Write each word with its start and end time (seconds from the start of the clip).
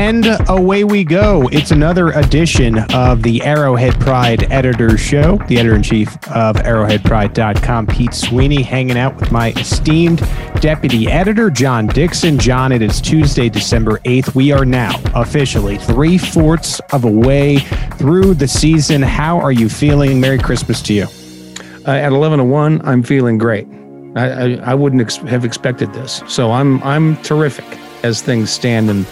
And 0.00 0.24
away 0.48 0.84
we 0.84 1.04
go. 1.04 1.46
It's 1.52 1.72
another 1.72 2.08
edition 2.12 2.78
of 2.94 3.22
the 3.22 3.42
Arrowhead 3.42 4.00
Pride 4.00 4.50
Editor 4.50 4.96
Show. 4.96 5.36
The 5.46 5.58
editor 5.58 5.74
in 5.74 5.82
chief 5.82 6.08
of 6.28 6.56
arrowheadpride.com, 6.56 7.86
Pete 7.86 8.14
Sweeney, 8.14 8.62
hanging 8.62 8.96
out 8.96 9.14
with 9.16 9.30
my 9.30 9.50
esteemed 9.58 10.20
deputy 10.62 11.06
editor, 11.08 11.50
John 11.50 11.86
Dixon. 11.86 12.38
John, 12.38 12.72
it 12.72 12.80
is 12.80 12.98
Tuesday, 12.98 13.50
December 13.50 13.98
8th. 13.98 14.34
We 14.34 14.52
are 14.52 14.64
now 14.64 14.98
officially 15.14 15.76
three 15.76 16.16
fourths 16.16 16.80
of 16.92 17.04
a 17.04 17.10
way 17.10 17.58
through 17.98 18.32
the 18.32 18.48
season. 18.48 19.02
How 19.02 19.38
are 19.38 19.52
you 19.52 19.68
feeling? 19.68 20.18
Merry 20.18 20.38
Christmas 20.38 20.80
to 20.80 20.94
you. 20.94 21.06
Uh, 21.86 21.90
at 21.90 22.10
11 22.10 22.38
to 22.38 22.44
1, 22.46 22.88
I'm 22.88 23.02
feeling 23.02 23.36
great. 23.36 23.68
I, 24.16 24.30
I, 24.30 24.54
I 24.70 24.74
wouldn't 24.74 25.02
ex- 25.02 25.16
have 25.16 25.44
expected 25.44 25.92
this. 25.92 26.22
So 26.26 26.52
I'm, 26.52 26.82
I'm 26.84 27.18
terrific 27.18 27.66
as 28.02 28.22
things 28.22 28.50
stand 28.50 28.88
in 28.88 29.04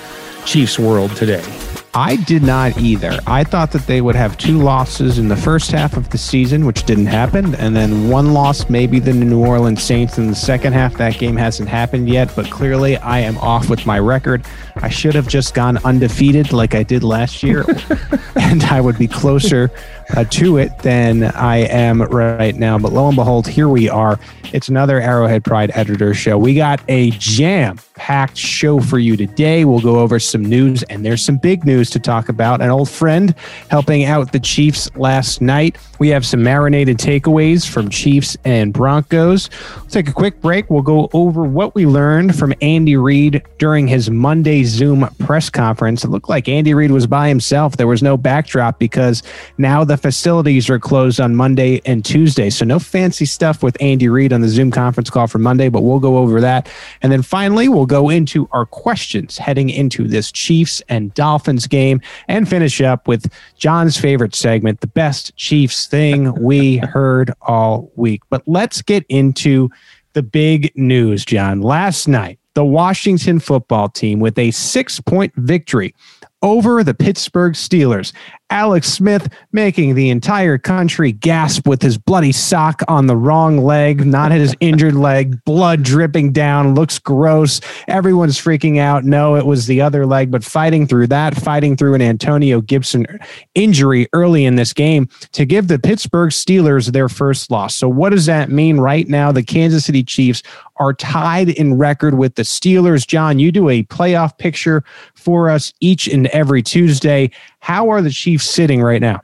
Chiefs 0.48 0.78
world 0.78 1.14
today. 1.14 1.67
I 1.94 2.16
did 2.16 2.42
not 2.42 2.78
either. 2.78 3.18
I 3.26 3.44
thought 3.44 3.72
that 3.72 3.86
they 3.86 4.00
would 4.00 4.14
have 4.14 4.36
two 4.36 4.58
losses 4.58 5.18
in 5.18 5.28
the 5.28 5.36
first 5.36 5.70
half 5.70 5.96
of 5.96 6.10
the 6.10 6.18
season, 6.18 6.66
which 6.66 6.84
didn't 6.84 7.06
happen, 7.06 7.54
and 7.54 7.74
then 7.74 8.08
one 8.08 8.32
loss, 8.34 8.68
maybe 8.68 9.00
the 9.00 9.12
New 9.12 9.44
Orleans 9.44 9.82
Saints 9.82 10.18
in 10.18 10.26
the 10.26 10.34
second 10.34 10.74
half. 10.74 10.94
That 10.94 11.18
game 11.18 11.36
hasn't 11.36 11.68
happened 11.68 12.08
yet, 12.08 12.30
but 12.36 12.50
clearly 12.50 12.96
I 12.98 13.20
am 13.20 13.38
off 13.38 13.70
with 13.70 13.86
my 13.86 13.98
record. 13.98 14.44
I 14.76 14.90
should 14.90 15.14
have 15.14 15.28
just 15.28 15.54
gone 15.54 15.78
undefeated 15.78 16.52
like 16.52 16.74
I 16.74 16.82
did 16.82 17.02
last 17.02 17.42
year, 17.42 17.64
and 18.36 18.62
I 18.64 18.80
would 18.80 18.98
be 18.98 19.08
closer 19.08 19.70
uh, 20.16 20.24
to 20.24 20.58
it 20.58 20.78
than 20.80 21.24
I 21.24 21.56
am 21.56 22.02
right 22.02 22.54
now. 22.54 22.78
But 22.78 22.92
lo 22.92 23.08
and 23.08 23.16
behold, 23.16 23.46
here 23.46 23.68
we 23.68 23.88
are. 23.88 24.20
It's 24.52 24.68
another 24.68 25.00
Arrowhead 25.00 25.44
Pride 25.44 25.70
editor 25.74 26.14
show. 26.14 26.38
We 26.38 26.54
got 26.54 26.80
a 26.88 27.10
jam 27.12 27.78
packed 27.94 28.36
show 28.36 28.80
for 28.80 28.98
you 28.98 29.16
today. 29.16 29.64
We'll 29.64 29.80
go 29.80 29.98
over 29.98 30.18
some 30.18 30.42
news, 30.42 30.82
and 30.84 31.04
there's 31.04 31.22
some 31.22 31.36
big 31.36 31.64
news 31.64 31.77
to 31.84 31.98
talk 31.98 32.28
about. 32.28 32.60
An 32.60 32.70
old 32.70 32.90
friend 32.90 33.34
helping 33.70 34.04
out 34.04 34.32
the 34.32 34.40
Chiefs 34.40 34.90
last 34.96 35.40
night. 35.40 35.76
We 35.98 36.08
have 36.08 36.24
some 36.24 36.42
marinated 36.42 36.98
takeaways 36.98 37.68
from 37.68 37.88
Chiefs 37.88 38.36
and 38.44 38.72
Broncos. 38.72 39.50
We'll 39.76 39.86
take 39.86 40.08
a 40.08 40.12
quick 40.12 40.40
break. 40.40 40.70
We'll 40.70 40.82
go 40.82 41.08
over 41.12 41.44
what 41.44 41.74
we 41.74 41.86
learned 41.86 42.36
from 42.36 42.54
Andy 42.60 42.96
Reid 42.96 43.42
during 43.58 43.88
his 43.88 44.10
Monday 44.10 44.64
Zoom 44.64 45.08
press 45.18 45.50
conference. 45.50 46.04
It 46.04 46.08
looked 46.08 46.28
like 46.28 46.48
Andy 46.48 46.74
Reid 46.74 46.90
was 46.90 47.06
by 47.06 47.28
himself. 47.28 47.76
There 47.76 47.86
was 47.86 48.02
no 48.02 48.16
backdrop 48.16 48.78
because 48.78 49.22
now 49.58 49.84
the 49.84 49.96
facilities 49.96 50.68
are 50.70 50.78
closed 50.78 51.20
on 51.20 51.34
Monday 51.36 51.80
and 51.84 52.04
Tuesday. 52.04 52.50
So 52.50 52.64
no 52.64 52.78
fancy 52.78 53.24
stuff 53.24 53.62
with 53.62 53.76
Andy 53.80 54.08
Reid 54.08 54.32
on 54.32 54.40
the 54.40 54.48
Zoom 54.48 54.70
conference 54.70 55.10
call 55.10 55.26
for 55.26 55.38
Monday, 55.38 55.68
but 55.68 55.82
we'll 55.82 56.00
go 56.00 56.18
over 56.18 56.40
that. 56.40 56.68
And 57.02 57.12
then 57.12 57.22
finally, 57.22 57.68
we'll 57.68 57.86
go 57.86 58.08
into 58.08 58.48
our 58.52 58.66
questions 58.66 59.38
heading 59.38 59.70
into 59.70 60.08
this 60.08 60.32
Chiefs 60.32 60.82
and 60.88 61.12
Dolphins 61.14 61.66
game 61.68 62.00
and 62.26 62.48
finish 62.48 62.80
up 62.80 63.06
with 63.06 63.32
John's 63.56 63.96
favorite 63.96 64.34
segment, 64.34 64.80
the 64.80 64.86
best 64.86 65.34
Chiefs 65.36 65.86
thing 65.86 66.34
we 66.34 66.76
heard 66.92 67.32
all 67.42 67.90
week. 67.96 68.22
But 68.30 68.42
let's 68.46 68.82
get 68.82 69.04
into 69.08 69.70
the 70.14 70.22
big 70.22 70.72
news, 70.74 71.24
John. 71.24 71.60
Last 71.60 72.08
night, 72.08 72.38
the 72.54 72.64
Washington 72.64 73.38
football 73.38 73.88
team 73.88 74.18
with 74.18 74.36
a 74.38 74.50
six 74.50 74.98
point 75.00 75.32
victory 75.36 75.94
over 76.42 76.82
the 76.82 76.94
Pittsburgh 76.94 77.52
Steelers. 77.54 78.12
Alex 78.50 78.88
Smith 78.88 79.32
making 79.52 79.94
the 79.94 80.08
entire 80.08 80.56
country 80.56 81.12
gasp 81.12 81.66
with 81.66 81.82
his 81.82 81.98
bloody 81.98 82.32
sock 82.32 82.82
on 82.88 83.06
the 83.06 83.16
wrong 83.16 83.58
leg, 83.58 84.06
not 84.06 84.32
his 84.32 84.54
injured 84.60 84.94
leg, 84.94 85.42
blood 85.44 85.82
dripping 85.82 86.32
down, 86.32 86.74
looks 86.74 86.98
gross. 86.98 87.60
Everyone's 87.88 88.40
freaking 88.40 88.78
out. 88.78 89.04
No, 89.04 89.36
it 89.36 89.44
was 89.44 89.66
the 89.66 89.80
other 89.80 90.06
leg, 90.06 90.30
but 90.30 90.42
fighting 90.42 90.86
through 90.86 91.08
that, 91.08 91.36
fighting 91.36 91.76
through 91.76 91.94
an 91.94 92.02
Antonio 92.02 92.60
Gibson 92.60 93.06
injury 93.54 94.08
early 94.12 94.44
in 94.44 94.56
this 94.56 94.72
game 94.72 95.08
to 95.32 95.44
give 95.44 95.68
the 95.68 95.78
Pittsburgh 95.78 96.30
Steelers 96.30 96.92
their 96.92 97.08
first 97.08 97.50
loss. 97.50 97.74
So, 97.74 97.88
what 97.88 98.10
does 98.10 98.26
that 98.26 98.50
mean 98.50 98.78
right 98.78 99.08
now? 99.08 99.30
The 99.30 99.42
Kansas 99.42 99.84
City 99.84 100.02
Chiefs 100.02 100.42
are 100.78 100.94
tied 100.94 101.50
in 101.50 101.76
record 101.76 102.14
with 102.14 102.36
the 102.36 102.42
Steelers. 102.42 103.06
John, 103.06 103.38
you 103.38 103.52
do 103.52 103.68
a 103.68 103.82
playoff 103.84 104.36
picture 104.38 104.84
for 105.14 105.50
us 105.50 105.72
each 105.80 106.06
and 106.08 106.28
every 106.28 106.62
Tuesday. 106.62 107.30
How 107.60 107.90
are 107.90 108.02
the 108.02 108.10
Chiefs 108.10 108.48
sitting 108.48 108.82
right 108.82 109.00
now? 109.00 109.20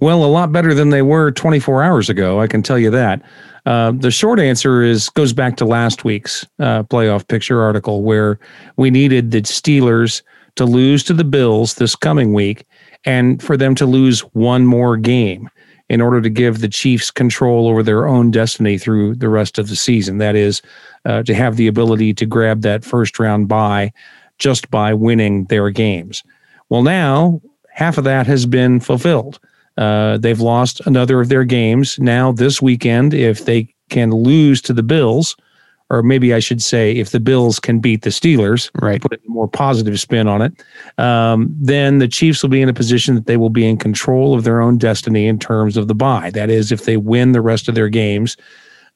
Well, 0.00 0.24
a 0.24 0.26
lot 0.26 0.52
better 0.52 0.74
than 0.74 0.90
they 0.90 1.02
were 1.02 1.32
24 1.32 1.82
hours 1.82 2.08
ago. 2.08 2.40
I 2.40 2.46
can 2.46 2.62
tell 2.62 2.78
you 2.78 2.90
that. 2.90 3.22
Uh, 3.66 3.92
the 3.92 4.10
short 4.10 4.38
answer 4.38 4.82
is 4.82 5.08
goes 5.10 5.32
back 5.32 5.56
to 5.56 5.64
last 5.64 6.04
week's 6.04 6.46
uh, 6.60 6.84
playoff 6.84 7.26
picture 7.26 7.60
article 7.60 8.02
where 8.02 8.38
we 8.76 8.90
needed 8.90 9.30
the 9.30 9.42
Steelers 9.42 10.22
to 10.54 10.64
lose 10.64 11.02
to 11.04 11.12
the 11.12 11.24
Bills 11.24 11.74
this 11.74 11.94
coming 11.96 12.32
week 12.32 12.64
and 13.04 13.42
for 13.42 13.56
them 13.56 13.74
to 13.74 13.86
lose 13.86 14.20
one 14.32 14.66
more 14.66 14.96
game 14.96 15.50
in 15.88 16.00
order 16.00 16.20
to 16.20 16.28
give 16.28 16.60
the 16.60 16.68
Chiefs 16.68 17.10
control 17.10 17.68
over 17.68 17.82
their 17.82 18.06
own 18.06 18.30
destiny 18.30 18.78
through 18.78 19.14
the 19.16 19.28
rest 19.28 19.58
of 19.58 19.68
the 19.68 19.76
season. 19.76 20.18
That 20.18 20.36
is, 20.36 20.62
uh, 21.04 21.22
to 21.24 21.34
have 21.34 21.56
the 21.56 21.66
ability 21.66 22.14
to 22.14 22.26
grab 22.26 22.62
that 22.62 22.84
first 22.84 23.18
round 23.18 23.48
bye 23.48 23.92
just 24.38 24.70
by 24.70 24.94
winning 24.94 25.44
their 25.46 25.70
games. 25.70 26.22
Well, 26.68 26.82
now 26.82 27.40
half 27.72 27.98
of 27.98 28.04
that 28.04 28.26
has 28.26 28.46
been 28.46 28.80
fulfilled. 28.80 29.38
Uh, 29.76 30.18
they've 30.18 30.40
lost 30.40 30.80
another 30.86 31.20
of 31.20 31.28
their 31.28 31.44
games. 31.44 31.98
Now, 32.00 32.32
this 32.32 32.60
weekend, 32.60 33.14
if 33.14 33.44
they 33.44 33.72
can 33.90 34.10
lose 34.10 34.60
to 34.62 34.72
the 34.72 34.82
Bills, 34.82 35.36
or 35.88 36.02
maybe 36.02 36.34
I 36.34 36.40
should 36.40 36.60
say, 36.60 36.92
if 36.96 37.10
the 37.10 37.20
Bills 37.20 37.60
can 37.60 37.78
beat 37.78 38.02
the 38.02 38.10
Steelers, 38.10 38.70
right, 38.82 39.00
put 39.00 39.12
a 39.12 39.18
more 39.26 39.48
positive 39.48 39.98
spin 40.00 40.26
on 40.26 40.42
it, 40.42 40.52
um, 40.98 41.54
then 41.58 41.98
the 41.98 42.08
Chiefs 42.08 42.42
will 42.42 42.50
be 42.50 42.60
in 42.60 42.68
a 42.68 42.74
position 42.74 43.14
that 43.14 43.26
they 43.26 43.36
will 43.36 43.50
be 43.50 43.66
in 43.66 43.76
control 43.78 44.34
of 44.34 44.44
their 44.44 44.60
own 44.60 44.76
destiny 44.76 45.26
in 45.26 45.38
terms 45.38 45.76
of 45.76 45.88
the 45.88 45.94
bye. 45.94 46.30
That 46.30 46.50
is, 46.50 46.72
if 46.72 46.84
they 46.84 46.96
win 46.96 47.32
the 47.32 47.40
rest 47.40 47.68
of 47.68 47.74
their 47.74 47.88
games, 47.88 48.36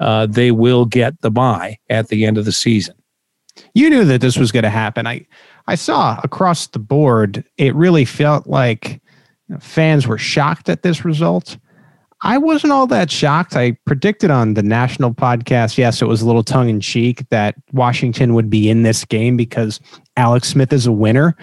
uh, 0.00 0.26
they 0.26 0.50
will 0.50 0.84
get 0.84 1.20
the 1.20 1.30
bye 1.30 1.78
at 1.88 2.08
the 2.08 2.26
end 2.26 2.36
of 2.36 2.44
the 2.44 2.52
season. 2.52 2.96
You 3.74 3.88
knew 3.88 4.04
that 4.04 4.20
this 4.20 4.36
was 4.36 4.50
going 4.50 4.64
to 4.64 4.70
happen. 4.70 5.06
I 5.06 5.26
I 5.66 5.74
saw 5.74 6.20
across 6.22 6.66
the 6.66 6.78
board, 6.78 7.44
it 7.56 7.74
really 7.74 8.04
felt 8.04 8.46
like 8.46 9.00
fans 9.60 10.06
were 10.06 10.18
shocked 10.18 10.68
at 10.68 10.82
this 10.82 11.04
result. 11.04 11.56
I 12.24 12.38
wasn't 12.38 12.72
all 12.72 12.86
that 12.86 13.10
shocked. 13.10 13.56
I 13.56 13.76
predicted 13.84 14.30
on 14.30 14.54
the 14.54 14.62
national 14.62 15.12
podcast, 15.12 15.76
yes, 15.76 16.00
it 16.00 16.06
was 16.06 16.22
a 16.22 16.26
little 16.26 16.44
tongue 16.44 16.68
in 16.68 16.80
cheek 16.80 17.28
that 17.30 17.56
Washington 17.72 18.34
would 18.34 18.48
be 18.48 18.70
in 18.70 18.84
this 18.84 19.04
game 19.04 19.36
because 19.36 19.80
Alex 20.16 20.48
Smith 20.48 20.72
is 20.72 20.86
a 20.86 20.92
winner. 20.92 21.36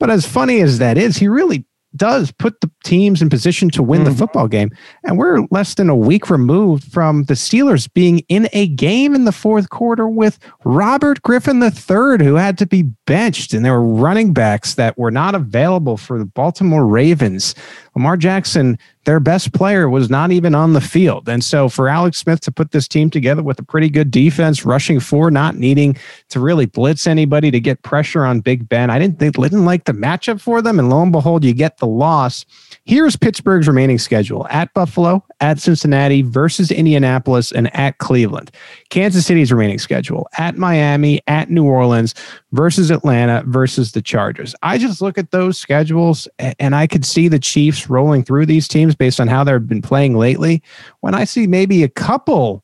But 0.00 0.10
as 0.10 0.26
funny 0.26 0.60
as 0.60 0.78
that 0.78 0.98
is, 0.98 1.16
he 1.16 1.28
really 1.28 1.64
does 1.96 2.32
put 2.32 2.60
the 2.60 2.70
teams 2.84 3.22
in 3.22 3.30
position 3.30 3.70
to 3.70 3.82
win 3.82 4.02
mm-hmm. 4.02 4.10
the 4.10 4.16
football 4.16 4.48
game. 4.48 4.70
And 5.04 5.18
we're 5.18 5.46
less 5.50 5.74
than 5.74 5.88
a 5.88 5.96
week 5.96 6.30
removed 6.30 6.84
from 6.84 7.24
the 7.24 7.34
Steelers 7.34 7.92
being 7.92 8.20
in 8.28 8.48
a 8.52 8.68
game 8.68 9.14
in 9.14 9.24
the 9.24 9.32
fourth 9.32 9.70
quarter 9.70 10.08
with 10.08 10.38
Robert 10.64 11.22
Griffin 11.22 11.62
III, 11.62 12.24
who 12.24 12.34
had 12.34 12.58
to 12.58 12.66
be 12.66 12.82
benched. 13.06 13.54
And 13.54 13.64
there 13.64 13.72
were 13.72 13.94
running 13.94 14.32
backs 14.32 14.74
that 14.74 14.98
were 14.98 15.10
not 15.10 15.34
available 15.34 15.96
for 15.96 16.18
the 16.18 16.26
Baltimore 16.26 16.86
Ravens. 16.86 17.54
Lamar 17.94 18.16
Jackson, 18.16 18.78
their 19.04 19.20
best 19.20 19.52
player, 19.52 19.88
was 19.88 20.10
not 20.10 20.32
even 20.32 20.54
on 20.54 20.72
the 20.72 20.80
field. 20.80 21.28
And 21.28 21.44
so 21.44 21.68
for 21.68 21.88
Alex 21.88 22.18
Smith 22.18 22.40
to 22.40 22.52
put 22.52 22.72
this 22.72 22.88
team 22.88 23.08
together 23.10 23.42
with 23.42 23.58
a 23.58 23.62
pretty 23.62 23.88
good 23.88 24.10
defense, 24.10 24.64
rushing 24.64 24.98
four, 24.98 25.30
not 25.30 25.56
needing 25.56 25.96
to 26.30 26.40
really 26.40 26.66
blitz 26.66 27.06
anybody 27.06 27.50
to 27.50 27.60
get 27.60 27.82
pressure 27.82 28.24
on 28.24 28.40
Big 28.40 28.68
Ben, 28.68 28.90
I 28.90 28.98
didn't 28.98 29.18
think 29.18 29.36
didn't 29.36 29.64
like 29.64 29.84
the 29.84 29.92
matchup 29.92 30.40
for 30.40 30.60
them. 30.60 30.78
And 30.78 30.90
lo 30.90 31.02
and 31.02 31.12
behold, 31.12 31.44
you 31.44 31.52
get 31.52 31.78
the 31.78 31.86
loss. 31.86 32.44
Here's 32.86 33.16
Pittsburgh's 33.16 33.66
remaining 33.66 33.98
schedule 33.98 34.46
at 34.50 34.72
Buffalo, 34.74 35.24
at 35.40 35.58
Cincinnati 35.58 36.20
versus 36.20 36.70
Indianapolis, 36.70 37.50
and 37.50 37.74
at 37.74 37.96
Cleveland. 37.96 38.50
Kansas 38.90 39.24
City's 39.24 39.50
remaining 39.50 39.78
schedule 39.78 40.28
at 40.36 40.58
Miami, 40.58 41.22
at 41.26 41.48
New 41.48 41.64
Orleans 41.64 42.14
versus 42.52 42.90
Atlanta 42.90 43.42
versus 43.46 43.92
the 43.92 44.02
Chargers. 44.02 44.54
I 44.62 44.76
just 44.76 45.00
look 45.00 45.16
at 45.16 45.30
those 45.30 45.58
schedules 45.58 46.28
and 46.38 46.74
I 46.74 46.86
could 46.86 47.06
see 47.06 47.28
the 47.28 47.38
Chiefs 47.38 47.88
rolling 47.88 48.22
through 48.22 48.44
these 48.44 48.68
teams 48.68 48.94
based 48.94 49.18
on 49.18 49.28
how 49.28 49.44
they've 49.44 49.66
been 49.66 49.80
playing 49.80 50.18
lately. 50.18 50.62
When 51.00 51.14
I 51.14 51.24
see 51.24 51.46
maybe 51.46 51.84
a 51.84 51.88
couple 51.88 52.62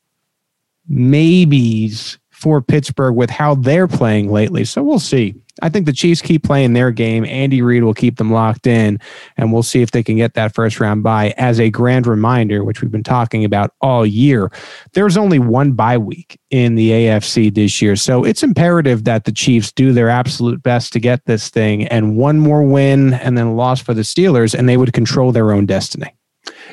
maybes 0.87 2.19
for 2.29 2.61
Pittsburgh 2.61 3.15
with 3.15 3.31
how 3.31 3.55
they're 3.55 3.87
playing 3.87 4.31
lately. 4.31 4.65
So 4.65 4.83
we'll 4.83 4.99
see. 4.99 5.33
I 5.61 5.69
think 5.69 5.85
the 5.85 5.93
Chiefs 5.93 6.21
keep 6.21 6.43
playing 6.43 6.73
their 6.73 6.91
game. 6.91 7.25
Andy 7.25 7.61
Reid 7.61 7.83
will 7.83 7.93
keep 7.93 8.17
them 8.17 8.31
locked 8.31 8.67
in, 8.67 8.99
and 9.37 9.53
we'll 9.53 9.63
see 9.63 9.81
if 9.81 9.91
they 9.91 10.03
can 10.03 10.17
get 10.17 10.33
that 10.33 10.53
first 10.53 10.79
round 10.79 11.03
bye. 11.03 11.33
As 11.37 11.59
a 11.59 11.69
grand 11.69 12.07
reminder, 12.07 12.63
which 12.63 12.81
we've 12.81 12.91
been 12.91 13.03
talking 13.03 13.45
about 13.45 13.73
all 13.81 14.05
year, 14.05 14.51
there's 14.93 15.17
only 15.17 15.39
one 15.39 15.73
bye 15.73 15.97
week 15.97 16.39
in 16.49 16.75
the 16.75 16.89
AFC 16.91 17.53
this 17.53 17.81
year. 17.81 17.95
So 17.95 18.23
it's 18.23 18.43
imperative 18.43 19.03
that 19.05 19.25
the 19.25 19.31
Chiefs 19.31 19.71
do 19.71 19.93
their 19.93 20.09
absolute 20.09 20.61
best 20.63 20.93
to 20.93 20.99
get 20.99 21.25
this 21.25 21.49
thing 21.49 21.87
and 21.87 22.17
one 22.17 22.39
more 22.39 22.63
win 22.63 23.13
and 23.13 23.37
then 23.37 23.47
a 23.47 23.53
loss 23.53 23.81
for 23.81 23.93
the 23.93 24.01
Steelers, 24.01 24.57
and 24.57 24.67
they 24.67 24.77
would 24.77 24.93
control 24.93 25.31
their 25.31 25.51
own 25.51 25.65
destiny. 25.65 26.13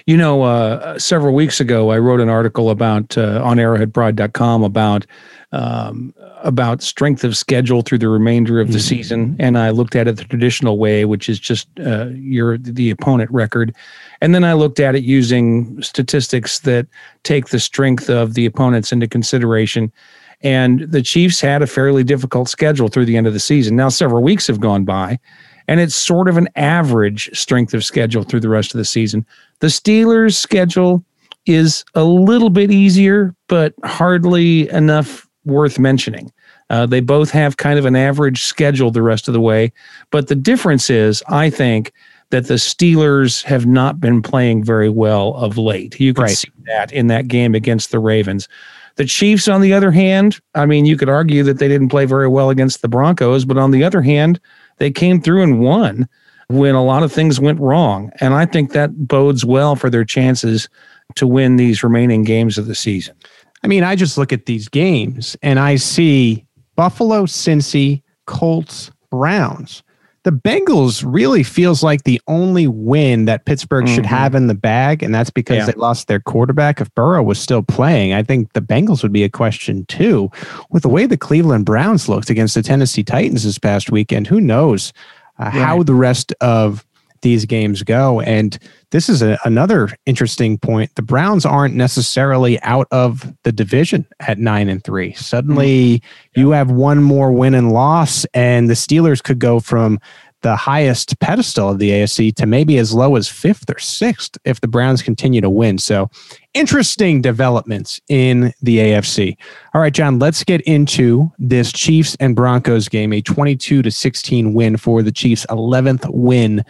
You 0.09 0.17
know, 0.17 0.45
uh, 0.45 0.99
several 0.99 1.35
weeks 1.35 1.61
ago, 1.61 1.91
I 1.91 1.99
wrote 1.99 2.19
an 2.19 2.31
article 2.31 2.71
about 2.71 3.19
uh, 3.19 3.43
on 3.45 3.59
arrowheadpride.com 3.59 4.65
about 4.65 5.05
um, 5.53 6.15
about 6.43 6.81
strength 6.81 7.25
of 7.25 7.37
schedule 7.37 7.83
through 7.83 7.99
the 7.99 8.09
remainder 8.09 8.59
of 8.59 8.69
the 8.69 8.79
mm-hmm. 8.79 8.89
season, 8.89 9.37
and 9.39 9.59
I 9.59 9.69
looked 9.69 9.95
at 9.95 10.09
it 10.09 10.17
the 10.17 10.25
traditional 10.25 10.79
way, 10.79 11.05
which 11.05 11.29
is 11.29 11.39
just 11.39 11.69
uh, 11.81 12.07
your 12.07 12.57
the 12.57 12.89
opponent 12.89 13.31
record, 13.31 13.77
and 14.23 14.35
then 14.35 14.45
I 14.45 14.55
looked 14.55 14.81
at 14.81 14.95
it 14.95 15.05
using 15.05 15.83
statistics 15.83 16.61
that 16.61 16.87
take 17.23 17.49
the 17.49 17.61
strength 17.61 18.09
of 18.09 18.33
the 18.33 18.47
opponents 18.47 18.93
into 18.93 19.07
consideration. 19.07 19.93
And 20.41 20.91
the 20.91 21.03
Chiefs 21.03 21.39
had 21.39 21.61
a 21.61 21.67
fairly 21.67 22.03
difficult 22.03 22.49
schedule 22.49 22.89
through 22.89 23.05
the 23.05 23.19
end 23.19 23.27
of 23.27 23.35
the 23.35 23.41
season. 23.41 23.77
Now, 23.77 23.91
several 23.91 24.23
weeks 24.23 24.47
have 24.47 24.61
gone 24.61 24.85
by, 24.85 25.19
and 25.69 25.81
it's 25.81 25.95
sort 25.95 26.29
of 26.29 26.37
an 26.37 26.49
average 26.57 27.31
strength 27.39 27.75
of 27.75 27.85
schedule 27.85 28.25
through 28.25 28.41
the 28.41 28.49
rest 28.49 28.75
of 28.75 28.79
the 28.79 28.85
season. 28.85 29.25
The 29.61 29.69
Steelers' 29.69 30.35
schedule 30.35 31.05
is 31.47 31.85
a 31.95 32.05
little 32.05 32.51
bit 32.51 32.73
easier, 32.73 33.35
but 33.49 33.75
hardly 33.85 34.69
enough 34.71 35.29
worth 35.45 35.79
mentioning. 35.79 36.33
Uh, 36.71 36.87
they 36.87 37.01
both 37.01 37.31
have 37.31 37.57
kind 37.57 37.79
of 37.79 37.85
an 37.85 37.97
average 37.97 38.43
schedule 38.43 38.91
the 38.91 39.03
rest 39.03 39.29
of 39.29 39.35
the 39.35 39.41
way. 39.41 39.73
But 40.11 40.29
the 40.29 40.35
difference 40.35 40.91
is, 40.91 41.23
I 41.29 41.49
think, 41.49 41.93
that 42.31 42.47
the 42.47 42.55
Steelers 42.55 43.43
have 43.45 43.65
not 43.65 44.01
been 44.01 44.21
playing 44.21 44.65
very 44.65 44.91
well 44.91 45.35
of 45.37 45.57
late. 45.57 45.99
You 45.99 46.13
can 46.13 46.25
right. 46.25 46.37
see 46.37 46.51
that 46.67 46.93
in 46.93 47.07
that 47.07 47.29
game 47.29 47.55
against 47.55 47.91
the 47.91 47.99
Ravens. 47.99 48.49
The 48.97 49.07
Chiefs, 49.07 49.49
on 49.49 49.61
the 49.61 49.73
other 49.73 49.91
hand, 49.91 50.41
I 50.55 50.67
mean, 50.67 50.85
you 50.85 50.97
could 50.97 51.09
argue 51.09 51.43
that 51.45 51.59
they 51.59 51.69
didn't 51.69 51.89
play 51.89 52.05
very 52.05 52.29
well 52.29 52.51
against 52.51 52.83
the 52.83 52.89
Broncos, 52.89 53.45
but 53.45 53.57
on 53.57 53.71
the 53.71 53.85
other 53.85 54.03
hand, 54.03 54.41
they 54.79 54.91
came 54.91 55.21
through 55.21 55.43
and 55.43 55.61
won 55.61 56.09
when 56.49 56.75
a 56.75 56.85
lot 56.85 57.03
of 57.03 57.13
things 57.13 57.39
went 57.39 57.61
wrong. 57.61 58.11
And 58.21 58.35
I 58.35 58.47
think 58.47 58.73
that 58.73 59.07
bodes 59.07 59.45
well 59.45 59.77
for 59.77 59.91
their 59.91 60.05
chances 60.05 60.69
to 61.17 61.27
win 61.27 61.57
these 61.57 61.83
remaining 61.83 62.25
games 62.25 62.59
of 62.59 62.67
the 62.67 62.75
season. 62.75 63.15
I 63.63 63.67
mean, 63.67 63.85
I 63.85 63.97
just 63.97 64.17
look 64.17 64.33
at 64.33 64.47
these 64.47 64.69
games 64.69 65.37
and 65.43 65.59
I 65.59 65.77
see 65.77 66.45
Buffalo, 66.77 67.27
Cincy, 67.27 68.03
Colts, 68.27 68.91
Browns. 69.11 69.83
The 70.25 70.33
Bengals 70.33 71.05
really 71.07 71.43
feels 71.43 71.83
like 71.83 72.05
the 72.05 72.21
only 72.27 72.67
win 72.67 73.27
that 73.27 73.45
Pittsburgh 73.45 73.85
mm-hmm. 73.85 73.95
should 73.95 74.07
have 74.07 74.35
in 74.35 74.47
the 74.47 74.55
bag, 74.55 75.03
and 75.03 75.15
that's 75.15 75.31
because 75.31 75.59
yeah. 75.59 75.67
they 75.67 75.73
lost 75.73 76.09
their 76.09 76.21
quarterback. 76.21 76.81
If 76.81 76.93
Burrow 76.95 77.23
was 77.23 77.39
still 77.39 77.63
playing, 77.63 78.13
I 78.13 78.23
think 78.23 78.53
the 78.53 78.61
Bengals 78.61 79.03
would 79.03 79.13
be 79.13 79.25
a 79.25 79.29
question 79.29 79.85
too. 79.87 80.31
With 80.71 80.83
the 80.83 80.89
way 80.89 81.07
the 81.07 81.17
Cleveland 81.17 81.65
Browns 81.65 82.09
looked 82.09 82.31
against 82.31 82.55
the 82.55 82.63
Tennessee 82.63 83.05
Titans 83.05 83.45
this 83.45 83.59
past 83.59 83.91
weekend, 83.91 84.27
who 84.27 84.41
knows 84.41 84.93
uh, 85.39 85.51
how 85.51 85.83
the 85.83 85.95
rest 85.95 86.33
of 86.41 86.85
these 87.23 87.45
games 87.45 87.83
go. 87.83 88.21
And 88.21 88.59
this 88.91 89.09
is 89.09 89.23
a, 89.23 89.39
another 89.45 89.91
interesting 90.07 90.59
point. 90.59 90.95
The 90.95 91.03
Browns 91.03 91.45
aren't 91.45 91.75
necessarily 91.75 92.61
out 92.63 92.89
of 92.91 93.33
the 93.45 93.53
division 93.53 94.07
at 94.21 94.39
nine 94.39 94.69
and 94.69 94.83
three. 94.83 95.13
Suddenly, 95.15 95.99
mm-hmm. 95.99 96.41
you 96.41 96.51
have 96.51 96.71
one 96.71 97.03
more 97.03 97.33
win 97.33 97.55
and 97.55 97.73
loss, 97.73 98.25
and 98.35 98.69
the 98.69 98.75
Steelers 98.75 99.23
could 99.23 99.39
go 99.39 99.61
from 99.61 99.99
the 100.43 100.55
highest 100.55 101.19
pedestal 101.19 101.69
of 101.69 101.79
the 101.79 101.91
AFC 101.91 102.35
to 102.37 102.47
maybe 102.47 102.79
as 102.79 102.95
low 102.95 103.17
as 103.17 103.29
fifth 103.29 103.69
or 103.69 103.79
sixth 103.79 104.39
if 104.45 104.61
the 104.61 104.69
Browns 104.69 105.03
continue 105.03 105.41
to 105.41 105.51
win. 105.51 105.79
So, 105.79 106.11
interesting 106.55 107.21
developments 107.21 108.01
in 108.09 108.53
the 108.63 108.79
AFC. 108.79 109.37
All 109.75 109.81
right, 109.81 109.93
John, 109.93 110.19
let's 110.19 110.45
get 110.45 110.61
into 110.63 111.31
this 111.39 111.73
Chiefs 111.73 112.17
and 112.21 112.37
Broncos 112.37 112.89
game, 112.89 113.13
a 113.13 113.21
22 113.21 113.83
to 113.83 113.91
16 113.91 114.55
win 114.55 114.77
for 114.77 115.03
the 115.03 115.13
Chiefs, 115.13 115.45
11th 115.51 116.09
win 116.13 116.65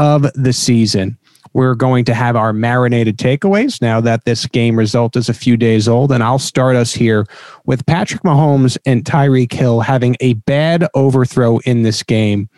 of 0.00 0.26
the 0.34 0.52
season. 0.52 1.18
We're 1.52 1.74
going 1.74 2.06
to 2.06 2.14
have 2.14 2.36
our 2.36 2.52
marinated 2.52 3.18
takeaways 3.18 3.82
now 3.82 4.00
that 4.00 4.24
this 4.24 4.46
game 4.46 4.78
result 4.78 5.14
is 5.14 5.28
a 5.28 5.34
few 5.34 5.56
days 5.56 5.86
old. 5.88 6.10
And 6.10 6.22
I'll 6.22 6.38
start 6.38 6.74
us 6.74 6.94
here 6.94 7.26
with 7.66 7.84
Patrick 7.84 8.22
Mahomes 8.22 8.78
and 8.86 9.04
Tyreek 9.04 9.52
Hill 9.52 9.80
having 9.80 10.16
a 10.20 10.34
bad 10.34 10.88
overthrow 10.94 11.58
in 11.58 11.82
this 11.82 12.02
game. 12.02 12.48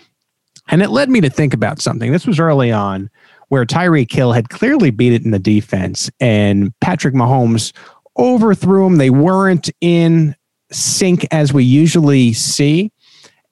And 0.69 0.83
it 0.83 0.91
led 0.91 1.11
me 1.11 1.21
to 1.21 1.31
think 1.31 1.53
about 1.53 1.81
something. 1.81 2.13
This 2.13 2.27
was 2.27 2.39
early 2.39 2.71
on 2.71 3.11
where 3.49 3.67
Tyreek 3.67 4.13
Hill 4.13 4.33
had 4.33 4.49
clearly 4.49 4.91
beat 4.91 5.13
it 5.13 5.25
in 5.25 5.31
the 5.31 5.39
defense, 5.39 6.09
and 6.21 6.73
Patrick 6.81 7.13
Mahomes 7.13 7.73
overthrew 8.17 8.87
him. 8.87 8.97
They 8.97 9.11
weren't 9.11 9.69
in 9.83 10.35
sync 10.71 11.27
as 11.31 11.53
we 11.53 11.65
usually 11.65 12.33
see. 12.33 12.93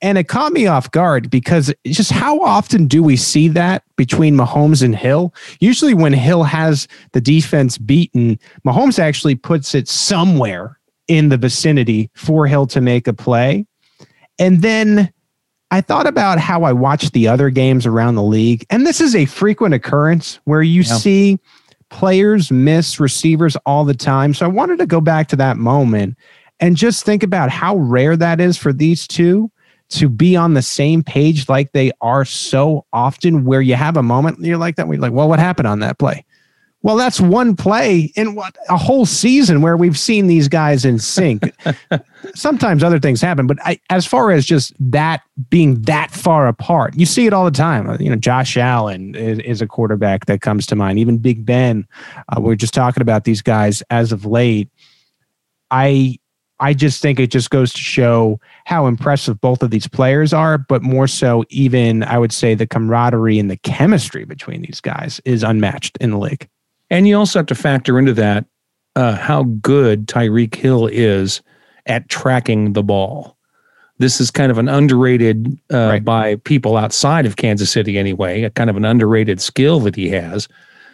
And 0.03 0.17
it 0.17 0.29
caught 0.29 0.53
me 0.53 0.67
off 0.67 0.91
guard 0.91 1.31
because 1.31 1.73
just 1.87 2.11
how 2.11 2.41
often 2.41 2.87
do 2.87 3.03
we 3.03 3.17
see 3.17 3.49
that 3.49 3.83
between 3.97 4.35
Mahomes 4.35 4.83
and 4.83 4.97
Hill? 4.97 5.35
Usually, 5.61 5.93
when 5.93 6.15
Hill 6.15 6.43
has 6.43 6.89
the 7.13 7.21
defense 7.21 7.77
beaten, 7.77 8.39
Mahomes 8.67 8.99
actually 8.99 9.35
puts 9.35 9.75
it 9.75 9.89
somewhere 9.89 10.79
in 11.07 11.29
the 11.29 11.37
vicinity 11.37 12.11
for 12.15 12.47
Hill 12.47 12.67
to 12.69 12.81
make 12.81 13.07
a 13.09 13.13
play. 13.13 13.67
And 14.39 14.63
then 14.63 15.13
I 15.71 15.81
thought 15.81 16.07
about 16.07 16.39
how 16.39 16.65
I 16.65 16.73
watched 16.73 17.13
the 17.13 17.29
other 17.29 17.51
games 17.51 17.85
around 17.85 18.15
the 18.15 18.23
league. 18.23 18.65
And 18.71 18.87
this 18.87 19.01
is 19.01 19.15
a 19.15 19.27
frequent 19.27 19.75
occurrence 19.75 20.41
where 20.45 20.63
you 20.63 20.83
yeah. 20.83 20.95
see 20.95 21.39
players 21.91 22.51
miss 22.51 22.99
receivers 22.99 23.57
all 23.67 23.85
the 23.85 23.95
time. 23.95 24.33
So 24.33 24.47
I 24.47 24.49
wanted 24.49 24.79
to 24.79 24.87
go 24.87 25.01
back 25.01 25.29
to 25.29 25.37
that 25.37 25.59
moment 25.59 26.17
and 26.59 26.77
just 26.77 27.05
think 27.05 27.23
about 27.23 27.51
how 27.51 27.77
rare 27.77 28.17
that 28.17 28.41
is 28.41 28.57
for 28.57 28.73
these 28.73 29.07
two 29.07 29.51
to 29.91 30.09
be 30.09 30.37
on 30.37 30.55
the 30.55 30.63
same 30.63 31.03
page 31.03 31.49
like 31.49 31.73
they 31.73 31.93
are 32.01 32.25
so 32.25 32.87
often 32.93 33.45
where 33.45 33.61
you 33.61 33.75
have 33.75 33.97
a 33.97 34.03
moment 34.03 34.41
you're 34.41 34.57
like 34.57 34.77
that. 34.77 34.89
We're 34.89 35.01
like, 35.01 35.13
well, 35.13 35.29
what 35.29 35.39
happened 35.39 35.67
on 35.69 35.81
that 35.81 35.99
play? 35.99 36.25
Well, 36.83 36.97
that's 36.97 37.21
one 37.21 37.57
play 37.57 38.11
in 38.17 38.35
what 38.35 38.57
a 38.71 38.79
whole 38.79 39.05
season 39.05 39.61
where 39.61 39.77
we've 39.77 39.99
seen 39.99 40.29
these 40.29 40.49
guys 40.49 40.87
in 40.87 40.99
sync. 40.99 41.53
Sometimes 42.35 42.83
other 42.83 42.99
things 42.99 43.21
happen, 43.21 43.47
but 43.47 43.59
I, 43.63 43.79
as 43.91 44.07
far 44.07 44.31
as 44.31 44.47
just 44.47 44.73
that 44.81 45.21
being 45.51 45.83
that 45.83 46.11
far 46.11 46.49
apart, 46.49 46.95
you 46.97 47.05
see 47.05 47.27
it 47.27 47.35
all 47.35 47.45
the 47.45 47.51
time. 47.51 48.01
You 48.01 48.09
know, 48.09 48.17
Josh 48.17 48.57
Allen 48.57 49.15
is, 49.15 49.41
is 49.41 49.61
a 49.61 49.67
quarterback 49.67 50.25
that 50.25 50.41
comes 50.41 50.65
to 50.69 50.77
mind. 50.77 50.99
Even 50.99 51.19
Big 51.19 51.45
Ben. 51.45 51.87
Uh, 52.29 52.41
we're 52.41 52.55
just 52.55 52.73
talking 52.73 53.03
about 53.03 53.25
these 53.25 53.43
guys 53.43 53.83
as 53.91 54.11
of 54.11 54.25
late. 54.25 54.71
I 55.71 56.19
I 56.61 56.75
just 56.75 57.01
think 57.01 57.19
it 57.19 57.31
just 57.31 57.51
goes 57.51 57.73
to 57.73 57.81
show 57.81 58.39
how 58.67 58.87
impressive 58.87 59.41
both 59.41 59.63
of 59.63 59.71
these 59.71 59.89
players 59.89 60.33
are, 60.33 60.59
but 60.59 60.83
more 60.83 61.09
so, 61.09 61.45
even 61.49 62.03
I 62.05 62.19
would 62.19 62.33
say 62.33 62.55
the 62.55 62.67
camaraderie 62.67 63.39
and 63.39 63.51
the 63.51 63.57
chemistry 63.57 64.25
between 64.25 64.61
these 64.61 64.81
guys 64.81 65.21
is 65.25 65.43
unmatched 65.43 65.97
in 66.01 66.11
the 66.11 66.19
league. 66.19 66.49
And 66.91 67.09
you 67.09 67.17
also 67.17 67.39
have 67.39 67.47
to 67.47 67.55
factor 67.55 67.99
into 67.99 68.13
that 68.15 68.45
uh, 68.95 69.17
how 69.17 69.45
good 69.45 70.07
Tyreek 70.07 70.55
Hill 70.55 70.87
is 70.87 71.41
at 71.87 72.09
tracking 72.09 72.75
the 72.75 72.83
ball. 72.83 73.37
This 73.99 74.21
is 74.21 74.31
kind 74.31 74.51
of 74.51 74.59
an 74.59 74.69
underrated 74.69 75.59
uh, 75.73 75.89
right. 75.89 76.05
by 76.05 76.37
people 76.37 76.77
outside 76.77 77.27
of 77.27 77.37
Kansas 77.37 77.71
City, 77.71 77.99
anyway, 77.99 78.43
a 78.43 78.51
kind 78.51 78.71
of 78.71 78.77
an 78.77 78.85
underrated 78.85 79.41
skill 79.41 79.81
that 79.81 79.97
he 79.97 80.09
has 80.11 80.49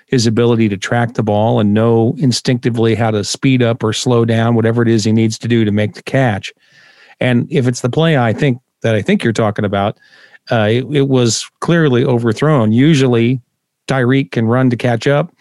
his 0.07 0.27
ability 0.27 0.69
to 0.69 0.77
track 0.77 1.15
the 1.15 1.23
ball 1.23 1.61
and 1.61 1.75
know 1.75 2.15
instinctively 2.19 2.95
how 2.95 3.11
to 3.11 3.25
speed 3.25 3.63
up 3.63 3.83
or 3.83 3.93
slow 3.93 4.25
down 4.25 4.55
whatever 4.55 4.83
it 4.83 4.89
is 4.89 5.05
he 5.05 5.13
needs 5.13 5.39
to 5.39 5.49
do 5.49 5.65
to 5.65 5.73
make 5.73 5.95
the 5.95 6.03
catch. 6.03 6.53
And 7.21 7.47
if 7.51 7.67
it's 7.67 7.81
the 7.81 7.91
play 7.91 8.17
I 8.17 8.33
think 8.33 8.61
that 8.83 8.95
I 8.95 9.03
think 9.03 9.25
you're 9.25 9.33
talking 9.33 9.65
about, 9.65 9.99
uh, 10.51 10.69
it, 10.71 10.85
it 10.93 11.09
was 11.09 11.51
clearly 11.61 12.05
overthrown. 12.05 12.73
Usually, 12.73 13.41
Tyreek 13.89 14.31
can 14.31 14.47
run 14.47 14.71
to 14.71 14.77
catch 14.77 15.07
up 15.07 15.35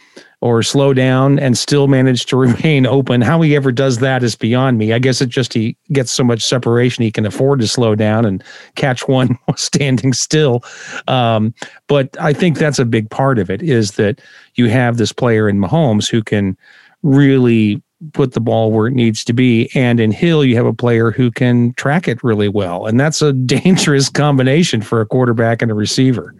or 0.46 0.62
slow 0.62 0.94
down 0.94 1.40
and 1.40 1.58
still 1.58 1.88
manage 1.88 2.28
to 2.28 2.38
remain 2.38 2.86
open. 2.86 3.20
How 3.20 3.42
he 3.42 3.56
ever 3.56 3.72
does 3.72 3.98
that 3.98 4.22
is 4.22 4.36
beyond 4.36 4.78
me. 4.78 4.94
I 4.94 5.00
guess 5.00 5.20
it 5.20 5.30
just 5.30 5.54
he 5.54 5.76
gets 5.92 6.12
so 6.12 6.24
much 6.24 6.44
separation 6.44 7.04
he 7.04 7.12
can 7.12 7.26
afford 7.26 7.62
to 7.62 7.68
slow 7.68 7.96
down 7.96 8.26
and 8.26 8.44
catch 8.76 9.08
one 9.08 9.40
standing 9.56 10.14
still. 10.14 10.64
Um, 11.08 11.52
but 11.88 12.16
I 12.20 12.32
think 12.32 12.60
that's 12.60 12.78
a 12.78 12.86
big 12.86 13.10
part 13.10 13.40
of 13.40 13.50
it 13.50 13.64
is 13.64 13.94
that 13.94 14.22
you 14.54 14.70
have 14.70 14.98
this 14.98 15.12
player 15.12 15.50
in 15.50 15.58
Mahomes 15.58 16.08
who 16.08 16.22
can 16.22 16.56
really 17.02 17.82
put 18.14 18.34
the 18.34 18.40
ball 18.40 18.72
where 18.72 18.86
it 18.86 18.94
needs 18.94 19.26
to 19.26 19.34
be. 19.34 19.72
And 19.74 20.00
in 20.00 20.12
Hill, 20.12 20.46
you 20.46 20.56
have 20.58 20.68
a 20.68 20.74
player 20.74 21.10
who 21.10 21.32
can 21.32 21.74
track 21.74 22.08
it 22.08 22.24
really 22.24 22.50
well. 22.50 22.86
And 22.86 23.00
that's 23.00 23.24
a 23.24 23.34
dangerous 23.58 24.10
combination 24.10 24.84
for 24.84 25.02
a 25.02 25.08
quarterback 25.08 25.64
and 25.64 25.72
a 25.72 25.76
receiver. 25.76 26.36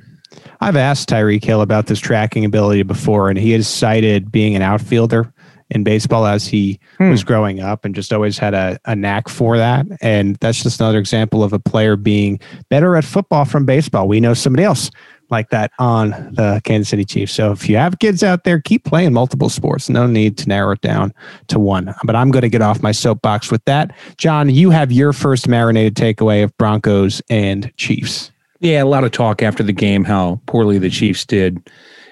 I've 0.62 0.76
asked 0.76 1.10
Tyreek 1.10 1.44
Hill 1.44 1.62
about 1.62 1.88
this 1.88 2.00
tracking 2.00 2.46
ability 2.46 2.84
before, 2.84 3.30
and 3.30 3.38
he 3.38 3.52
has 3.52 3.68
cited 3.68 4.32
being 4.32 4.56
an 4.56 4.62
outfielder 4.62 5.34
in 5.72 5.84
baseball 5.84 6.26
as 6.26 6.48
he 6.48 6.80
hmm. 6.98 7.10
was 7.10 7.24
growing 7.24 7.60
up 7.60 7.86
and 7.86 7.96
just 7.96 8.14
always 8.14 8.38
had 8.38 8.54
a, 8.54 8.80
a 8.86 8.96
knack 8.96 9.28
for 9.28 9.58
that. 9.58 9.86
And 10.02 10.36
that's 10.38 10.62
just 10.62 10.80
another 10.80 11.00
example 11.00 11.44
of 11.44 11.54
a 11.54 11.60
player 11.60 11.96
being 11.96 12.40
better 12.70 12.96
at 12.96 13.04
football 13.04 13.46
from 13.46 13.66
baseball. 13.66 14.08
We 14.08 14.20
know 14.20 14.34
somebody 14.34 14.64
else 14.64 14.92
like 15.32 15.50
that 15.50 15.72
on 15.80 16.12
the 16.34 16.62
Kansas 16.64 16.90
City 16.90 17.04
Chiefs. 17.04 17.34
So 17.34 17.52
if 17.52 17.68
you 17.68 17.78
have 17.78 17.98
kids 17.98 18.24
out 18.24 18.44
there, 18.44 18.62
keep 18.62 18.84
playing 18.84 19.14
multiple 19.14 19.50
sports. 19.50 19.90
No 19.90 20.06
need 20.06 20.38
to 20.40 20.48
narrow 20.48 20.74
it 20.74 20.82
down 20.82 21.14
to 21.48 21.60
one. 21.60 21.96
But 22.04 22.16
I'm 22.16 22.30
going 22.30 22.44
to 22.44 22.50
get 22.50 22.62
off 22.62 22.84
my 22.84 22.92
soapbox 22.92 23.52
with 23.52 23.64
that. 23.66 23.96
John, 24.18 24.50
you 24.50 24.70
have 24.70 24.92
your 24.92 25.14
first 25.14 25.48
marinated 25.48 25.96
takeaway 25.96 26.44
of 26.44 26.56
Broncos 26.58 27.24
and 27.30 27.76
Chiefs. 27.76 28.32
Yeah, 28.66 28.84
a 28.84 28.86
lot 28.86 29.04
of 29.04 29.12
talk 29.12 29.42
after 29.42 29.64
the 29.64 29.74
game 29.74 30.04
how 30.04 30.42
poorly 30.46 30.78
the 30.78 30.90
Chiefs 30.90 31.26
did. 31.26 31.62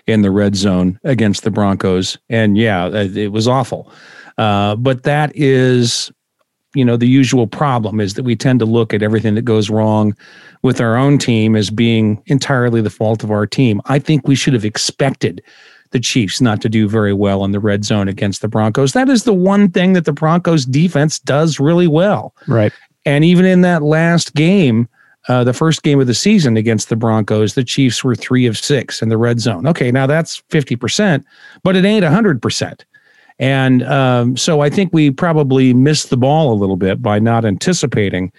in 0.08 0.22
the 0.22 0.32
red 0.32 0.56
zone 0.56 1.00
against 1.04 1.44
the 1.44 1.52
Broncos. 1.52 2.18
And 2.30 2.58
yeah, 2.58 2.90
it 2.90 3.32
was 3.32 3.48
awful. 3.48 3.92
Uh, 4.38 4.76
but 4.76 5.04
that 5.04 5.32
is, 5.36 6.12
you 6.76 6.84
know, 6.84 6.98
the 6.98 7.08
usual 7.08 7.48
problem 7.48 8.00
is 8.00 8.16
that 8.16 8.24
we 8.24 8.36
tend 8.36 8.60
to 8.60 8.66
look 8.66 8.94
at 8.94 9.04
everything 9.04 9.36
that 9.36 9.44
goes 9.44 9.70
wrong 9.70 10.16
with 10.62 10.82
our 10.82 10.98
own 10.98 11.18
team 11.18 11.56
as 11.56 11.70
being 11.70 12.22
entirely 12.26 12.82
the 12.82 12.90
fault 12.90 13.24
of 13.24 13.32
our 13.32 13.46
team. 13.46 13.82
I 13.86 14.00
think 14.00 14.28
we 14.28 14.36
should 14.36 14.54
have 14.54 14.66
expected 14.66 15.42
the 15.92 16.00
Chiefs 16.00 16.42
not 16.42 16.60
to 16.62 16.70
do 16.70 16.90
very 16.90 17.14
well 17.14 17.46
in 17.46 17.52
the 17.52 17.60
red 17.60 17.86
zone 17.86 18.08
against 18.08 18.42
the 18.42 18.48
Broncos. 18.48 18.94
That 18.94 19.10
is 19.10 19.24
the 19.24 19.34
one 19.34 19.70
thing 19.70 19.94
that 19.94 20.06
the 20.06 20.14
Broncos 20.14 20.66
defense 20.66 21.20
does 21.20 21.60
really 21.60 21.88
well. 21.88 22.34
Right. 22.48 22.74
And 23.06 23.24
even 23.24 23.46
in 23.46 23.62
that 23.62 23.84
last 23.84 24.34
game, 24.34 24.90
uh, 25.30 25.44
the 25.44 25.54
first 25.54 25.84
game 25.84 26.00
of 26.00 26.08
the 26.08 26.14
season 26.14 26.58
against 26.58 26.90
the 26.90 26.96
Broncos, 26.96 27.54
the 27.54 27.64
Chiefs 27.64 28.04
were 28.04 28.16
three 28.16 28.46
of 28.46 28.58
six 28.58 29.02
in 29.02 29.10
the 29.10 29.18
red 29.18 29.40
zone. 29.40 29.66
Okay, 29.68 29.92
now 29.92 30.06
that's 30.06 30.42
50%, 30.50 31.24
but 31.64 31.76
it 31.76 31.86
ain't 31.86 32.06
100%. 32.06 32.82
And 33.40 33.84
um, 33.84 34.38
so 34.38 34.62
I 34.62 34.70
think 34.70 34.94
we 34.94 35.12
probably 35.12 35.74
missed 35.74 36.10
the 36.10 36.18
ball 36.18 36.54
a 36.54 36.56
little 36.56 36.78
bit 36.78 37.02
by 37.02 37.20
not 37.20 37.46
anticipating 37.46 38.32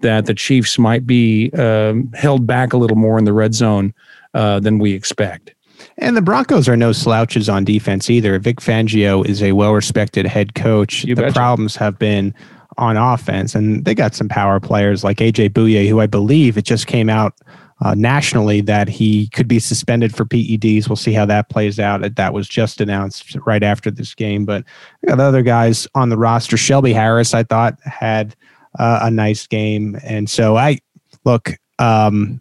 that 0.00 0.26
the 0.26 0.34
Chiefs 0.34 0.78
might 0.78 1.06
be 1.06 1.50
um, 1.52 2.10
held 2.14 2.46
back 2.46 2.72
a 2.72 2.76
little 2.76 2.96
more 2.96 3.18
in 3.18 3.24
the 3.24 3.32
red 3.32 3.54
zone 3.54 3.92
uh, 4.34 4.60
than 4.60 4.78
we 4.78 4.92
expect. 4.92 5.54
And 5.98 6.16
the 6.16 6.22
Broncos 6.22 6.68
are 6.68 6.76
no 6.76 6.92
slouches 6.92 7.48
on 7.48 7.64
defense 7.64 8.08
either. 8.08 8.38
Vic 8.38 8.60
Fangio 8.60 9.26
is 9.26 9.42
a 9.42 9.52
well 9.52 9.72
respected 9.72 10.26
head 10.26 10.54
coach. 10.54 11.04
You 11.04 11.14
the 11.14 11.22
betcha. 11.22 11.34
problems 11.34 11.76
have 11.76 11.98
been 11.98 12.34
on 12.78 12.96
offense, 12.96 13.54
and 13.54 13.84
they 13.84 13.94
got 13.94 14.14
some 14.14 14.28
power 14.28 14.60
players 14.60 15.04
like 15.04 15.18
AJ 15.18 15.50
Bouye, 15.50 15.88
who 15.88 16.00
I 16.00 16.06
believe 16.06 16.56
it 16.56 16.64
just 16.64 16.86
came 16.86 17.10
out 17.10 17.34
uh, 17.80 17.94
nationally 17.94 18.60
that 18.62 18.88
he 18.88 19.28
could 19.28 19.46
be 19.46 19.58
suspended 19.60 20.14
for 20.14 20.24
PEDs. 20.24 20.88
We'll 20.88 20.96
see 20.96 21.12
how 21.12 21.26
that 21.26 21.48
plays 21.48 21.78
out. 21.78 22.16
That 22.16 22.32
was 22.32 22.48
just 22.48 22.80
announced 22.80 23.36
right 23.46 23.62
after 23.62 23.90
this 23.90 24.14
game. 24.14 24.44
But 24.44 24.64
got 25.06 25.20
other 25.20 25.42
guys 25.42 25.86
on 25.94 26.08
the 26.08 26.16
roster. 26.16 26.56
Shelby 26.56 26.92
Harris, 26.92 27.34
I 27.34 27.44
thought, 27.44 27.78
had 27.84 28.34
uh, 28.78 29.00
a 29.02 29.10
nice 29.10 29.46
game. 29.46 29.96
And 30.02 30.28
so 30.28 30.56
I 30.56 30.78
look, 31.24 31.52
um, 31.78 32.40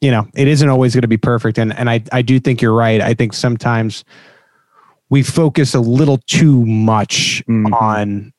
you 0.00 0.10
know, 0.10 0.26
it 0.34 0.48
isn't 0.48 0.68
always 0.68 0.94
going 0.94 1.02
to 1.02 1.08
be 1.08 1.16
perfect. 1.16 1.58
And, 1.58 1.76
and 1.78 1.88
I, 1.90 2.02
I 2.12 2.22
do 2.22 2.38
think 2.40 2.60
you're 2.62 2.74
right. 2.74 3.00
I 3.00 3.14
think 3.14 3.32
sometimes 3.32 4.04
we 5.10 5.22
focus 5.22 5.74
a 5.74 5.80
little 5.80 6.18
too 6.26 6.64
much 6.66 7.42
Mhm. 7.48 7.72
on 7.80 8.32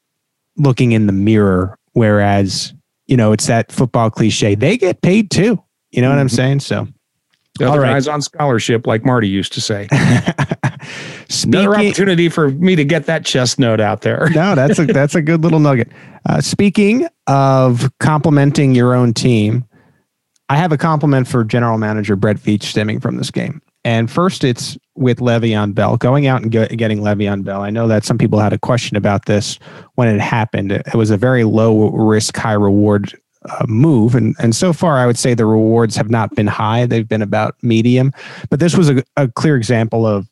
looking 0.58 0.92
in 0.94 1.08
the 1.08 1.14
mirror, 1.14 1.78
whereas, 1.94 2.74
you 3.08 3.18
know, 3.18 3.32
it's 3.32 3.48
that 3.48 3.72
football 3.72 4.10
cliche. 4.10 4.56
They 4.56 4.78
get 4.78 5.02
paid 5.02 5.30
too. 5.32 5.62
You 5.92 6.02
know 6.02 6.10
what 6.10 6.20
I'm 6.20 6.28
Mhm. 6.28 6.32
saying? 6.36 6.60
So, 6.62 6.88
The 7.58 7.66
All 7.68 7.72
other 7.74 7.82
right. 7.84 7.94
guys 7.94 8.08
on 8.10 8.22
scholarship, 8.22 8.86
like 8.86 9.06
Marty 9.06 9.30
used 9.30 9.54
to 9.54 9.62
say. 9.62 9.88
speaking, 11.30 11.60
Another 11.62 11.76
opportunity 11.78 12.28
for 12.30 12.50
me 12.50 12.76
to 12.76 12.84
get 12.84 13.06
that 13.06 13.26
chest 13.26 13.60
note 13.60 13.80
out 13.80 14.02
there. 14.02 14.30
no, 14.34 14.56
that's 14.56 14.78
a 14.80 14.86
that's 14.86 15.16
a 15.16 15.22
good 15.22 15.42
little 15.44 15.60
nugget. 15.60 15.90
Uh, 16.28 16.42
speaking 16.42 17.08
of 17.28 17.90
complimenting 18.00 18.76
your 18.76 18.94
own 18.94 19.14
team, 19.14 19.66
I 20.50 20.58
have 20.58 20.72
a 20.72 20.78
compliment 20.78 21.28
for 21.28 21.44
General 21.44 21.78
Manager 21.78 22.16
Brett 22.16 22.38
Veach 22.38 22.64
stemming 22.64 23.00
from 23.00 23.16
this 23.18 23.32
game. 23.32 23.62
And 23.86 24.10
first, 24.10 24.44
it's 24.44 24.78
with 24.96 25.20
Le'Veon 25.20 25.76
Bell 25.76 25.96
going 25.96 26.26
out 26.26 26.42
and 26.42 26.52
get, 26.52 26.76
getting 26.76 27.02
Le'Veon 27.02 27.44
Bell. 27.44 27.62
I 27.62 27.70
know 27.70 27.88
that 27.88 28.04
some 28.04 28.18
people 28.18 28.40
had 28.40 28.52
a 28.52 28.58
question 28.58 28.98
about 28.98 29.26
this 29.26 29.60
when 29.94 30.08
it 30.08 30.20
happened. 30.20 30.72
It 30.72 30.96
was 30.96 31.12
a 31.12 31.18
very 31.18 31.44
low 31.44 31.92
risk, 31.92 32.36
high 32.36 32.54
reward 32.54 33.14
uh, 33.48 33.66
move, 33.68 34.16
and 34.16 34.36
and 34.40 34.56
so 34.56 34.74
far, 34.74 34.98
I 34.98 35.06
would 35.06 35.20
say 35.20 35.36
the 35.36 35.46
rewards 35.46 35.96
have 35.96 36.10
not 36.10 36.34
been 36.34 36.48
high. 36.48 36.88
They've 36.88 37.08
been 37.08 37.22
about 37.22 37.56
medium. 37.62 38.12
But 38.50 38.60
this 38.60 38.76
was 38.76 38.90
a, 38.90 39.04
a 39.18 39.28
clear 39.28 39.56
example 39.56 40.08
of 40.08 40.28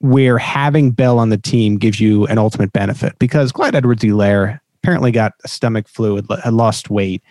where 0.00 0.36
having 0.36 0.90
Bell 0.90 1.18
on 1.18 1.30
the 1.30 1.38
team 1.38 1.78
gives 1.78 1.98
you 1.98 2.26
an 2.26 2.36
ultimate 2.36 2.74
benefit 2.74 3.18
because 3.18 3.52
Clyde 3.52 3.74
Edwards 3.74 4.02
Helaire 4.02 4.60
apparently 4.82 5.12
got 5.12 5.32
a 5.44 5.48
stomach 5.48 5.88
flu, 5.88 6.16
had, 6.16 6.52
lost 6.52 6.90
weight. 6.90 7.22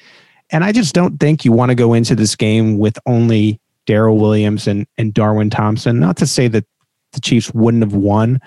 And 0.50 0.64
I 0.64 0.72
just 0.72 0.96
don't 0.96 1.20
think 1.20 1.46
you 1.46 1.52
want 1.52 1.70
to 1.70 1.76
go 1.76 1.94
into 1.94 2.16
this 2.16 2.36
game 2.36 2.80
with 2.80 2.98
only 3.06 3.60
Darrel 3.86 4.18
Williams 4.18 4.68
and, 4.68 4.86
and 4.98 5.14
Darwin 5.14 5.50
Thompson. 5.50 6.00
Not 6.00 6.18
to 6.18 6.28
say 6.28 6.48
that 6.50 6.66
the 7.14 7.20
Chiefs 7.20 7.54
wouldn't 7.54 7.84
have 7.84 7.94
won, 7.94 8.40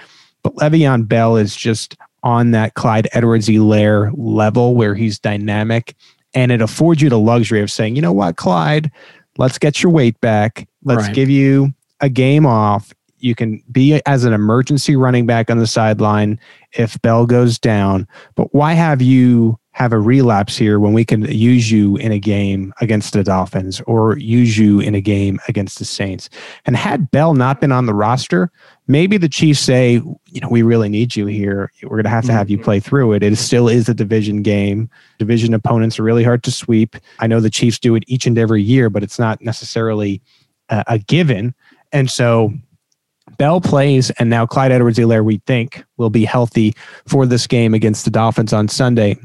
but 0.42 0.54
Le'Veon 0.56 1.08
Bell 1.08 1.36
is 1.36 1.56
just 1.56 1.96
on 2.22 2.52
that 2.52 2.74
Clyde 2.74 3.08
Edwards 3.12 3.48
Helaire 3.48 4.12
level 4.16 4.74
where 4.74 4.94
he's 4.94 5.18
dynamic. 5.18 5.94
And 6.34 6.52
it 6.52 6.62
affords 6.62 7.02
you 7.02 7.08
the 7.10 7.18
luxury 7.18 7.60
of 7.60 7.70
saying, 7.70 7.96
you 7.96 8.02
know 8.02 8.12
what, 8.12 8.36
Clyde, 8.36 8.90
let's 9.38 9.58
get 9.58 9.82
your 9.82 9.92
weight 9.92 10.20
back. 10.20 10.68
Let's 10.84 11.04
Right. 11.06 11.14
give 11.14 11.28
you 11.28 11.74
a 12.00 12.08
game 12.08 12.46
off. 12.46 12.92
You 13.18 13.34
can 13.34 13.62
be 13.70 14.00
as 14.06 14.24
an 14.24 14.32
emergency 14.32 14.96
running 14.96 15.26
back 15.26 15.50
on 15.50 15.58
the 15.58 15.66
sideline 15.66 16.40
if 16.72 17.00
Bell 17.02 17.26
goes 17.26 17.58
down. 17.58 18.06
But 18.34 18.54
why 18.54 18.72
have 18.72 19.02
you 19.02 19.58
have 19.72 19.92
a 19.92 19.98
relapse 19.98 20.56
here 20.56 20.78
when 20.78 20.92
we 20.92 21.04
can 21.04 21.22
use 21.22 21.70
you 21.70 21.96
in 21.96 22.12
a 22.12 22.18
game 22.18 22.74
against 22.80 23.14
the 23.14 23.24
Dolphins 23.24 23.80
or 23.86 24.18
use 24.18 24.58
you 24.58 24.80
in 24.80 24.94
a 24.94 25.00
game 25.00 25.40
against 25.48 25.78
the 25.78 25.84
Saints? 25.84 26.28
And 26.66 26.76
had 26.76 27.10
Bell 27.10 27.34
not 27.34 27.60
been 27.60 27.72
on 27.72 27.86
the 27.86 27.94
roster, 27.94 28.50
maybe 28.86 29.16
the 29.16 29.28
Chiefs 29.28 29.60
say, 29.60 29.94
you 29.94 30.40
know, 30.40 30.48
we 30.50 30.62
really 30.62 30.88
need 30.88 31.16
you 31.16 31.26
here. 31.26 31.72
We're 31.82 31.96
going 31.96 32.04
to 32.04 32.10
have 32.10 32.26
to 32.26 32.32
have 32.32 32.50
you 32.50 32.58
mm-hmm. 32.58 32.64
play 32.64 32.80
through 32.80 33.14
it. 33.14 33.22
It 33.22 33.36
still 33.36 33.68
is 33.68 33.88
a 33.88 33.94
division 33.94 34.42
game. 34.42 34.90
Division 35.18 35.54
opponents 35.54 35.98
are 35.98 36.04
really 36.04 36.24
hard 36.24 36.42
to 36.44 36.50
sweep. 36.50 36.96
I 37.18 37.26
know 37.26 37.40
the 37.40 37.50
Chiefs 37.50 37.78
do 37.78 37.94
it 37.94 38.04
each 38.06 38.26
and 38.26 38.38
every 38.38 38.62
year, 38.62 38.90
but 38.90 39.02
it's 39.02 39.18
not 39.18 39.40
necessarily 39.40 40.20
a, 40.68 40.84
a 40.86 40.98
given. 40.98 41.54
And 41.92 42.10
so 42.10 42.52
Bell 43.38 43.60
plays, 43.60 44.10
and 44.12 44.28
now 44.28 44.46
Clyde 44.46 44.72
Edwards 44.72 44.98
Helaire, 44.98 45.24
we 45.24 45.38
think, 45.46 45.84
will 45.96 46.10
be 46.10 46.24
healthy 46.24 46.74
for 47.06 47.24
this 47.24 47.46
game 47.46 47.72
against 47.72 48.04
the 48.04 48.10
Dolphins 48.10 48.52
on 48.52 48.68
Sunday. 48.68 49.16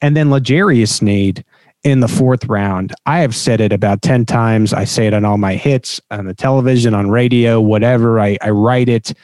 And 0.00 0.16
then 0.16 0.30
L'Jarius 0.30 0.88
Sneed 0.88 1.44
in 1.84 2.00
the 2.00 2.08
fourth 2.08 2.44
round. 2.46 2.94
I 3.06 3.18
have 3.18 3.34
said 3.34 3.60
it 3.60 3.72
about 3.72 4.02
10 4.02 4.26
times. 4.26 4.72
I 4.72 4.84
say 4.84 5.06
it 5.06 5.14
on 5.14 5.24
all 5.24 5.38
my 5.38 5.54
hits, 5.54 6.00
on 6.10 6.26
the 6.26 6.34
television, 6.34 6.94
on 6.94 7.10
radio, 7.10 7.60
whatever. 7.60 8.20
I, 8.20 8.36
I 8.42 8.50
write 8.50 8.88
it. 8.88 9.14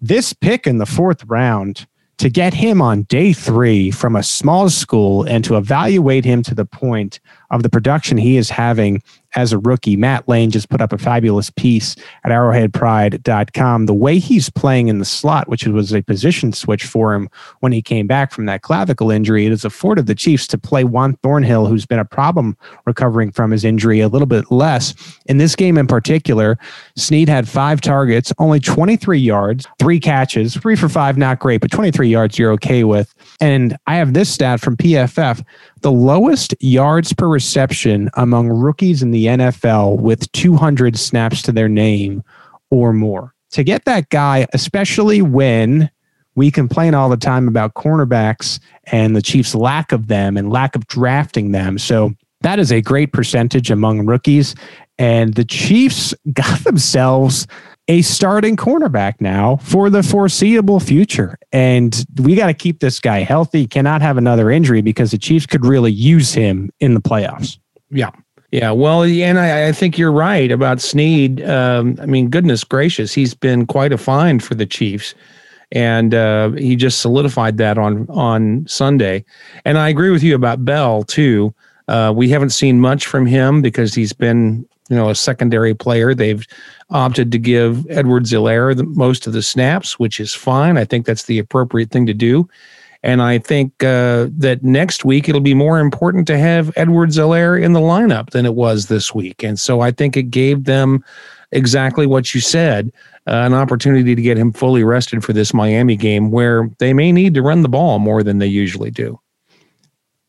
This 0.00 0.32
pick 0.32 0.66
in 0.66 0.78
the 0.78 0.86
fourth 0.86 1.24
round 1.24 1.86
to 2.18 2.28
get 2.28 2.54
him 2.54 2.80
on 2.80 3.02
day 3.04 3.32
three 3.32 3.90
from 3.90 4.14
a 4.16 4.22
small 4.22 4.68
school 4.70 5.24
and 5.24 5.44
to 5.44 5.56
evaluate 5.56 6.24
him 6.24 6.42
to 6.44 6.54
the 6.54 6.64
point 6.64 7.20
of 7.50 7.62
the 7.62 7.70
production 7.70 8.16
he 8.16 8.36
is 8.36 8.50
having 8.50 9.02
as 9.34 9.52
a 9.52 9.58
rookie. 9.58 9.96
Matt 9.96 10.28
Lane 10.28 10.50
just 10.50 10.68
put 10.68 10.80
up 10.80 10.92
a 10.92 10.98
fabulous 10.98 11.50
piece 11.50 11.96
at 12.24 12.30
arrowheadpride.com. 12.30 13.86
The 13.86 13.94
way 13.94 14.18
he's 14.18 14.50
playing 14.50 14.88
in 14.88 14.98
the 14.98 15.04
slot, 15.04 15.48
which 15.48 15.66
was 15.66 15.92
a 15.92 16.02
position 16.02 16.52
switch 16.52 16.84
for 16.84 17.14
him 17.14 17.28
when 17.60 17.72
he 17.72 17.82
came 17.82 18.06
back 18.06 18.32
from 18.32 18.46
that 18.46 18.62
clavicle 18.62 19.10
injury, 19.10 19.46
it 19.46 19.50
has 19.50 19.64
afforded 19.64 20.06
the 20.06 20.14
Chiefs 20.14 20.46
to 20.48 20.58
play 20.58 20.84
Juan 20.84 21.16
Thornhill, 21.22 21.66
who's 21.66 21.86
been 21.86 21.98
a 21.98 22.04
problem 22.04 22.56
recovering 22.86 23.30
from 23.30 23.50
his 23.50 23.64
injury, 23.64 24.00
a 24.00 24.08
little 24.08 24.26
bit 24.26 24.50
less. 24.50 24.94
In 25.26 25.38
this 25.38 25.56
game 25.56 25.78
in 25.78 25.86
particular, 25.86 26.58
Sneed 26.96 27.28
had 27.28 27.48
five 27.48 27.80
targets, 27.80 28.32
only 28.38 28.60
23 28.60 29.18
yards, 29.18 29.66
three 29.78 30.00
catches, 30.00 30.56
three 30.56 30.76
for 30.76 30.88
five, 30.88 31.16
not 31.16 31.38
great, 31.38 31.60
but 31.60 31.70
23 31.70 32.08
yards 32.08 32.38
you're 32.38 32.52
okay 32.52 32.84
with. 32.84 33.14
And 33.40 33.76
I 33.86 33.96
have 33.96 34.14
this 34.14 34.30
stat 34.30 34.60
from 34.60 34.76
PFF 34.76 35.44
the 35.84 35.92
lowest 35.92 36.54
yards 36.60 37.12
per 37.12 37.28
reception 37.28 38.08
among 38.14 38.48
rookies 38.48 39.02
in 39.02 39.10
the 39.10 39.23
NFL 39.26 39.98
with 39.98 40.30
200 40.32 40.98
snaps 40.98 41.42
to 41.42 41.52
their 41.52 41.68
name 41.68 42.22
or 42.70 42.92
more. 42.92 43.34
To 43.52 43.62
get 43.62 43.84
that 43.84 44.08
guy, 44.08 44.46
especially 44.52 45.22
when 45.22 45.90
we 46.34 46.50
complain 46.50 46.94
all 46.94 47.08
the 47.08 47.16
time 47.16 47.46
about 47.46 47.74
cornerbacks 47.74 48.58
and 48.84 49.14
the 49.14 49.22
Chiefs' 49.22 49.54
lack 49.54 49.92
of 49.92 50.08
them 50.08 50.36
and 50.36 50.50
lack 50.50 50.74
of 50.74 50.86
drafting 50.86 51.52
them. 51.52 51.78
So 51.78 52.14
that 52.40 52.58
is 52.58 52.72
a 52.72 52.82
great 52.82 53.12
percentage 53.12 53.70
among 53.70 54.06
rookies. 54.06 54.54
And 54.98 55.34
the 55.34 55.44
Chiefs 55.44 56.14
got 56.32 56.64
themselves 56.64 57.46
a 57.86 58.02
starting 58.02 58.56
cornerback 58.56 59.20
now 59.20 59.56
for 59.56 59.90
the 59.90 60.02
foreseeable 60.02 60.80
future. 60.80 61.38
And 61.52 62.04
we 62.20 62.34
got 62.34 62.46
to 62.46 62.54
keep 62.54 62.80
this 62.80 62.98
guy 62.98 63.20
healthy. 63.20 63.66
Cannot 63.66 64.00
have 64.00 64.16
another 64.16 64.50
injury 64.50 64.80
because 64.80 65.10
the 65.10 65.18
Chiefs 65.18 65.46
could 65.46 65.66
really 65.66 65.92
use 65.92 66.32
him 66.32 66.70
in 66.80 66.94
the 66.94 67.00
playoffs. 67.00 67.58
Yeah. 67.90 68.10
Yeah. 68.54 68.70
Well, 68.70 69.02
and 69.02 69.40
I, 69.40 69.66
I 69.66 69.72
think 69.72 69.98
you're 69.98 70.12
right 70.12 70.52
about 70.52 70.80
Sneed. 70.80 71.42
Um, 71.42 71.98
I 72.00 72.06
mean, 72.06 72.30
goodness 72.30 72.62
gracious, 72.62 73.12
he's 73.12 73.34
been 73.34 73.66
quite 73.66 73.92
a 73.92 73.98
find 73.98 74.40
for 74.44 74.54
the 74.54 74.64
Chiefs. 74.64 75.12
And 75.72 76.14
uh, 76.14 76.50
he 76.52 76.76
just 76.76 77.00
solidified 77.00 77.58
that 77.58 77.78
on 77.78 78.06
on 78.10 78.64
Sunday. 78.68 79.24
And 79.64 79.76
I 79.76 79.88
agree 79.88 80.10
with 80.10 80.22
you 80.22 80.36
about 80.36 80.64
Bell 80.64 81.02
too. 81.02 81.52
Uh, 81.88 82.12
we 82.14 82.28
haven't 82.28 82.50
seen 82.50 82.80
much 82.80 83.08
from 83.08 83.26
him 83.26 83.60
because 83.60 83.92
he's 83.92 84.12
been, 84.12 84.64
you 84.88 84.94
know, 84.94 85.10
a 85.10 85.16
secondary 85.16 85.74
player. 85.74 86.14
They've 86.14 86.46
opted 86.90 87.32
to 87.32 87.38
give 87.40 87.84
Edwards 87.90 88.30
Helaire 88.30 88.86
most 88.94 89.26
of 89.26 89.32
the 89.32 89.42
snaps, 89.42 89.98
which 89.98 90.20
is 90.20 90.32
fine. 90.32 90.78
I 90.78 90.84
think 90.84 91.06
that's 91.06 91.24
the 91.24 91.40
appropriate 91.40 91.90
thing 91.90 92.06
to 92.06 92.14
do. 92.14 92.48
And 93.04 93.20
I 93.20 93.38
think 93.38 93.84
uh, 93.84 94.28
that 94.38 94.60
next 94.62 95.04
week 95.04 95.28
it'll 95.28 95.42
be 95.42 95.52
more 95.52 95.78
important 95.78 96.26
to 96.28 96.38
have 96.38 96.72
Edwards 96.74 97.18
Helaire 97.18 97.62
in 97.62 97.74
the 97.74 97.80
lineup 97.80 98.30
than 98.30 98.46
it 98.46 98.54
was 98.54 98.86
this 98.86 99.14
week. 99.14 99.44
And 99.44 99.60
so 99.60 99.82
I 99.82 99.90
think 99.90 100.16
it 100.16 100.30
gave 100.30 100.64
them 100.64 101.04
exactly 101.52 102.06
what 102.06 102.34
you 102.34 102.40
said 102.40 102.90
uh, 103.26 103.44
an 103.44 103.52
opportunity 103.52 104.14
to 104.14 104.22
get 104.22 104.38
him 104.38 104.52
fully 104.52 104.84
rested 104.84 105.22
for 105.22 105.34
this 105.34 105.52
Miami 105.54 105.96
game 105.96 106.30
where 106.30 106.70
they 106.78 106.94
may 106.94 107.12
need 107.12 107.34
to 107.34 107.42
run 107.42 107.60
the 107.62 107.68
ball 107.68 107.98
more 107.98 108.22
than 108.22 108.38
they 108.38 108.46
usually 108.46 108.90
do. 108.90 109.20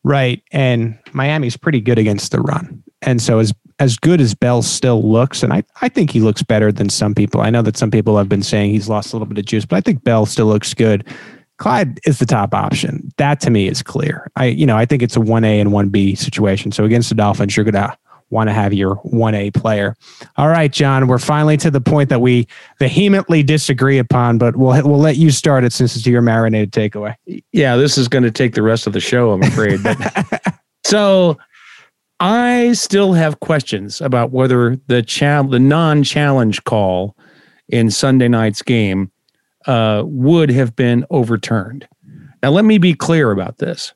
Right. 0.04 0.42
And 0.52 0.98
Miami's 1.12 1.56
pretty 1.56 1.80
good 1.80 1.98
against 1.98 2.30
the 2.30 2.40
run. 2.40 2.82
And 3.02 3.20
so 3.20 3.38
as 3.38 3.52
as 3.78 3.98
good 3.98 4.22
as 4.22 4.34
Bell 4.34 4.62
still 4.62 5.02
looks, 5.02 5.42
and 5.42 5.52
I, 5.52 5.62
I 5.82 5.90
think 5.90 6.10
he 6.10 6.20
looks 6.20 6.42
better 6.42 6.72
than 6.72 6.88
some 6.88 7.14
people. 7.14 7.42
I 7.42 7.50
know 7.50 7.60
that 7.60 7.76
some 7.76 7.90
people 7.90 8.16
have 8.16 8.28
been 8.28 8.42
saying 8.42 8.70
he's 8.70 8.88
lost 8.88 9.12
a 9.12 9.16
little 9.16 9.26
bit 9.26 9.36
of 9.36 9.44
juice, 9.44 9.66
but 9.66 9.76
I 9.76 9.82
think 9.82 10.02
Bell 10.02 10.24
still 10.24 10.46
looks 10.46 10.72
good. 10.72 11.06
Clyde 11.58 12.00
is 12.04 12.18
the 12.18 12.26
top 12.26 12.54
option. 12.54 13.10
That 13.16 13.40
to 13.40 13.50
me 13.50 13.66
is 13.68 13.82
clear. 13.82 14.30
I, 14.36 14.46
you 14.46 14.66
know, 14.66 14.76
I 14.76 14.84
think 14.84 15.02
it's 15.02 15.16
a 15.16 15.20
one 15.20 15.44
A 15.44 15.60
and 15.60 15.72
one 15.72 15.88
B 15.88 16.14
situation. 16.14 16.72
So 16.72 16.84
against 16.84 17.08
the 17.08 17.14
Dolphins, 17.14 17.56
you're 17.56 17.64
gonna 17.64 17.96
want 18.30 18.48
to 18.48 18.52
have 18.52 18.72
your 18.72 18.96
1A 18.96 19.54
player. 19.54 19.94
All 20.36 20.48
right, 20.48 20.72
John, 20.72 21.06
we're 21.06 21.18
finally 21.18 21.56
to 21.58 21.70
the 21.70 21.80
point 21.80 22.08
that 22.08 22.20
we 22.20 22.48
vehemently 22.78 23.42
disagree 23.42 23.98
upon, 23.98 24.38
but 24.38 24.56
we'll 24.56 24.82
we'll 24.86 24.98
let 24.98 25.16
you 25.16 25.30
start 25.30 25.64
it 25.64 25.72
since 25.72 25.96
it's 25.96 26.06
your 26.06 26.22
marinated 26.22 26.72
takeaway. 26.72 27.14
Yeah, 27.52 27.76
this 27.76 27.96
is 27.96 28.08
going 28.08 28.24
to 28.24 28.30
take 28.30 28.54
the 28.54 28.62
rest 28.62 28.86
of 28.86 28.92
the 28.92 29.00
show, 29.00 29.32
I'm 29.32 29.42
afraid. 29.42 29.80
so 30.84 31.38
I 32.18 32.72
still 32.72 33.12
have 33.12 33.40
questions 33.40 34.00
about 34.00 34.32
whether 34.32 34.76
the 34.86 35.02
cha- 35.02 35.42
the 35.42 35.60
non-challenge 35.60 36.64
call 36.64 37.16
in 37.68 37.90
Sunday 37.90 38.28
night's 38.28 38.62
game 38.62 39.10
uh, 39.66 40.02
would 40.04 40.50
have 40.50 40.74
been 40.76 41.04
overturned. 41.10 41.88
Now, 42.42 42.50
let 42.50 42.64
me 42.64 42.78
be 42.78 42.94
clear 42.94 43.30
about 43.30 43.58
this. 43.58 43.92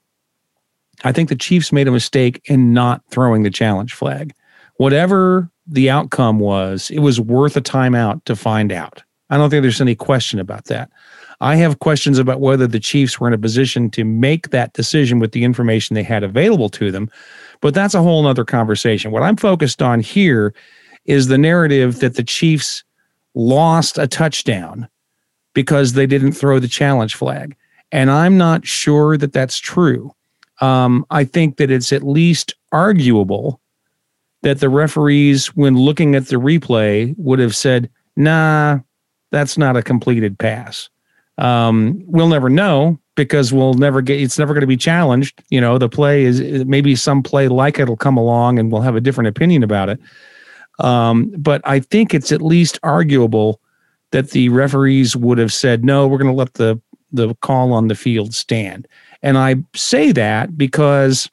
I 1.04 1.12
think 1.12 1.28
the 1.28 1.36
Chiefs 1.36 1.72
made 1.72 1.88
a 1.88 1.92
mistake 1.92 2.40
in 2.44 2.72
not 2.72 3.02
throwing 3.10 3.42
the 3.42 3.50
challenge 3.50 3.94
flag. 3.94 4.34
Whatever 4.76 5.50
the 5.66 5.88
outcome 5.90 6.38
was, 6.38 6.90
it 6.90 6.98
was 6.98 7.20
worth 7.20 7.56
a 7.56 7.62
timeout 7.62 8.24
to 8.24 8.36
find 8.36 8.72
out. 8.72 9.02
I 9.30 9.36
don't 9.36 9.48
think 9.50 9.62
there's 9.62 9.80
any 9.80 9.94
question 9.94 10.40
about 10.40 10.64
that. 10.66 10.90
I 11.40 11.56
have 11.56 11.78
questions 11.78 12.18
about 12.18 12.40
whether 12.40 12.66
the 12.66 12.80
Chiefs 12.80 13.18
were 13.18 13.28
in 13.28 13.32
a 13.32 13.38
position 13.38 13.90
to 13.90 14.04
make 14.04 14.50
that 14.50 14.74
decision 14.74 15.20
with 15.20 15.32
the 15.32 15.44
information 15.44 15.94
they 15.94 16.02
had 16.02 16.22
available 16.22 16.68
to 16.70 16.90
them, 16.90 17.10
but 17.60 17.72
that's 17.72 17.94
a 17.94 18.02
whole 18.02 18.26
other 18.26 18.44
conversation. 18.44 19.10
What 19.10 19.22
I'm 19.22 19.36
focused 19.36 19.80
on 19.80 20.00
here 20.00 20.52
is 21.06 21.28
the 21.28 21.38
narrative 21.38 22.00
that 22.00 22.16
the 22.16 22.24
Chiefs 22.24 22.84
lost 23.34 23.96
a 23.96 24.06
touchdown 24.06 24.88
because 25.54 25.92
they 25.92 26.06
didn't 26.06 26.32
throw 26.32 26.58
the 26.58 26.68
challenge 26.68 27.14
flag. 27.14 27.56
And 27.92 28.10
I'm 28.10 28.38
not 28.38 28.66
sure 28.66 29.16
that 29.16 29.32
that's 29.32 29.58
true 29.58 30.14
um, 30.60 31.06
I 31.10 31.24
think 31.24 31.56
that 31.56 31.70
it's 31.70 31.92
at 31.92 32.02
least 32.02 32.54
arguable 32.72 33.60
that 34.42 34.60
the 34.60 34.68
referees, 34.68 35.48
when 35.48 35.76
looking 35.76 36.14
at 36.14 36.26
the 36.28 36.36
replay, 36.36 37.14
would 37.18 37.38
have 37.38 37.56
said, 37.56 37.90
nah, 38.16 38.78
that's 39.30 39.58
not 39.58 39.76
a 39.76 39.82
completed 39.82 40.38
pass. 40.38 40.88
Um, 41.38 42.02
we'll 42.06 42.28
never 42.28 42.50
know 42.50 42.98
because 43.16 43.52
we'll 43.52 43.74
never 43.74 44.02
get 44.02 44.20
it's 44.20 44.38
never 44.38 44.52
going 44.52 44.62
to 44.62 44.66
be 44.66 44.76
challenged. 44.76 45.42
You 45.48 45.60
know, 45.60 45.78
the 45.78 45.88
play 45.88 46.24
is 46.24 46.40
maybe 46.66 46.94
some 46.96 47.22
play 47.22 47.48
like 47.48 47.78
it'll 47.78 47.96
come 47.96 48.16
along 48.16 48.58
and 48.58 48.70
we'll 48.70 48.82
have 48.82 48.96
a 48.96 49.00
different 49.00 49.28
opinion 49.28 49.62
about 49.62 49.88
it. 49.88 49.98
Um, 50.80 51.32
but 51.36 51.60
I 51.64 51.80
think 51.80 52.12
it's 52.12 52.32
at 52.32 52.42
least 52.42 52.78
arguable 52.82 53.59
that 54.10 54.30
the 54.30 54.48
referees 54.48 55.16
would 55.16 55.38
have 55.38 55.52
said, 55.52 55.84
no, 55.84 56.06
we're 56.06 56.18
going 56.18 56.30
to 56.30 56.36
let 56.36 56.54
the 56.54 56.80
the 57.12 57.34
call 57.36 57.72
on 57.72 57.88
the 57.88 57.94
field 57.94 58.34
stand. 58.34 58.86
And 59.22 59.36
I 59.36 59.56
say 59.74 60.12
that 60.12 60.56
because 60.56 61.28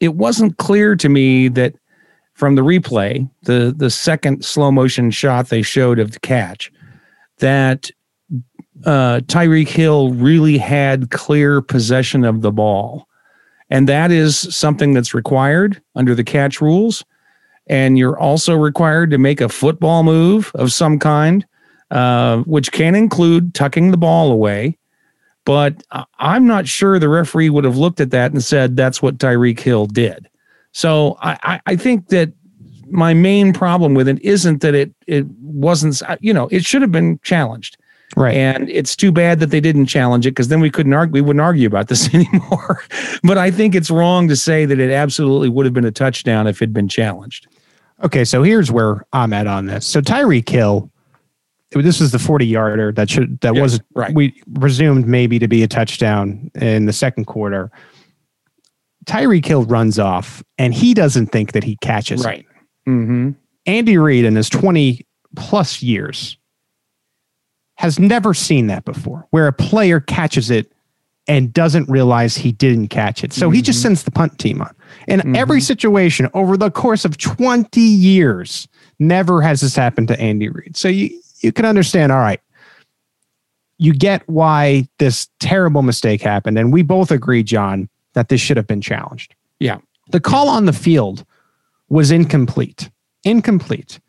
it 0.00 0.14
wasn't 0.14 0.56
clear 0.56 0.96
to 0.96 1.08
me 1.08 1.48
that 1.48 1.74
from 2.32 2.54
the 2.54 2.62
replay, 2.62 3.28
the 3.42 3.74
the 3.76 3.90
second 3.90 4.44
slow 4.44 4.72
motion 4.72 5.10
shot 5.10 5.48
they 5.48 5.62
showed 5.62 5.98
of 5.98 6.12
the 6.12 6.20
catch, 6.20 6.72
that 7.38 7.90
uh, 8.84 9.20
Tyreek 9.26 9.68
Hill 9.68 10.12
really 10.14 10.58
had 10.58 11.10
clear 11.10 11.60
possession 11.60 12.24
of 12.24 12.42
the 12.42 12.52
ball. 12.52 13.06
And 13.70 13.88
that 13.88 14.10
is 14.10 14.38
something 14.54 14.92
that's 14.92 15.14
required 15.14 15.80
under 15.94 16.14
the 16.14 16.24
catch 16.24 16.60
rules. 16.60 17.04
And 17.66 17.96
you're 17.96 18.18
also 18.18 18.54
required 18.54 19.10
to 19.10 19.18
make 19.18 19.40
a 19.40 19.48
football 19.48 20.02
move 20.02 20.52
of 20.54 20.72
some 20.72 20.98
kind, 20.98 21.46
uh, 21.90 22.38
which 22.38 22.72
can 22.72 22.94
include 22.94 23.54
tucking 23.54 23.90
the 23.90 23.96
ball 23.96 24.32
away. 24.32 24.78
But 25.44 25.82
I'm 26.18 26.46
not 26.46 26.66
sure 26.66 26.98
the 26.98 27.08
referee 27.08 27.50
would 27.50 27.64
have 27.64 27.76
looked 27.76 28.00
at 28.00 28.10
that 28.12 28.32
and 28.32 28.42
said 28.42 28.76
that's 28.76 29.02
what 29.02 29.18
Tyreek 29.18 29.60
Hill 29.60 29.86
did. 29.86 30.28
So 30.72 31.18
I, 31.20 31.60
I 31.66 31.76
think 31.76 32.08
that 32.08 32.32
my 32.90 33.14
main 33.14 33.52
problem 33.52 33.94
with 33.94 34.08
it 34.08 34.20
isn't 34.22 34.60
that 34.62 34.74
it 34.74 34.92
it 35.06 35.26
wasn't 35.40 36.02
you 36.20 36.32
know 36.32 36.48
it 36.50 36.64
should 36.64 36.82
have 36.82 36.92
been 36.92 37.18
challenged. 37.22 37.76
Right. 38.16 38.36
And 38.36 38.68
it's 38.70 38.94
too 38.94 39.10
bad 39.10 39.40
that 39.40 39.50
they 39.50 39.60
didn't 39.60 39.86
challenge 39.86 40.26
it 40.26 40.32
because 40.32 40.48
then 40.48 40.60
we 40.60 40.70
couldn't 40.70 40.92
argue 40.92 41.12
we 41.12 41.20
wouldn't 41.20 41.40
argue 41.40 41.66
about 41.66 41.88
this 41.88 42.12
anymore. 42.14 42.82
but 43.22 43.38
I 43.38 43.50
think 43.50 43.74
it's 43.74 43.90
wrong 43.90 44.28
to 44.28 44.36
say 44.36 44.66
that 44.66 44.78
it 44.78 44.90
absolutely 44.90 45.48
would 45.48 45.66
have 45.66 45.72
been 45.72 45.84
a 45.84 45.90
touchdown 45.90 46.46
if 46.46 46.58
it'd 46.62 46.72
been 46.72 46.88
challenged. 46.88 47.48
Okay, 48.02 48.24
so 48.24 48.42
here's 48.42 48.70
where 48.70 49.04
I'm 49.12 49.32
at 49.32 49.46
on 49.46 49.66
this. 49.66 49.86
So 49.86 50.00
Tyreek 50.00 50.48
Hill 50.48 50.90
this 51.82 52.00
was 52.00 52.12
the 52.12 52.18
40 52.18 52.46
yarder 52.46 52.92
that 52.92 53.10
should 53.10 53.40
that 53.40 53.54
was 53.54 53.80
right. 53.94 54.14
we 54.14 54.30
presumed 54.58 55.06
maybe 55.06 55.38
to 55.38 55.48
be 55.48 55.62
a 55.62 55.68
touchdown 55.68 56.50
in 56.54 56.86
the 56.86 56.92
second 56.92 57.26
quarter. 57.26 57.70
Tyreek 59.06 59.44
Hill 59.44 59.64
runs 59.64 59.98
off 59.98 60.42
and 60.58 60.72
he 60.72 60.94
doesn't 60.94 61.26
think 61.26 61.52
that 61.52 61.64
he 61.64 61.76
catches 61.76 62.24
right. 62.24 62.46
Mm-hmm. 62.88 63.32
Andy 63.66 63.98
Reid 63.98 64.24
in 64.24 64.36
his 64.36 64.48
20 64.48 65.06
plus 65.36 65.82
years 65.82 66.36
has 67.76 67.98
never 67.98 68.34
seen 68.34 68.68
that 68.68 68.84
before, 68.84 69.26
where 69.30 69.46
a 69.46 69.52
player 69.52 70.00
catches 70.00 70.50
it 70.50 70.72
and 71.26 71.52
doesn't 71.52 71.88
realize 71.88 72.36
he 72.36 72.52
didn't 72.52 72.88
catch 72.88 73.24
it. 73.24 73.32
So 73.32 73.46
mm-hmm. 73.46 73.54
he 73.54 73.62
just 73.62 73.78
mm-hmm. 73.78 73.88
sends 73.88 74.02
the 74.04 74.10
punt 74.10 74.38
team 74.38 74.60
on. 74.60 74.74
In 75.08 75.20
mm-hmm. 75.20 75.36
every 75.36 75.60
situation 75.60 76.28
over 76.34 76.56
the 76.56 76.70
course 76.70 77.04
of 77.04 77.16
20 77.16 77.80
years, 77.80 78.68
never 78.98 79.40
has 79.40 79.60
this 79.60 79.74
happened 79.74 80.08
to 80.08 80.20
Andy 80.20 80.48
Reid. 80.48 80.76
So 80.76 80.88
you 80.88 81.20
you 81.44 81.52
can 81.52 81.64
understand, 81.64 82.10
all 82.10 82.18
right, 82.18 82.40
you 83.78 83.92
get 83.92 84.26
why 84.28 84.88
this 84.98 85.28
terrible 85.40 85.82
mistake 85.82 86.22
happened. 86.22 86.58
And 86.58 86.72
we 86.72 86.82
both 86.82 87.10
agree, 87.10 87.42
John, 87.42 87.88
that 88.14 88.28
this 88.28 88.40
should 88.40 88.56
have 88.56 88.66
been 88.66 88.80
challenged. 88.80 89.34
Yeah. 89.60 89.78
The 90.10 90.20
call 90.20 90.48
on 90.48 90.64
the 90.64 90.72
field 90.72 91.24
was 91.88 92.10
incomplete. 92.10 92.90
Incomplete. 93.24 94.00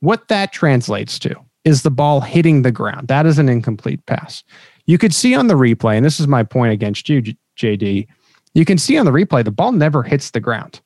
What 0.00 0.28
that 0.28 0.52
translates 0.52 1.18
to 1.20 1.34
is 1.64 1.82
the 1.82 1.90
ball 1.90 2.20
hitting 2.20 2.62
the 2.62 2.72
ground. 2.72 3.08
That 3.08 3.26
is 3.26 3.38
an 3.38 3.48
incomplete 3.48 4.04
pass. 4.06 4.42
You 4.86 4.98
could 4.98 5.14
see 5.14 5.34
on 5.34 5.46
the 5.46 5.54
replay, 5.54 5.96
and 5.96 6.04
this 6.04 6.18
is 6.18 6.26
my 6.26 6.42
point 6.42 6.72
against 6.72 7.08
you, 7.08 7.22
JD. 7.56 8.06
You 8.54 8.64
can 8.64 8.78
see 8.78 8.96
on 8.96 9.04
the 9.04 9.12
replay, 9.12 9.44
the 9.44 9.50
ball 9.50 9.72
never 9.72 10.02
hits 10.02 10.30
the 10.30 10.40
ground 10.40 10.80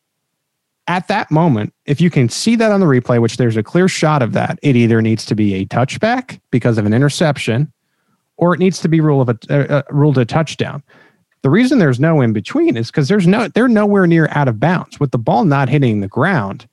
at 0.87 1.09
that 1.09 1.31
moment, 1.31 1.73
if 1.87 2.01
you 2.01 2.11
can 2.11 2.29
see 2.29 2.57
that 2.57 2.71
on 2.71 2.81
the 2.81 2.87
replay, 2.87 3.21
which 3.21 3.37
there's 3.37 3.57
a 3.57 3.63
clear 3.63 3.89
shot 3.89 4.23
of 4.23 4.33
that, 4.33 4.59
it 4.63 4.77
either 4.77 5.01
needs 5.01 5.25
to 5.27 5.35
be 5.35 5.55
a 5.55 5.67
touchback 5.67 6.41
because 6.51 6.77
of 6.77 6.85
an 6.85 6.93
interception, 6.93 7.73
or 8.37 8.55
it 8.55 8.59
needs 8.59 8.81
to 8.81 8.89
be 8.89 9.01
ruled 9.01 9.29
of 9.29 9.39
a 9.51 9.55
uh, 9.55 9.79
uh, 9.79 9.83
ruled 9.91 10.19
a 10.19 10.25
touchdown. 10.25 10.83
The 11.43 11.51
reason 11.51 11.79
there's 11.79 12.01
no 12.01 12.21
in 12.21 12.33
between 12.33 12.77
is 12.77 12.91
because 12.91 13.09
there's 13.09 13.27
no 13.27 13.49
they're 13.49 13.69
nowhere 13.69 14.07
near 14.07 14.29
out 14.33 14.49
of 14.49 14.61
bounds. 14.61 15.01
With 15.01 15.11
the 15.11 15.19
ball 15.19 15.45
not 15.45 15.69
hitting 15.69 16.01
the 16.01 16.09
ground, 16.09 16.69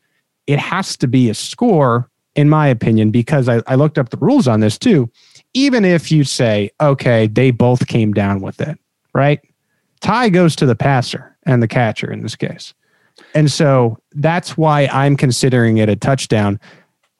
it 0.47 0.59
has 0.59 0.97
to 0.97 1.07
be 1.07 1.29
a 1.29 1.33
score, 1.33 2.09
in 2.35 2.49
my 2.49 2.67
opinion, 2.67 3.11
because 3.11 3.47
I, 3.47 3.61
I 3.67 3.75
looked 3.75 3.97
up 3.97 4.09
the 4.09 4.17
rules 4.17 4.47
on 4.47 4.59
this 4.59 4.77
too. 4.77 5.09
Even 5.53 5.85
if 5.85 6.11
you 6.11 6.23
say, 6.23 6.69
okay, 6.79 7.27
they 7.27 7.51
both 7.51 7.87
came 7.87 8.13
down 8.13 8.41
with 8.41 8.61
it, 8.61 8.77
right? 9.13 9.39
Tie 9.99 10.29
goes 10.29 10.55
to 10.57 10.65
the 10.65 10.75
passer 10.75 11.37
and 11.43 11.61
the 11.61 11.67
catcher 11.67 12.11
in 12.11 12.23
this 12.23 12.35
case. 12.35 12.73
And 13.33 13.51
so 13.51 13.97
that's 14.13 14.57
why 14.57 14.87
I'm 14.91 15.15
considering 15.15 15.77
it 15.77 15.89
a 15.89 15.95
touchdown. 15.95 16.59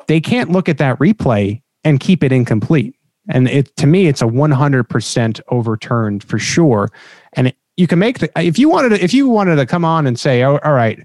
They 0.08 0.20
can't 0.20 0.52
look 0.52 0.68
at 0.68 0.78
that 0.80 1.00
replay 1.00 1.62
and 1.84 2.00
keep 2.00 2.24
it 2.24 2.32
incomplete. 2.32 2.96
And 3.30 3.48
it 3.48 3.76
to 3.78 3.88
me, 3.88 4.08
it's 4.08 4.22
a 4.22 4.26
100% 4.26 5.42
overturned 5.50 6.24
for 6.24 6.40
sure. 6.40 6.90
And 7.34 7.48
it, 7.48 7.56
you 7.78 7.88
can 7.88 8.00
make 8.00 8.20
the 8.20 8.30
if 8.40 8.60
you 8.60 8.70
wanted 8.70 8.90
to 8.90 9.04
if 9.04 9.14
you 9.14 9.30
wanted 9.30 9.56
to 9.56 9.66
come 9.66 9.86
on 9.86 10.06
and 10.06 10.20
say, 10.20 10.44
oh, 10.44 10.58
all 10.64 10.74
right, 10.74 11.00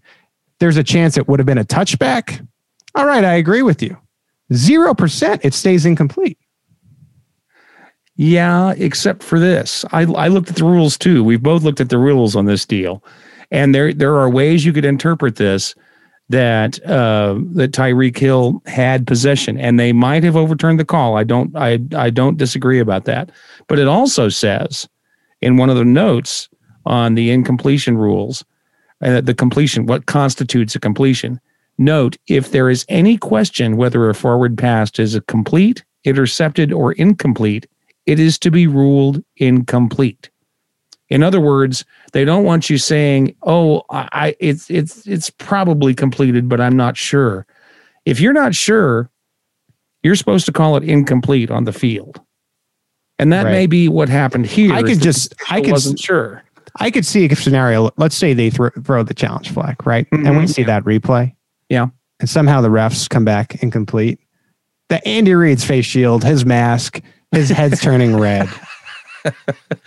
there's 0.59 0.77
a 0.77 0.85
chance 0.85 1.17
it 1.17 1.29
would 1.29 1.39
have 1.39 1.47
been 1.47 1.59
a 1.59 1.65
touchback. 1.65 2.47
All 2.95 3.07
right, 3.07 3.25
I 3.25 3.35
agree 3.35 3.63
with 3.63 3.83
you. 3.83 3.97
Zero 4.53 4.95
percent, 4.95 5.45
it 5.45 5.55
stays 5.55 5.87
incomplete. 5.87 6.39
Yeah, 8.17 8.73
except 8.79 9.23
for 9.23 9.39
this. 9.39 9.85
I, 9.93 10.03
I 10.03 10.29
looked 10.29 10.49
at 10.49 10.57
the 10.57 10.65
rules 10.65 10.97
too. 10.97 11.23
We've 11.23 11.43
both 11.43 11.63
looked 11.63 11.81
at 11.81 11.91
the 11.91 11.99
rules 11.99 12.35
on 12.35 12.47
this 12.47 12.65
deal. 12.65 13.05
And 13.51 13.75
there 13.75 13.93
there 13.93 14.17
are 14.17 14.29
ways 14.29 14.65
you 14.65 14.73
could 14.73 14.85
interpret 14.85 15.37
this 15.37 15.75
that 16.29 16.85
uh, 16.85 17.39
that 17.53 17.73
Tyreek 17.73 18.19
Hill 18.19 18.61
had 18.67 19.07
possession, 19.07 19.59
and 19.59 19.79
they 19.79 19.93
might 19.93 20.25
have 20.25 20.37
overturned 20.37 20.81
the 20.81 20.85
call. 20.85 21.17
I 21.17 21.25
don't 21.25 21.55
I 21.57 21.79
I 21.95 22.11
don't 22.11 22.39
disagree 22.39 22.81
about 22.81 23.05
that. 23.05 23.31
But 23.69 23.79
it 23.79 23.89
also 23.89 24.29
says 24.29 24.89
in 25.41 25.57
one 25.57 25.71
of 25.71 25.77
the 25.77 25.85
notes 25.85 26.49
on 26.85 27.15
the 27.15 27.31
incompletion 27.31 27.99
rules, 27.99 28.45
uh, 29.03 29.21
the 29.21 29.35
completion 29.35 29.87
what 29.87 30.07
constitutes 30.07 30.75
a 30.75 30.81
completion, 30.81 31.41
Note 31.79 32.17
if 32.27 32.53
there 32.53 32.71
is 32.71 32.87
any 32.89 33.19
question 33.19 33.77
whether 33.77 34.09
a 34.09 34.15
forward 34.15 34.57
pass 34.57 34.99
is 34.99 35.15
a 35.15 35.21
complete, 35.23 35.85
intercepted, 36.05 36.73
or 36.73 36.93
incomplete, 36.93 37.67
it 38.07 38.19
is 38.19 38.39
to 38.39 38.51
be 38.51 38.67
ruled 38.67 39.23
incomplete. 39.37 40.31
In 41.09 41.23
other 41.23 41.41
words, 41.41 41.85
they 42.13 42.25
don't 42.25 42.45
want 42.45 42.69
you 42.69 42.79
saying, 42.79 43.35
"Oh, 43.43 43.83
I 43.91 44.35
it's 44.41 44.71
it's 44.71 45.07
it's 45.07 45.31
probably 45.31 45.95
completed, 45.95 46.49
but 46.49 46.61
I'm 46.61 46.77
not 46.77 46.97
sure." 46.97 47.47
If 48.05 48.21
you're 48.21 48.33
not 48.33 48.55
sure, 48.55 49.11
you're 50.03 50.17
supposed 50.17 50.47
to 50.47 50.53
call 50.53 50.77
it 50.77 50.85
incomplete 50.85 51.51
on 51.51 51.65
the 51.65 51.73
field. 51.73 52.21
And 53.19 53.33
that 53.33 53.45
right. 53.45 53.51
may 53.51 53.67
be 53.67 53.89
what 53.89 54.09
happened 54.09 54.47
here. 54.47 54.73
I 54.73 54.83
could 54.83 55.01
just 55.01 55.35
I 55.51 55.61
could, 55.61 55.73
wasn't 55.73 55.99
sure. 55.99 56.45
I 56.77 56.91
could 56.91 57.07
see 57.07 57.25
a 57.27 57.37
scenario. 57.37 57.91
Let's 57.97 58.17
say 58.17 58.35
they 58.35 58.51
throw, 58.51 58.71
throw 58.85 59.03
the 59.03 59.15
challenge 59.15 59.51
flag, 59.51 59.87
right? 59.87 60.09
Mm-hmm. 60.11 60.27
And 60.27 60.37
we 60.37 60.47
see 60.47 60.63
that 60.65 60.85
replay. 60.85 61.35
Yeah. 61.69 61.89
And 62.21 62.29
somehow 62.29 62.61
the 62.61 62.69
refs 62.69 63.09
come 63.09 63.25
back 63.25 63.63
incomplete. 63.63 64.21
The 64.89 65.07
Andy 65.07 65.35
Reid's 65.35 65.65
face 65.65 65.85
shield, 65.85 66.23
his 66.23 66.45
mask, 66.45 67.01
his 67.33 67.49
head's 67.49 67.81
turning 67.81 68.17
red. 68.17 68.49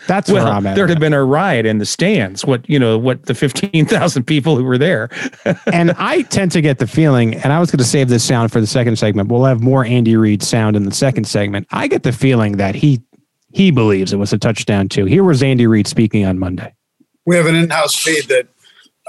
That's 0.08 0.32
well, 0.32 0.46
where 0.46 0.54
I'm 0.54 0.66
at. 0.66 0.76
There'd 0.76 0.90
have 0.90 1.00
been 1.00 1.14
a 1.14 1.24
riot 1.24 1.66
in 1.66 1.78
the 1.78 1.86
stands. 1.86 2.46
What 2.46 2.68
you 2.70 2.80
know, 2.80 2.98
what 2.98 3.26
the 3.26 3.36
fifteen 3.36 3.86
thousand 3.86 4.24
people 4.24 4.56
who 4.56 4.64
were 4.64 4.78
there. 4.78 5.10
and 5.74 5.92
I 5.92 6.24
tend 6.24 6.52
to 6.54 6.62
get 6.62 6.80
the 6.80 6.88
feeling, 6.88 7.36
and 7.36 7.54
I 7.54 7.60
was 7.60 7.72
going 7.72 7.80
to 7.80 7.84
save 7.84 8.10
this 8.10 8.24
sound 8.24 8.52
for 8.52 8.62
the 8.62 8.68
second 8.68 8.98
segment. 8.98 9.30
We'll 9.30 9.46
have 9.46 9.62
more 9.62 9.86
Andy 9.86 10.16
Reid 10.16 10.44
sound 10.44 10.76
in 10.76 10.84
the 10.84 10.94
second 10.94 11.26
segment. 11.26 11.68
I 11.72 11.88
get 11.88 12.04
the 12.04 12.12
feeling 12.12 12.58
that 12.58 12.76
he 12.76 13.02
he 13.52 13.72
believes 13.72 14.14
it 14.14 14.18
was 14.18 14.34
a 14.34 14.38
touchdown 14.38 14.90
too. 14.90 15.06
Here 15.06 15.24
was 15.24 15.42
Andy 15.42 15.68
Reid 15.68 15.88
speaking 15.88 16.26
on 16.26 16.40
Monday. 16.40 16.74
We 17.26 17.36
have 17.36 17.46
an 17.46 17.56
in-house 17.56 17.96
feed 17.96 18.28
that 18.28 18.48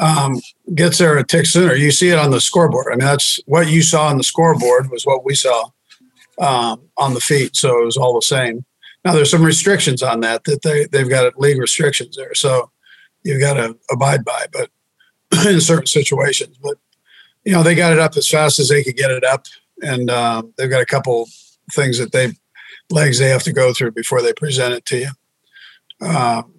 um, 0.01 0.41
gets 0.75 0.99
there 0.99 1.17
a 1.19 1.25
tick 1.25 1.47
sooner. 1.47 1.75
You 1.75 1.91
see 1.91 2.09
it 2.09 2.19
on 2.19 2.31
the 2.31 2.41
scoreboard. 2.41 2.87
I 2.89 2.97
mean, 2.97 3.01
that's 3.01 3.39
what 3.47 3.69
you 3.69 3.83
saw 3.83 4.09
on 4.09 4.17
the 4.17 4.25
scoreboard 4.25 4.91
was 4.91 5.05
what 5.05 5.25
we 5.25 5.35
saw 5.35 5.71
um, 6.39 6.83
on 6.97 7.15
the 7.15 7.21
feed. 7.21 7.55
So 7.55 7.83
it 7.83 7.85
was 7.85 7.97
all 7.97 8.15
the 8.15 8.23
same. 8.23 8.65
Now 9.05 9.13
there's 9.13 9.31
some 9.31 9.45
restrictions 9.45 10.03
on 10.03 10.21
that 10.21 10.45
that 10.45 10.63
they 10.63 10.87
they've 10.87 11.09
got 11.09 11.39
league 11.39 11.59
restrictions 11.59 12.17
there. 12.17 12.35
So 12.35 12.71
you've 13.23 13.41
got 13.41 13.55
to 13.55 13.77
abide 13.91 14.25
by, 14.25 14.47
but 14.53 14.71
in 15.47 15.61
certain 15.61 15.87
situations. 15.87 16.57
But 16.63 16.77
you 17.45 17.53
know, 17.53 17.63
they 17.63 17.75
got 17.75 17.93
it 17.93 17.99
up 17.99 18.17
as 18.17 18.29
fast 18.29 18.59
as 18.59 18.69
they 18.69 18.83
could 18.85 18.97
get 18.97 19.11
it 19.11 19.25
up, 19.25 19.47
and 19.83 20.11
um, 20.11 20.53
they've 20.57 20.71
got 20.71 20.83
a 20.83 20.87
couple 20.87 21.29
things 21.73 21.99
that 21.99 22.13
they 22.13 22.33
legs 22.91 23.19
they 23.19 23.29
have 23.29 23.43
to 23.45 23.53
go 23.53 23.73
through 23.73 23.93
before 23.93 24.21
they 24.21 24.33
present 24.33 24.75
it 24.75 24.85
to 24.85 24.99
you. 24.99 25.11
Um, 26.07 26.55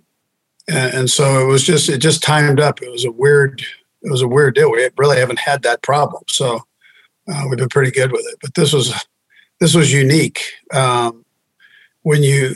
and, 0.68 0.94
and, 0.94 1.10
so 1.10 1.42
it 1.42 1.46
was 1.46 1.64
just 1.64 1.90
it 1.90 1.98
just 1.98 2.24
timed 2.24 2.60
up. 2.60 2.82
It 2.82 2.92
was 2.92 3.06
a 3.06 3.12
weird 3.12 3.62
it 4.04 4.12
was 4.12 4.22
a 4.22 4.28
weird 4.28 4.56
deal. 4.56 4.72
We 4.72 4.88
really 4.98 5.18
haven't 5.18 5.40
had 5.40 5.64
that 5.64 5.82
problem, 5.82 6.24
so 6.28 6.62
uh, 7.28 7.46
we've 7.50 7.58
been 7.58 7.70
pretty 7.70 7.92
good 7.92 8.12
with 8.12 8.26
it. 8.32 8.38
But 8.42 8.54
this 8.54 8.72
was 8.72 8.94
this 9.60 9.76
was 9.76 9.92
unique. 9.92 10.42
Um, 10.74 11.21
when 12.04 12.24
you, 12.24 12.56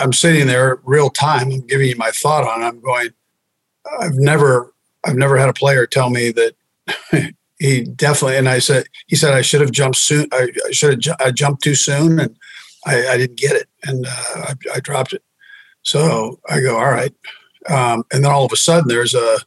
I'm 0.00 0.12
sitting 0.12 0.46
there 0.46 0.80
real 0.84 1.10
time. 1.10 1.50
I'm 1.50 1.66
giving 1.66 1.88
you 1.88 1.96
my 1.96 2.10
thought 2.10 2.44
on. 2.44 2.62
it. 2.62 2.66
I'm 2.66 2.80
going. 2.80 3.10
I've 4.00 4.16
never 4.16 4.72
I've 5.06 5.16
never 5.16 5.36
had 5.36 5.48
a 5.48 5.54
player 5.54 5.86
tell 5.86 6.10
me 6.10 6.32
that 6.32 6.54
he 7.58 7.84
definitely. 7.84 8.36
And 8.36 8.48
I 8.48 8.58
said 8.58 8.86
he 9.06 9.16
said 9.16 9.34
I 9.34 9.42
should 9.42 9.60
have 9.60 9.70
jumped 9.70 9.98
soon. 9.98 10.28
I, 10.32 10.50
should 10.72 10.90
have 10.90 10.98
ju- 10.98 11.14
I 11.20 11.30
jumped 11.30 11.62
too 11.62 11.74
soon 11.74 12.18
and 12.18 12.36
I, 12.84 13.08
I 13.08 13.16
didn't 13.16 13.38
get 13.38 13.56
it 13.56 13.68
and 13.84 14.06
uh, 14.06 14.10
I, 14.10 14.54
I, 14.74 14.80
dropped 14.80 15.12
it. 15.12 15.22
So 15.82 16.40
I 16.48 16.60
go, 16.60 16.76
all 16.76 16.90
right. 16.90 17.14
Um, 17.68 18.04
and 18.12 18.24
then 18.24 18.32
all 18.32 18.44
of 18.44 18.52
a 18.52 18.56
sudden 18.56 18.88
there's 18.88 19.14
a, 19.14 19.38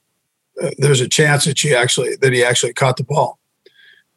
uh, 0.62 0.70
there's 0.78 1.02
a 1.02 1.08
chance 1.08 1.46
that 1.46 1.58
she 1.58 1.74
actually, 1.74 2.16
that 2.18 2.34
he 2.34 2.44
actually 2.44 2.74
caught 2.74 2.98
the 2.98 3.04
ball. 3.04 3.39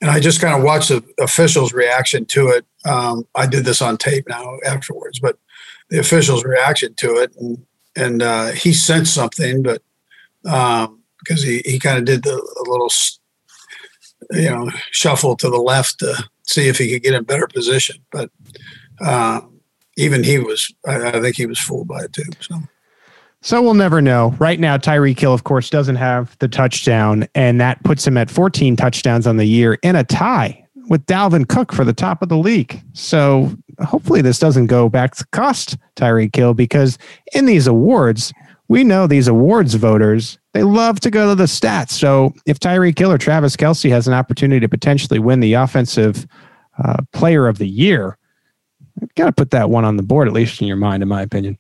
And 0.03 0.11
I 0.11 0.19
just 0.19 0.41
kind 0.41 0.53
of 0.53 0.65
watched 0.65 0.89
the 0.89 1.03
officials' 1.21 1.73
reaction 1.73 2.27
to 2.27 2.49
it. 2.49 2.67
Um, 2.85 3.25
I 3.37 3.47
did 3.47 3.65
this 3.65 3.81
on 3.81 3.97
tape 3.97 4.29
now 4.29 4.59
afterwards, 4.67 5.21
but 5.21 5.39
the 5.91 6.01
officials' 6.01 6.45
reaction 6.45 6.95
to 6.95 7.19
it, 7.19 7.33
and 7.37 7.65
and 7.95 8.21
uh, 8.21 8.49
he 8.49 8.73
sensed 8.73 9.15
something, 9.15 9.63
but 9.63 9.81
um, 10.45 11.01
because 11.21 11.45
he 11.45 11.63
he 11.65 11.79
kind 11.79 11.99
of 11.99 12.05
did 12.05 12.25
the 12.25 12.35
little, 12.67 12.91
you 14.33 14.51
know, 14.51 14.71
shuffle 14.91 15.37
to 15.37 15.49
the 15.49 15.59
left 15.59 16.01
to 16.01 16.29
see 16.43 16.67
if 16.67 16.79
he 16.79 16.91
could 16.91 17.05
get 17.05 17.15
in 17.15 17.23
better 17.23 17.47
position. 17.47 17.97
But 18.11 18.29
uh, 19.01 19.43
even 19.97 20.25
he 20.25 20.41
was, 20.41 20.75
I, 20.85 21.11
I, 21.11 21.21
think 21.21 21.37
he 21.37 21.47
was 21.47 21.61
fooled 21.61 21.87
by 21.87 22.05
it 22.05 22.13
too. 22.13 22.25
So. 22.41 22.57
So 23.45 23.61
we'll 23.61 23.75
never 23.75 24.01
know. 24.01 24.37
Right 24.39 24.61
now, 24.61 24.77
Tyreek 24.77 25.19
Hill, 25.19 25.35
of 25.35 25.43
course, 25.43 25.69
doesn't 25.69 25.97
have 25.97 26.39
the 26.39 26.47
touchdown, 26.47 27.27
and 27.35 27.61
that 27.61 27.83
puts 27.83 28.07
him 28.07 28.17
at 28.17 28.31
14 28.31 28.77
touchdowns 28.77 29.27
on 29.27 29.37
the 29.37 29.45
year 29.45 29.75
in 29.83 29.97
a 29.97 30.05
tie 30.05 30.65
with 30.89 31.05
Dalvin 31.07 31.49
Cook 31.49 31.73
for 31.73 31.85
the 31.85 31.93
top 31.93 32.23
of 32.23 32.29
the 32.29 32.37
league. 32.37 32.81
So 32.93 33.53
hopefully 33.85 34.23
this 34.23 34.39
doesn't 34.39 34.67
go 34.67 34.89
back 34.89 35.17
to 35.17 35.27
cost 35.33 35.77
Tyreek 35.97 36.35
Hill 36.37 36.55
because 36.55 36.99
in 37.35 37.47
these 37.47 37.67
awards, 37.67 38.33
we 38.69 38.85
know 38.85 39.09
these 39.09 39.27
awards 39.27 39.75
voters, 39.75 40.39
they 40.53 40.63
love 40.63 41.01
to 41.01 41.11
go 41.11 41.31
to 41.31 41.35
the 41.35 41.45
stats. 41.45 41.91
So 41.91 42.33
if 42.47 42.61
Tyreek 42.61 42.97
Hill 42.97 43.11
or 43.11 43.19
Travis 43.19 43.57
Kelce 43.57 43.91
has 43.91 44.07
an 44.07 44.15
opportunity 44.15 44.61
to 44.61 44.69
potentially 44.69 45.19
win 45.19 45.41
the 45.41 45.55
offensive 45.55 46.29
uh, 46.83 46.99
player 47.13 47.49
of 47.49 47.59
the 47.59 47.69
year, 47.69 48.17
got 49.17 49.27
to 49.27 49.33
put 49.33 49.51
that 49.51 49.69
one 49.69 49.85
on 49.85 49.97
the 49.97 50.03
board, 50.05 50.29
at 50.29 50.35
least 50.35 50.61
in 50.61 50.69
your 50.69 50.77
mind, 50.77 51.03
in 51.03 51.09
my 51.09 51.23
opinion. 51.23 51.59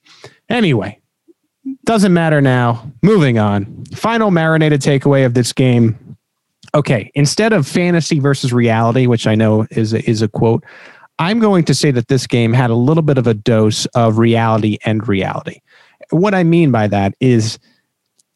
Anyway, 0.48 1.01
doesn't 1.84 2.12
matter 2.12 2.40
now. 2.40 2.90
Moving 3.02 3.38
on. 3.38 3.84
Final 3.94 4.30
marinated 4.30 4.80
takeaway 4.80 5.26
of 5.26 5.34
this 5.34 5.52
game. 5.52 6.16
Okay, 6.74 7.10
instead 7.14 7.52
of 7.52 7.66
fantasy 7.66 8.18
versus 8.18 8.52
reality, 8.52 9.06
which 9.06 9.26
I 9.26 9.34
know 9.34 9.66
is 9.70 9.92
a, 9.92 10.08
is 10.08 10.22
a 10.22 10.28
quote, 10.28 10.64
I'm 11.18 11.38
going 11.38 11.64
to 11.64 11.74
say 11.74 11.90
that 11.90 12.08
this 12.08 12.26
game 12.26 12.52
had 12.52 12.70
a 12.70 12.74
little 12.74 13.02
bit 13.02 13.18
of 13.18 13.26
a 13.26 13.34
dose 13.34 13.84
of 13.86 14.18
reality 14.18 14.78
and 14.84 15.06
reality. 15.06 15.60
What 16.10 16.34
I 16.34 16.44
mean 16.44 16.70
by 16.70 16.88
that 16.88 17.14
is, 17.20 17.58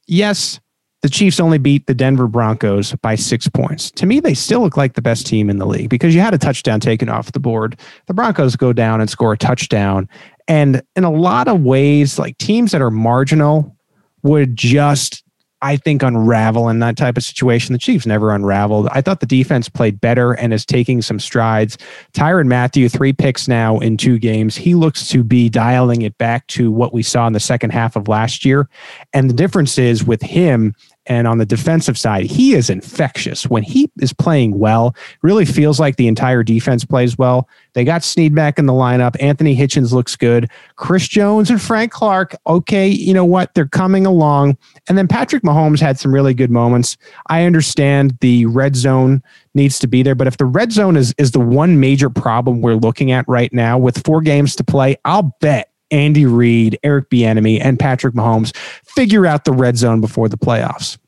yes, 0.06 0.60
the 1.02 1.08
Chiefs 1.08 1.40
only 1.40 1.58
beat 1.58 1.86
the 1.86 1.94
Denver 1.94 2.26
Broncos 2.26 2.92
by 2.96 3.14
six 3.14 3.48
points. 3.48 3.90
To 3.92 4.06
me, 4.06 4.20
they 4.20 4.34
still 4.34 4.60
look 4.60 4.76
like 4.76 4.94
the 4.94 5.02
best 5.02 5.26
team 5.26 5.48
in 5.48 5.58
the 5.58 5.66
league 5.66 5.88
because 5.88 6.14
you 6.14 6.20
had 6.20 6.34
a 6.34 6.38
touchdown 6.38 6.80
taken 6.80 7.08
off 7.08 7.32
the 7.32 7.40
board. 7.40 7.78
The 8.06 8.14
Broncos 8.14 8.56
go 8.56 8.72
down 8.72 9.00
and 9.00 9.08
score 9.08 9.32
a 9.32 9.38
touchdown. 9.38 10.08
And 10.48 10.82
in 10.94 11.04
a 11.04 11.10
lot 11.10 11.48
of 11.48 11.62
ways, 11.62 12.18
like 12.18 12.38
teams 12.38 12.72
that 12.72 12.82
are 12.82 12.90
marginal 12.90 13.76
would 14.22 14.56
just 14.56 15.24
I 15.62 15.76
think, 15.76 16.02
unravel 16.02 16.68
in 16.68 16.80
that 16.80 16.96
type 16.96 17.16
of 17.16 17.24
situation. 17.24 17.72
The 17.72 17.78
Chiefs 17.78 18.04
never 18.04 18.30
unraveled. 18.30 18.88
I 18.92 19.00
thought 19.00 19.20
the 19.20 19.26
defense 19.26 19.68
played 19.68 20.00
better 20.00 20.32
and 20.32 20.52
is 20.52 20.66
taking 20.66 21.00
some 21.00 21.18
strides. 21.18 21.78
Tyrann 22.12 22.46
Mathieu, 22.46 22.88
three 22.90 23.12
picks 23.12 23.48
now 23.48 23.78
in 23.78 23.96
two 23.96 24.18
games. 24.18 24.54
He 24.54 24.74
looks 24.74 25.08
to 25.08 25.24
be 25.24 25.48
dialing 25.48 26.02
it 26.02 26.16
back 26.18 26.46
to 26.48 26.70
what 26.70 26.92
we 26.92 27.02
saw 27.02 27.26
in 27.26 27.32
the 27.32 27.40
second 27.40 27.70
half 27.70 27.96
of 27.96 28.06
last 28.06 28.44
year. 28.44 28.68
And 29.14 29.30
the 29.30 29.34
difference 29.34 29.78
is 29.78 30.04
with 30.04 30.20
him 30.20 30.74
and 31.06 31.26
on 31.26 31.38
the 31.38 31.46
defensive 31.46 31.96
side, 31.96 32.26
he 32.26 32.54
is 32.54 32.68
infectious. 32.68 33.48
When 33.48 33.62
he 33.62 33.90
is 34.00 34.12
playing 34.12 34.58
well, 34.58 34.94
really 35.22 35.44
feels 35.44 35.78
like 35.78 35.96
the 35.96 36.08
entire 36.08 36.42
defense 36.42 36.84
plays 36.84 37.16
well. 37.16 37.48
They 37.74 37.84
got 37.84 38.02
Sneed 38.02 38.34
back 38.34 38.58
in 38.58 38.66
the 38.66 38.72
lineup. 38.72 39.16
Anthony 39.20 39.56
Hitchens 39.56 39.92
looks 39.92 40.16
good. 40.16 40.50
Chris 40.76 41.06
Jones 41.06 41.50
and 41.50 41.60
Frank 41.60 41.92
Clark, 41.92 42.34
okay, 42.46 42.88
you 42.88 43.14
know 43.14 43.24
what? 43.24 43.54
They're 43.54 43.68
coming 43.68 44.06
along. 44.06 44.56
And 44.88 44.98
then 44.98 45.06
Patrick 45.06 45.42
Mahomes 45.42 45.80
had 45.80 45.98
some 45.98 46.12
really 46.12 46.34
good 46.34 46.50
moments. 46.50 46.96
I 47.28 47.44
understand 47.44 48.16
the 48.20 48.46
red 48.46 48.76
zone 48.76 49.22
needs 49.54 49.78
to 49.78 49.86
be 49.86 50.02
there, 50.02 50.14
but 50.14 50.26
if 50.26 50.36
the 50.36 50.44
red 50.44 50.72
zone 50.72 50.96
is 50.96 51.14
is 51.18 51.30
the 51.30 51.40
one 51.40 51.80
major 51.80 52.10
problem 52.10 52.60
we're 52.60 52.74
looking 52.74 53.12
at 53.12 53.26
right 53.28 53.52
now 53.52 53.78
with 53.78 54.04
four 54.04 54.20
games 54.20 54.56
to 54.56 54.64
play, 54.64 54.96
I'll 55.04 55.34
bet 55.40 55.70
Andy 55.90 56.26
Reid, 56.26 56.78
Eric 56.82 57.10
Bieniemy, 57.10 57.60
and 57.62 57.78
Patrick 57.78 58.14
Mahomes 58.14 58.56
figure 58.84 59.26
out 59.26 59.44
the 59.44 59.52
red 59.52 59.76
zone 59.76 60.00
before 60.00 60.28
the 60.28 60.38
playoffs. 60.38 60.98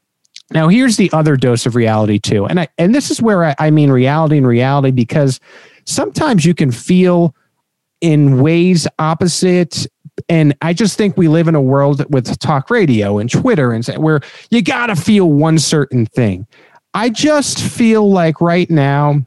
Now, 0.51 0.69
here's 0.69 0.97
the 0.97 1.11
other 1.13 1.37
dose 1.37 1.67
of 1.67 1.75
reality 1.75 2.19
too, 2.19 2.47
and 2.47 2.61
I 2.61 2.69
and 2.79 2.95
this 2.95 3.11
is 3.11 3.21
where 3.21 3.45
I, 3.45 3.55
I 3.59 3.71
mean 3.71 3.91
reality 3.91 4.39
and 4.39 4.47
reality 4.47 4.91
because 4.91 5.41
sometimes 5.85 6.45
you 6.45 6.55
can 6.55 6.71
feel 6.71 7.35
in 8.01 8.41
ways 8.41 8.87
opposite 8.99 9.87
and 10.29 10.57
I 10.63 10.73
just 10.73 10.97
think 10.97 11.17
we 11.17 11.29
live 11.29 11.49
in 11.49 11.55
a 11.55 11.63
world 11.63 12.05
with 12.13 12.39
talk 12.39 12.71
radio 12.71 13.19
and 13.19 13.31
Twitter 13.31 13.73
and 13.73 13.87
where 13.99 14.21
you 14.51 14.63
got 14.63 14.87
to 14.87 14.97
feel 14.97 15.31
one 15.31 15.59
certain 15.59 16.07
thing. 16.07 16.47
I 16.95 17.11
just 17.11 17.61
feel 17.61 18.11
like 18.11 18.41
right 18.41 18.69
now 18.69 19.25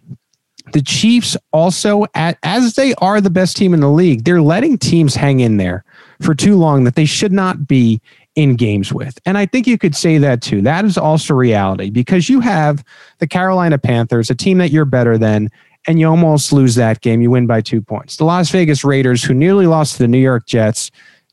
the 0.74 0.82
Chiefs 0.82 1.38
also, 1.52 2.06
at, 2.16 2.38
as 2.44 2.76
they 2.76 2.94
are 2.96 3.22
the 3.22 3.30
best 3.30 3.58
team 3.58 3.74
in 3.74 3.80
the 3.80 3.90
league, 3.90 4.24
they're 4.24 4.42
letting 4.42 4.78
teams 4.78 5.16
hang 5.16 5.40
in 5.40 5.58
there 5.58 5.84
for 6.22 6.36
too 6.36 6.56
long 6.56 6.84
that 6.84 6.96
they 6.96 7.06
should 7.06 7.32
not 7.32 7.68
be 7.68 8.02
in 8.36 8.56
games 8.56 8.94
with. 8.94 9.20
And 9.26 9.38
I 9.38 9.46
think 9.46 9.68
you 9.68 9.78
could 9.78 9.96
say 9.96 10.18
that 10.20 10.42
too. 10.42 10.62
That 10.62 10.86
is 10.86 10.98
also 10.98 11.34
reality 11.34 11.90
because 11.90 12.30
you 12.30 12.40
have 12.40 12.84
the 13.20 13.28
Carolina 13.28 13.78
Panthers, 13.78 14.30
a 14.30 14.36
team 14.36 14.58
that 14.60 14.72
you're 14.72 14.86
better 14.86 15.18
than, 15.18 15.50
and 15.88 16.00
you 16.00 16.08
almost 16.08 16.54
lose 16.54 16.76
that 16.76 17.02
game. 17.02 17.22
You 17.22 17.32
win 17.32 17.48
by 17.48 17.62
two 17.62 17.82
points. 17.82 18.18
The 18.18 18.26
Las 18.26 18.50
Vegas 18.52 18.84
Raiders, 18.84 19.24
who 19.24 19.34
nearly 19.34 19.68
lost 19.68 19.94
to 19.94 20.04
the 20.04 20.08
New 20.08 20.20
York 20.20 20.46
Jets, 20.46 20.92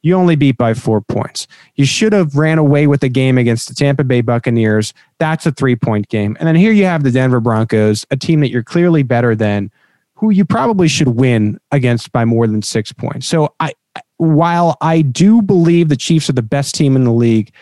You 0.08 0.14
only 0.14 0.36
beat 0.36 0.56
by 0.56 0.72
four 0.72 1.02
points. 1.02 1.46
You 1.74 1.84
should 1.84 2.14
have 2.14 2.34
ran 2.34 2.56
away 2.56 2.86
with 2.86 3.02
the 3.02 3.10
game 3.10 3.36
against 3.36 3.68
the 3.68 3.74
Tampa 3.74 4.04
Bay 4.04 4.22
Buccaneers. 4.22 4.94
That's 5.18 5.44
a 5.44 5.52
three 5.52 5.76
point 5.76 6.08
game. 6.08 6.34
And 6.40 6.48
then 6.48 6.54
here 6.54 6.72
you 6.72 6.86
have 6.86 7.02
the 7.02 7.10
Denver 7.10 7.40
Broncos, 7.40 8.06
a 8.10 8.16
team 8.16 8.40
that 8.40 8.50
you're 8.50 8.62
clearly 8.62 9.02
better 9.02 9.34
than, 9.34 9.70
who 10.14 10.30
you 10.30 10.46
probably 10.46 10.88
should 10.88 11.08
win 11.08 11.60
against 11.72 12.10
by 12.10 12.24
more 12.24 12.46
than 12.46 12.62
six 12.62 12.90
points. 12.90 13.26
So 13.26 13.54
I, 13.60 13.74
while 14.16 14.78
I 14.80 15.02
do 15.02 15.42
believe 15.42 15.90
the 15.90 15.96
Chiefs 15.96 16.30
are 16.30 16.32
the 16.32 16.40
best 16.40 16.74
team 16.74 16.96
in 16.96 17.04
the 17.04 17.12
league, 17.12 17.52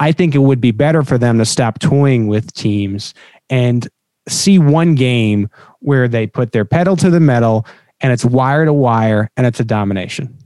I 0.00 0.10
think 0.10 0.34
it 0.34 0.38
would 0.38 0.60
be 0.60 0.72
better 0.72 1.04
for 1.04 1.16
them 1.16 1.38
to 1.38 1.44
stop 1.44 1.78
toying 1.78 2.26
with 2.26 2.52
teams 2.54 3.14
and 3.48 3.86
see 4.28 4.58
one 4.58 4.96
game 4.96 5.48
where 5.78 6.08
they 6.08 6.26
put 6.26 6.50
their 6.50 6.64
pedal 6.64 6.96
to 6.96 7.08
the 7.08 7.20
metal 7.20 7.64
and 8.00 8.12
it's 8.12 8.24
wire 8.24 8.64
to 8.64 8.72
wire 8.72 9.30
and 9.36 9.46
it's 9.46 9.60
a 9.60 9.64
domination. 9.64 10.36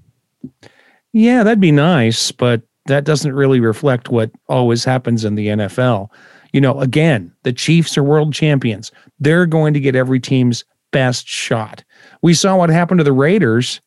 Yeah, 1.19 1.43
that'd 1.43 1.59
be 1.59 1.73
nice, 1.73 2.31
but 2.31 2.63
that 2.87 3.03
doesn't 3.03 3.35
really 3.35 3.59
reflect 3.59 4.09
what 4.09 4.31
always 4.49 4.85
happens 4.85 5.25
in 5.25 5.35
the 5.35 5.49
NFL. 5.49 6.11
You 6.53 6.61
know, 6.61 6.79
again, 6.79 7.35
the 7.43 7.53
Chiefs 7.53 7.99
are 7.99 8.05
world 8.05 8.33
champions. 8.33 8.93
They're 9.19 9.45
going 9.45 9.75
to 9.75 9.81
get 9.81 9.97
every 9.97 10.21
team's 10.21 10.65
best 10.93 11.27
shot. 11.27 11.83
We 12.23 12.35
saw 12.35 12.55
what 12.57 12.71
happened 12.71 12.99
to 12.99 13.05
the 13.05 13.13
Raiders 13.13 13.81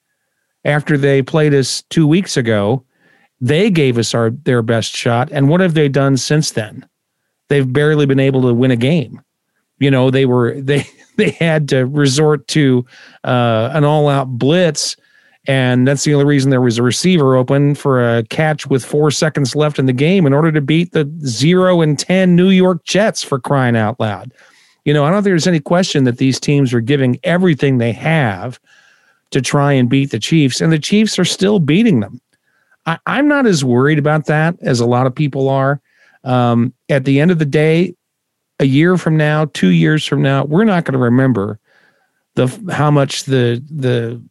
after 0.66 0.98
they 0.98 1.22
played 1.22 1.54
us 1.54 1.84
2 1.84 2.06
weeks 2.06 2.36
ago. 2.36 2.84
They 3.40 3.70
gave 3.70 3.98
us 3.98 4.14
our 4.14 4.32
their 4.32 4.62
best 4.62 4.94
shot 4.94 5.30
and 5.32 5.48
what 5.48 5.62
have 5.62 5.74
they 5.74 5.88
done 5.88 6.18
since 6.18 6.52
then? 6.52 6.86
They've 7.48 7.72
barely 7.72 8.06
been 8.06 8.20
able 8.20 8.42
to 8.42 8.54
win 8.54 8.72
a 8.72 8.76
game. 8.76 9.22
You 9.80 9.90
know, 9.90 10.12
they 10.12 10.26
were 10.26 10.60
they 10.62 10.86
they 11.16 11.30
had 11.30 11.70
to 11.70 11.86
resort 11.86 12.50
to 12.50 12.86
uh, 13.24 13.70
an 13.72 13.86
all-out 13.86 14.38
blitz 14.38 14.98
and 15.48 15.88
that's 15.88 16.04
the 16.04 16.14
only 16.14 16.26
reason 16.26 16.52
there 16.52 16.62
was 16.62 16.78
a 16.78 16.84
receiver 16.84 17.36
open 17.36 17.74
for 17.74 18.18
a 18.18 18.24
catch 18.24 18.68
with 18.68 18.86
four 18.86 19.10
seconds 19.10 19.56
left 19.56 19.80
in 19.80 19.88
the 19.88 19.94
game 19.94 20.28
in 20.28 20.34
order 20.34 20.52
to 20.52 20.62
beat 20.62 20.92
the 20.92 21.12
zero 21.26 21.82
and 21.82 21.98
10 21.98 22.36
New 22.36 22.50
York 22.50 22.84
Jets 22.84 23.24
for 23.24 23.40
crying 23.40 23.76
out 23.76 24.00
loud. 24.00 24.32
You 24.86 24.94
know, 24.94 25.04
I 25.04 25.10
don't 25.10 25.24
think 25.24 25.32
there's 25.32 25.48
any 25.48 25.60
question 25.60 26.04
that 26.04 26.18
these 26.18 26.40
teams 26.40 26.74
are 26.74 26.82
giving 26.82 27.20
everything 27.24 27.78
they 27.78 27.92
have 27.92 28.60
to 29.32 29.42
try 29.42 29.72
and 29.74 29.90
beat 29.90 30.12
the 30.12 30.20
Chiefs, 30.20 30.62
and 30.62 30.72
the 30.72 30.80
Chiefs 30.80 31.18
are 31.18 31.26
still 31.26 31.60
beating 31.60 32.02
them. 32.02 32.22
I, 32.86 32.98
am 33.06 33.28
not 33.28 33.46
as 33.46 33.64
worried 33.64 34.00
about 34.00 34.26
that 34.26 34.56
as 34.62 34.80
a 34.80 34.86
lot 34.86 35.08
of 35.08 35.16
people 35.16 35.50
are. 35.50 35.80
Um, 36.24 36.74
at 36.90 37.06
the 37.06 37.20
end 37.20 37.32
of 37.32 37.40
the 37.40 37.46
day, 37.46 37.96
a 38.60 38.66
year 38.66 38.98
from 38.98 39.18
now, 39.18 39.46
two 39.54 39.70
years 39.70 40.06
from 40.06 40.22
now, 40.22 40.44
we're 40.46 40.66
not 40.66 40.86
going 40.86 40.94
to 40.94 41.00
remember 41.00 41.60
the 42.36 42.48
how 42.72 42.92
much 42.92 43.26
the 43.26 43.64
the 43.70 44.22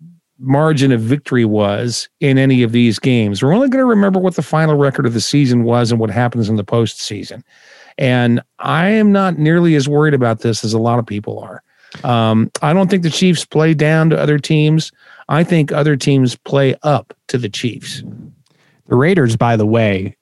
margin 0.40 0.90
of 0.90 1.00
victory 1.00 1.44
was 1.44 2.08
in 2.20 2.38
any 2.38 2.62
of 2.62 2.72
these 2.72 2.98
games. 2.98 3.42
We're 3.42 3.52
only 3.52 3.68
going 3.68 3.82
to 3.82 3.88
remember 3.88 4.18
what 4.18 4.36
the 4.36 4.42
final 4.42 4.76
record 4.76 5.06
of 5.06 5.12
the 5.12 5.20
season 5.20 5.64
was 5.64 5.90
and 5.90 6.00
what 6.00 6.10
happens 6.10 6.48
in 6.48 6.56
the 6.56 6.64
postseason. 6.64 7.42
And 7.98 8.40
I 8.58 8.88
am 8.88 9.12
not 9.12 9.38
nearly 9.38 9.74
as 9.74 9.88
worried 9.88 10.14
about 10.14 10.40
this 10.40 10.64
as 10.64 10.72
a 10.72 10.78
lot 10.78 10.98
of 10.98 11.06
people 11.06 11.38
are. 11.38 11.62
Um, 12.04 12.50
I 12.62 12.72
don't 12.72 12.88
think 12.88 13.02
the 13.02 13.10
Chiefs 13.10 13.44
play 13.44 13.74
down 13.74 14.10
to 14.10 14.18
other 14.18 14.38
teams. 14.38 14.92
I 15.28 15.44
think 15.44 15.72
other 15.72 15.96
teams 15.96 16.36
play 16.36 16.74
up 16.82 17.14
to 17.28 17.38
the 17.38 17.48
Chiefs. 17.48 18.02
The 18.88 18.96
Raiders, 18.96 19.36
by 19.36 19.56
the 19.56 19.66
way, 19.66 20.16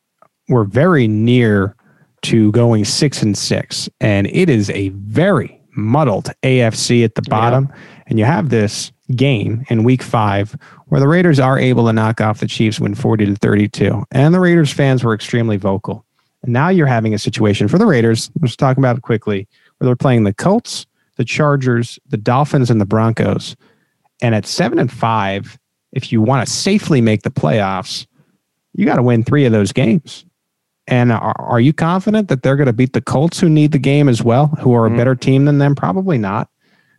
were 0.49 0.65
very 0.65 1.07
near 1.07 1.77
to 2.23 2.51
going 2.53 2.85
six 2.85 3.23
and 3.23 3.37
six, 3.37 3.89
and 4.01 4.27
it 4.29 4.51
is 4.51 4.71
a 4.71 4.89
very 4.91 5.61
muddled 5.77 6.31
AFC 6.43 7.05
at 7.05 7.15
the 7.15 7.23
bottom. 7.23 7.69
Yeah. 7.71 7.81
And 8.09 8.19
you 8.19 8.25
have 8.25 8.49
this 8.49 8.93
game 9.14 9.64
in 9.68 9.85
week 9.85 10.03
five 10.03 10.57
where 10.87 11.01
the 11.01 11.09
Raiders 11.09 11.40
are 11.40 11.59
able 11.59 11.87
to 11.87 11.92
knock 11.92 12.21
off 12.21 12.40
the 12.40 12.47
Chiefs, 12.47 12.81
win 12.81 12.94
40 12.94 13.27
to 13.27 13.37
32. 13.37 14.05
And 14.11 14.35
the 14.35 14.40
Raiders 14.40 14.73
fans 14.73 15.05
were 15.05 15.14
extremely 15.14 15.57
vocal. 15.57 16.05
And 16.42 16.53
now 16.53 16.68
you're 16.68 16.87
having 16.87 17.14
a 17.14 17.18
situation 17.18 17.68
for 17.68 17.79
the 17.79 17.87
Raiders, 17.87 18.31
let's 18.40 18.57
talk 18.57 18.77
about 18.77 18.99
it 18.99 19.03
quickly, 19.03 19.49
where 19.79 19.87
they're 19.87 19.97
playing 19.97 20.25
the 20.25 20.35
Colts, 20.35 20.87
the 21.16 21.25
Chargers, 21.25 21.99
the 22.09 22.16
Dolphins, 22.16 22.71
and 22.71 22.81
the 22.81 22.87
Broncos. 22.87 23.57
And 24.23 24.35
at 24.35 24.47
seven 24.47 24.79
and 24.79 24.92
five, 24.92 25.59
if 25.92 26.12
you 26.12 26.23
want 26.23 26.47
to 26.47 26.53
safely 26.53 27.01
make 27.01 27.23
the 27.23 27.31
playoffs, 27.31 28.07
you 28.75 28.85
got 28.85 28.97
to 28.97 29.03
win 29.03 29.25
three 29.25 29.44
of 29.44 29.53
those 29.53 29.73
games. 29.73 30.25
And 30.87 31.12
are, 31.12 31.38
are 31.38 31.61
you 31.61 31.73
confident 31.73 32.29
that 32.29 32.42
they're 32.42 32.57
going 32.57 32.66
to 32.66 32.73
beat 32.73 32.94
the 32.94 33.01
Colts, 33.01 33.38
who 33.38 33.49
need 33.49 33.73
the 33.73 33.79
game 33.79 34.09
as 34.09 34.23
well, 34.23 34.47
who 34.61 34.75
are 34.75 34.87
a 34.87 34.88
mm-hmm. 34.88 34.97
better 34.97 35.14
team 35.14 35.44
than 35.44 35.59
them? 35.59 35.75
Probably 35.75 36.18
not. 36.18 36.49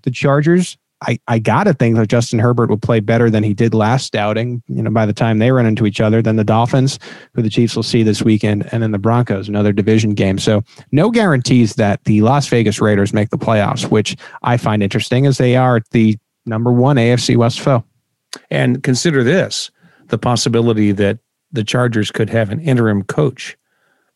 The 0.03 0.11
Chargers, 0.11 0.77
I, 1.01 1.19
I 1.27 1.39
gotta 1.39 1.73
think 1.73 1.95
that 1.95 2.07
Justin 2.07 2.39
Herbert 2.39 2.69
will 2.69 2.77
play 2.77 2.99
better 2.99 3.29
than 3.29 3.43
he 3.43 3.53
did 3.53 3.73
last 3.73 4.15
outing. 4.15 4.61
You 4.67 4.83
know, 4.83 4.91
by 4.91 5.05
the 5.05 5.13
time 5.13 5.39
they 5.39 5.51
run 5.51 5.65
into 5.65 5.85
each 5.85 6.01
other, 6.01 6.21
than 6.21 6.35
the 6.35 6.43
Dolphins, 6.43 6.99
who 7.33 7.41
the 7.41 7.49
Chiefs 7.49 7.75
will 7.75 7.83
see 7.83 8.03
this 8.03 8.21
weekend, 8.21 8.67
and 8.73 8.83
then 8.83 8.91
the 8.91 8.97
Broncos, 8.97 9.47
another 9.47 9.71
division 9.71 10.13
game. 10.13 10.37
So 10.37 10.63
no 10.91 11.09
guarantees 11.09 11.75
that 11.75 12.03
the 12.03 12.21
Las 12.21 12.47
Vegas 12.47 12.81
Raiders 12.81 13.13
make 13.13 13.29
the 13.29 13.37
playoffs, 13.37 13.89
which 13.89 14.17
I 14.43 14.57
find 14.57 14.83
interesting 14.83 15.25
as 15.25 15.37
they 15.37 15.55
are 15.55 15.81
the 15.91 16.17
number 16.45 16.71
one 16.71 16.97
AFC 16.97 17.37
West 17.37 17.61
foe. 17.61 17.83
And 18.51 18.83
consider 18.83 19.23
this: 19.23 19.71
the 20.07 20.17
possibility 20.17 20.91
that 20.91 21.19
the 21.51 21.63
Chargers 21.63 22.11
could 22.11 22.29
have 22.29 22.51
an 22.51 22.59
interim 22.59 23.03
coach 23.03 23.57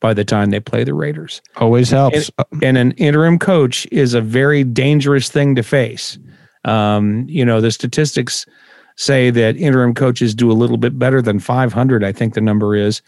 by 0.02 0.14
the 0.14 0.26
time 0.26 0.50
they 0.50 0.60
play 0.60 0.84
the 0.84 0.94
Raiders. 0.94 1.42
Always 1.56 1.90
helps. 1.90 2.30
And, 2.52 2.64
and 2.64 2.78
an 2.78 2.92
interim 2.92 3.40
coach 3.40 3.88
is 3.90 4.14
a 4.14 4.22
very 4.22 4.66
dangerous 4.66 5.30
thing 5.30 5.56
to 5.56 5.64
face 5.64 6.20
um, 6.66 7.26
you 7.28 7.46
know, 7.46 7.62
the 7.62 7.72
statistics 7.72 8.46
say 8.96 9.30
that 9.32 9.58
interim 9.58 9.94
coaches 9.94 10.36
do 10.36 10.52
a 10.52 10.54
little 10.54 10.78
bit 10.78 10.98
better 11.00 11.22
than 11.22 11.40
500, 11.40 12.04
I 12.04 12.12
think 12.12 12.34
the 12.34 12.42
number 12.42 12.76
is. 12.76 13.02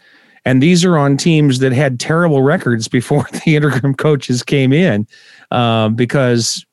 And 0.44 0.62
these 0.62 0.84
are 0.84 0.96
on 0.96 1.16
teams 1.16 1.58
that 1.58 1.72
had 1.72 1.98
terrible 1.98 2.42
records 2.42 2.88
before 2.88 3.26
the 3.44 3.56
interim 3.56 3.94
coaches 3.94 4.42
came 4.42 4.72
in, 4.72 5.06
um, 5.50 5.94
because 5.94 6.64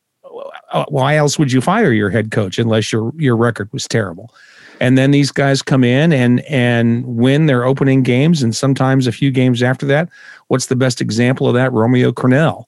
uh, 0.71 0.85
why 0.89 1.15
else 1.15 1.37
would 1.37 1.51
you 1.51 1.61
fire 1.61 1.91
your 1.91 2.09
head 2.09 2.31
coach 2.31 2.59
unless 2.59 2.91
your 2.91 3.11
your 3.17 3.35
record 3.35 3.71
was 3.73 3.87
terrible? 3.87 4.33
And 4.79 4.97
then 4.97 5.11
these 5.11 5.31
guys 5.31 5.61
come 5.61 5.83
in 5.83 6.11
and 6.11 6.41
and 6.41 7.05
win 7.05 7.47
their 7.47 7.63
opening 7.63 8.03
games, 8.03 8.43
and 8.43 8.55
sometimes 8.55 9.07
a 9.07 9.11
few 9.11 9.31
games 9.31 9.63
after 9.63 9.85
that. 9.87 10.09
What's 10.47 10.67
the 10.67 10.75
best 10.75 11.01
example 11.01 11.47
of 11.47 11.53
that? 11.55 11.71
Romeo 11.71 12.11
Crennel 12.11 12.65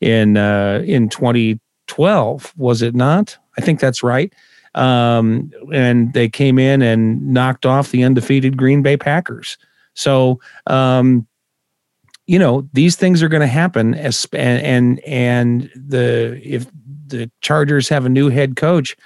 in 0.00 0.36
uh, 0.36 0.82
in 0.86 1.08
2012, 1.88 2.54
was 2.56 2.82
it 2.82 2.94
not? 2.94 3.36
I 3.58 3.60
think 3.60 3.80
that's 3.80 4.02
right. 4.02 4.32
Um, 4.74 5.50
and 5.72 6.12
they 6.12 6.28
came 6.28 6.58
in 6.58 6.82
and 6.82 7.26
knocked 7.26 7.66
off 7.66 7.90
the 7.90 8.04
undefeated 8.04 8.56
Green 8.56 8.82
Bay 8.82 8.96
Packers. 8.96 9.58
So, 9.94 10.40
um, 10.66 11.26
you 12.26 12.38
know, 12.38 12.68
these 12.74 12.94
things 12.94 13.22
are 13.22 13.28
going 13.28 13.40
to 13.40 13.46
happen. 13.46 13.94
As, 13.94 14.26
and, 14.32 14.62
and 14.62 15.00
and 15.00 15.70
the 15.74 16.40
if 16.44 16.66
the 17.06 17.30
Chargers 17.40 17.88
have 17.88 18.04
a 18.04 18.10
new 18.10 18.28
head 18.28 18.54
coach, 18.54 18.96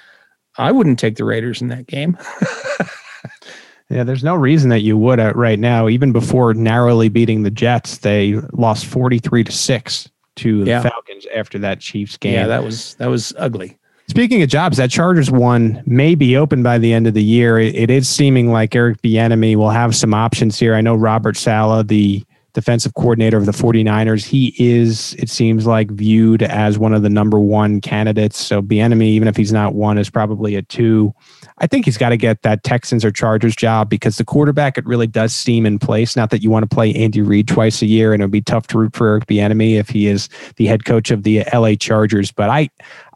I 0.59 0.73
wouldn't 0.73 0.99
take 0.99 1.16
the 1.16 1.25
Raiders 1.25 1.62
in 1.62 1.68
that 1.68 1.87
game. 1.87 2.18
yeah, 3.88 4.03
there's 4.03 4.25
no 4.25 4.35
reason 4.35 4.71
that 4.71 4.81
you 4.81 4.99
would 4.99 5.21
uh, 5.21 5.33
right 5.35 5.59
now. 5.59 5.88
Even 5.88 6.12
before 6.12 6.53
narrowly 6.53 7.09
beating 7.09 7.45
the 7.45 7.51
Jets, 7.51 7.99
they 7.99 8.35
lost 8.53 8.85
43 8.85 9.45
to 9.45 9.53
six 9.53 10.11
to 10.37 10.64
the. 10.64 10.83
Falcons 10.83 11.27
after 11.35 11.59
that 11.61 11.81
Chiefs 11.81 12.16
game. 12.16 12.35
Yeah, 12.35 12.47
that 12.47 12.64
was 12.64 12.95
that 12.97 13.09
was 13.09 13.33
ugly. 13.38 13.79
Speaking 14.09 14.42
of 14.42 14.49
jobs, 14.49 14.77
that 14.77 14.90
Chargers 14.90 15.31
one 15.31 15.83
may 15.87 16.14
be 16.14 16.37
open 16.37 16.62
by 16.62 16.77
the 16.79 16.92
end 16.92 17.07
of 17.07 17.14
the 17.14 17.23
year. 17.23 17.59
it, 17.59 17.75
it 17.75 17.90
is 17.90 18.09
seeming 18.09 18.51
like 18.51 18.75
Eric 18.75 19.01
Bieniemy 19.01 19.57
will 19.57 19.71
have 19.71 19.95
some 19.95 20.12
options 20.12 20.59
here. 20.59 20.75
I 20.75 20.81
know 20.81 20.95
Robert 20.95 21.37
Saleh, 21.37 21.87
the 21.87 22.25
defensive 22.55 22.95
coordinator 22.95 23.37
of 23.37 23.47
the 23.47 23.53
49ers, 23.53 24.25
he 24.25 24.55
is, 24.59 25.15
it 25.19 25.31
seems 25.31 25.67
like, 25.67 25.91
viewed 25.91 26.43
as 26.43 26.79
one 26.79 26.93
of 26.93 27.03
the 27.03 27.09
number 27.09 27.38
one 27.38 27.81
candidates. 27.81 28.38
So 28.38 28.61
Bieniemy, 28.61 29.09
even 29.09 29.29
if 29.29 29.37
he's 29.37 29.53
not 29.53 29.75
one, 29.75 29.99
is 29.99 30.11
probably 30.11 30.55
a 30.55 30.62
two. 30.62 31.15
I 31.59 31.67
think 31.67 31.85
he's 31.85 31.97
got 31.97 32.11
to 32.11 32.17
get 32.17 32.43
that 32.43 32.62
Texans 32.65 33.05
or 33.05 33.11
Chargers 33.11 33.57
job 33.57 33.88
because 33.88 34.17
the 34.17 34.25
quarterback, 34.25 34.77
it 34.77 34.87
really 34.87 35.07
does 35.07 35.33
seem 35.33 35.65
in 35.65 35.79
place. 35.79 36.15
Not 36.15 36.31
that 36.31 36.43
you 36.43 36.51
want 36.51 36.69
to 36.69 36.75
play 36.75 36.93
Andy 36.95 37.23
Reid 37.23 37.49
twice 37.49 37.81
a 37.81 37.87
year, 37.87 38.12
and 38.12 38.23
it 38.23 38.27
would 38.27 38.33
be 38.33 38.43
tough 38.43 38.67
to 38.69 38.79
root 38.79 38.95
for 38.95 39.09
Eric 39.09 39.27
Bieniemy 39.27 39.79
if 39.79 39.88
he 39.88 40.07
is 40.07 40.29
the 40.57 40.67
head 40.67 40.85
coach 40.85 41.11
of 41.11 41.23
the 41.23 41.45
LA 41.53 41.75
Chargers. 41.75 42.31
But 42.31 42.51
I, 42.51 42.69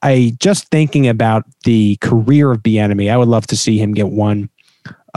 I 0.03 0.35
just 0.40 0.68
thinking 0.70 1.09
about 1.09 1.44
the 1.64 1.96
career 1.96 2.53
of 2.53 2.62
Bieniemy, 2.62 3.11
I 3.11 3.16
would 3.16 3.29
love 3.29 3.46
to 3.49 3.57
see 3.57 3.79
him 3.79 3.92
get 3.92 4.09
one 4.09 4.49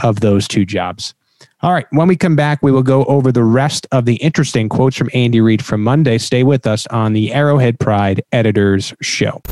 of 0.02 0.20
those 0.20 0.46
two 0.46 0.64
jobs. 0.64 1.14
All 1.62 1.74
right. 1.74 1.86
When 1.90 2.08
we 2.08 2.16
come 2.16 2.36
back, 2.36 2.60
we 2.62 2.72
will 2.72 2.82
go 2.82 3.04
over 3.04 3.30
the 3.30 3.44
rest 3.44 3.86
of 3.92 4.06
the 4.06 4.16
interesting 4.16 4.70
quotes 4.70 4.96
from 4.96 5.10
Andy 5.12 5.42
Reid 5.42 5.62
from 5.62 5.82
Monday. 5.82 6.16
Stay 6.16 6.42
with 6.42 6.66
us 6.66 6.86
on 6.86 7.12
the 7.12 7.34
Arrowhead 7.34 7.78
Pride 7.78 8.22
Editors 8.32 8.94
Show. 9.02 9.42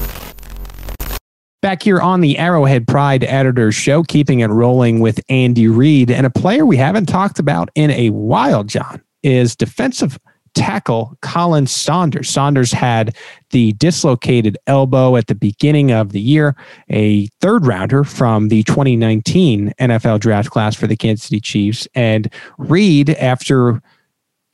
Back 1.60 1.82
here 1.82 2.00
on 2.00 2.22
the 2.22 2.38
Arrowhead 2.38 2.86
Pride 2.86 3.24
Editors 3.24 3.74
Show, 3.74 4.04
keeping 4.04 4.40
it 4.40 4.46
rolling 4.46 5.00
with 5.00 5.20
Andy 5.28 5.68
Reid. 5.68 6.10
And 6.10 6.24
a 6.24 6.30
player 6.30 6.64
we 6.64 6.78
haven't 6.78 7.06
talked 7.06 7.38
about 7.38 7.68
in 7.74 7.90
a 7.90 8.08
while, 8.08 8.64
John, 8.64 9.02
is 9.22 9.54
defensive 9.54 10.18
tackle 10.58 11.16
Khalen 11.22 11.68
Saunders. 11.68 12.28
Saunders 12.28 12.72
had 12.72 13.16
the 13.50 13.72
dislocated 13.74 14.58
elbow 14.66 15.16
at 15.16 15.28
the 15.28 15.34
beginning 15.34 15.92
of 15.92 16.12
the 16.12 16.20
year, 16.20 16.56
a 16.90 17.26
third 17.40 17.66
rounder 17.66 18.04
from 18.04 18.48
the 18.48 18.62
2019 18.64 19.72
NFL 19.80 20.20
draft 20.20 20.50
class 20.50 20.74
for 20.74 20.86
the 20.86 20.96
Kansas 20.96 21.26
City 21.26 21.40
Chiefs. 21.40 21.86
And 21.94 22.32
Reid, 22.58 23.10
after 23.10 23.80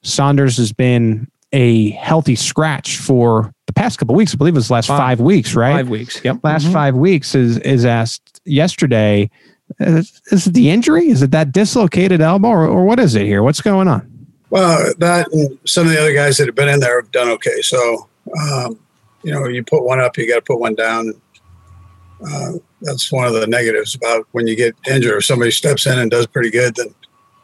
Saunders 0.02 0.58
has 0.58 0.72
been 0.72 1.26
a 1.52 1.90
healthy 1.90 2.34
scratch 2.34 2.98
for 2.98 3.52
the 3.66 3.72
past 3.72 3.98
couple 3.98 4.14
weeks, 4.14 4.34
I 4.34 4.36
believe 4.36 4.54
it 4.54 4.58
was 4.58 4.70
last 4.70 4.86
five, 4.86 4.98
five 4.98 5.20
weeks, 5.20 5.54
right? 5.54 5.72
Five 5.72 5.88
weeks. 5.88 6.22
Yep. 6.22 6.40
Last 6.42 6.64
mm-hmm. 6.64 6.72
five 6.72 6.96
weeks 6.96 7.34
is 7.34 7.58
is 7.58 7.84
asked 7.84 8.40
yesterday. 8.44 9.30
Is, 9.80 10.20
is, 10.30 10.46
it 10.46 10.54
the 10.54 10.70
injury? 10.70 11.08
Is 11.08 11.22
it 11.22 11.30
that 11.30 11.50
dislocated 11.50 12.20
elbow, 12.20 12.48
or, 12.48 12.66
or 12.66 12.84
what 12.84 13.00
is 13.00 13.14
it 13.14 13.24
here? 13.24 13.42
What's 13.42 13.62
going 13.62 13.88
on? 13.88 14.13
Well, 14.54 14.92
that 14.98 15.32
and 15.32 15.58
some 15.64 15.88
of 15.88 15.92
the 15.92 16.00
other 16.00 16.14
guys 16.14 16.36
that 16.36 16.46
have 16.46 16.54
been 16.54 16.68
in 16.68 16.78
there 16.78 17.00
have 17.00 17.10
done 17.10 17.26
okay. 17.26 17.60
So, 17.60 18.08
um, 18.40 18.78
you 19.24 19.32
know, 19.32 19.48
you 19.48 19.64
put 19.64 19.82
one 19.82 19.98
up, 19.98 20.16
you 20.16 20.28
got 20.28 20.36
to 20.36 20.42
put 20.42 20.60
one 20.60 20.76
down. 20.76 21.12
Uh, 22.24 22.52
that's 22.80 23.10
one 23.10 23.26
of 23.26 23.32
the 23.32 23.48
negatives 23.48 23.96
about 23.96 24.28
when 24.30 24.46
you 24.46 24.54
get 24.54 24.76
injured. 24.88 25.18
If 25.18 25.24
somebody 25.24 25.50
steps 25.50 25.86
in 25.86 25.98
and 25.98 26.08
does 26.08 26.28
pretty 26.28 26.50
good, 26.50 26.76
then 26.76 26.94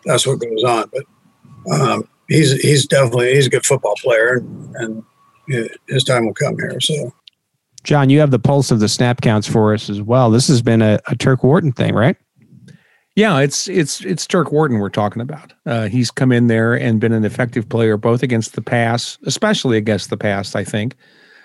that's 0.05 0.25
what 0.25 0.38
goes 0.38 0.62
on. 0.62 0.88
But 0.92 1.81
um, 1.81 2.09
he's 2.29 2.53
he's 2.61 2.87
definitely 2.87 3.35
he's 3.35 3.49
a 3.49 3.51
good 3.51 3.66
football 3.66 3.96
player, 3.96 4.35
and, 4.77 5.05
and 5.49 5.70
his 5.88 6.05
time 6.05 6.27
will 6.27 6.35
come 6.35 6.55
here. 6.59 6.81
So, 6.81 7.12
John, 7.83 8.09
you 8.09 8.20
have 8.20 8.31
the 8.31 8.38
pulse 8.38 8.70
of 8.70 8.79
the 8.79 8.88
snap 8.88 9.20
counts 9.20 9.49
for 9.49 9.75
us 9.75 9.90
as 9.90 10.01
well. 10.01 10.31
This 10.31 10.46
has 10.46 10.62
been 10.62 10.81
a, 10.81 11.01
a 11.09 11.16
Turk 11.16 11.42
Wharton 11.42 11.73
thing, 11.73 11.92
right? 11.92 12.16
Yeah, 13.21 13.41
it's 13.41 13.69
it's 13.69 14.03
it's 14.03 14.27
Turk 14.27 14.51
Wharton 14.51 14.79
we're 14.79 14.89
talking 14.89 15.21
about. 15.21 15.53
Uh, 15.67 15.89
he's 15.89 16.11
come 16.11 16.33
in 16.33 16.47
there 16.47 16.73
and 16.73 16.99
been 16.99 17.13
an 17.13 17.27
effective 17.27 17.69
player 17.69 17.99
both 17.99 18.23
against 18.23 18.55
the 18.55 18.63
pass, 18.63 19.19
especially 19.27 19.77
against 19.77 20.09
the 20.09 20.17
pass, 20.17 20.55
I 20.55 20.65
think, 20.65 20.97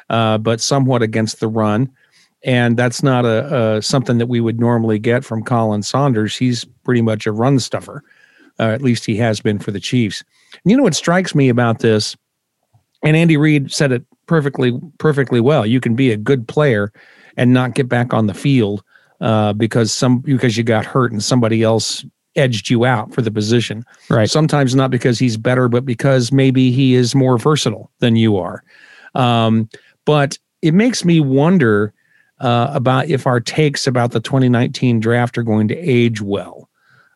uh, 0.10 0.38
but 0.38 0.62
somewhat 0.62 1.02
against 1.02 1.42
the 1.42 1.50
run. 1.50 1.92
And 2.46 2.78
that's 2.78 3.04
not 3.04 3.26
a, 3.26 3.76
a, 3.76 3.82
something 3.82 4.20
that 4.20 4.28
we 4.28 4.40
would 4.40 4.58
normally 4.58 5.00
get 5.00 5.26
from 5.26 5.44
Khalen 5.44 5.84
Saunders. 5.84 6.38
He's 6.38 6.64
pretty 6.86 7.02
much 7.02 7.28
a 7.28 7.34
run 7.34 7.60
stuffer, 7.60 8.06
uh, 8.58 8.70
at 8.70 8.82
least 8.82 9.04
he 9.04 9.18
has 9.18 9.42
been 9.42 9.60
for 9.60 9.72
the 9.72 9.82
Chiefs. 9.82 10.24
And 10.54 10.72
you 10.72 10.78
know 10.78 10.84
what 10.84 10.96
strikes 10.96 11.36
me 11.36 11.50
about 11.50 11.80
this, 11.80 12.16
and 13.04 13.18
Andy 13.18 13.36
Reid 13.36 13.70
said 13.70 13.92
it 13.92 14.06
perfectly 14.28 14.80
perfectly 14.98 15.42
well. 15.42 15.66
You 15.66 15.82
can 15.82 15.94
be 15.94 16.14
a 16.14 16.18
good 16.18 16.48
player 16.48 16.94
and 17.36 17.54
not 17.54 17.76
get 17.76 17.90
back 17.90 18.14
on 18.14 18.28
the 18.28 18.34
field 18.34 18.82
uh, 19.22 19.54
because 19.54 19.94
some 19.94 20.20
because 20.20 20.58
you 20.58 20.64
got 20.64 20.86
hurt 20.86 21.12
and 21.12 21.24
somebody 21.24 21.64
else 21.64 22.06
edged 22.36 22.70
you 22.70 22.86
out 22.86 23.14
for 23.14 23.22
the 23.22 23.32
position. 23.32 23.86
Right. 24.10 24.30
Sometimes 24.30 24.76
not 24.76 24.92
because 24.92 25.18
he's 25.20 25.38
better, 25.38 25.68
but 25.70 25.86
because 25.86 26.32
maybe 26.32 26.72
he 26.72 26.94
is 26.94 27.16
more 27.16 27.38
versatile 27.38 27.92
than 28.00 28.16
you 28.16 28.38
are. 28.38 28.64
Um, 29.14 29.70
but 30.06 30.38
it 30.62 30.74
makes 30.74 31.06
me 31.06 31.20
wonder 31.20 31.94
uh, 32.40 32.70
about 32.74 33.10
if 33.10 33.26
our 33.26 33.40
takes 33.40 33.88
about 33.88 34.12
the 34.12 34.20
2019 34.20 35.00
draft 35.00 35.38
are 35.38 35.44
going 35.44 35.68
to 35.70 35.78
age 35.78 36.22
well. 36.22 36.70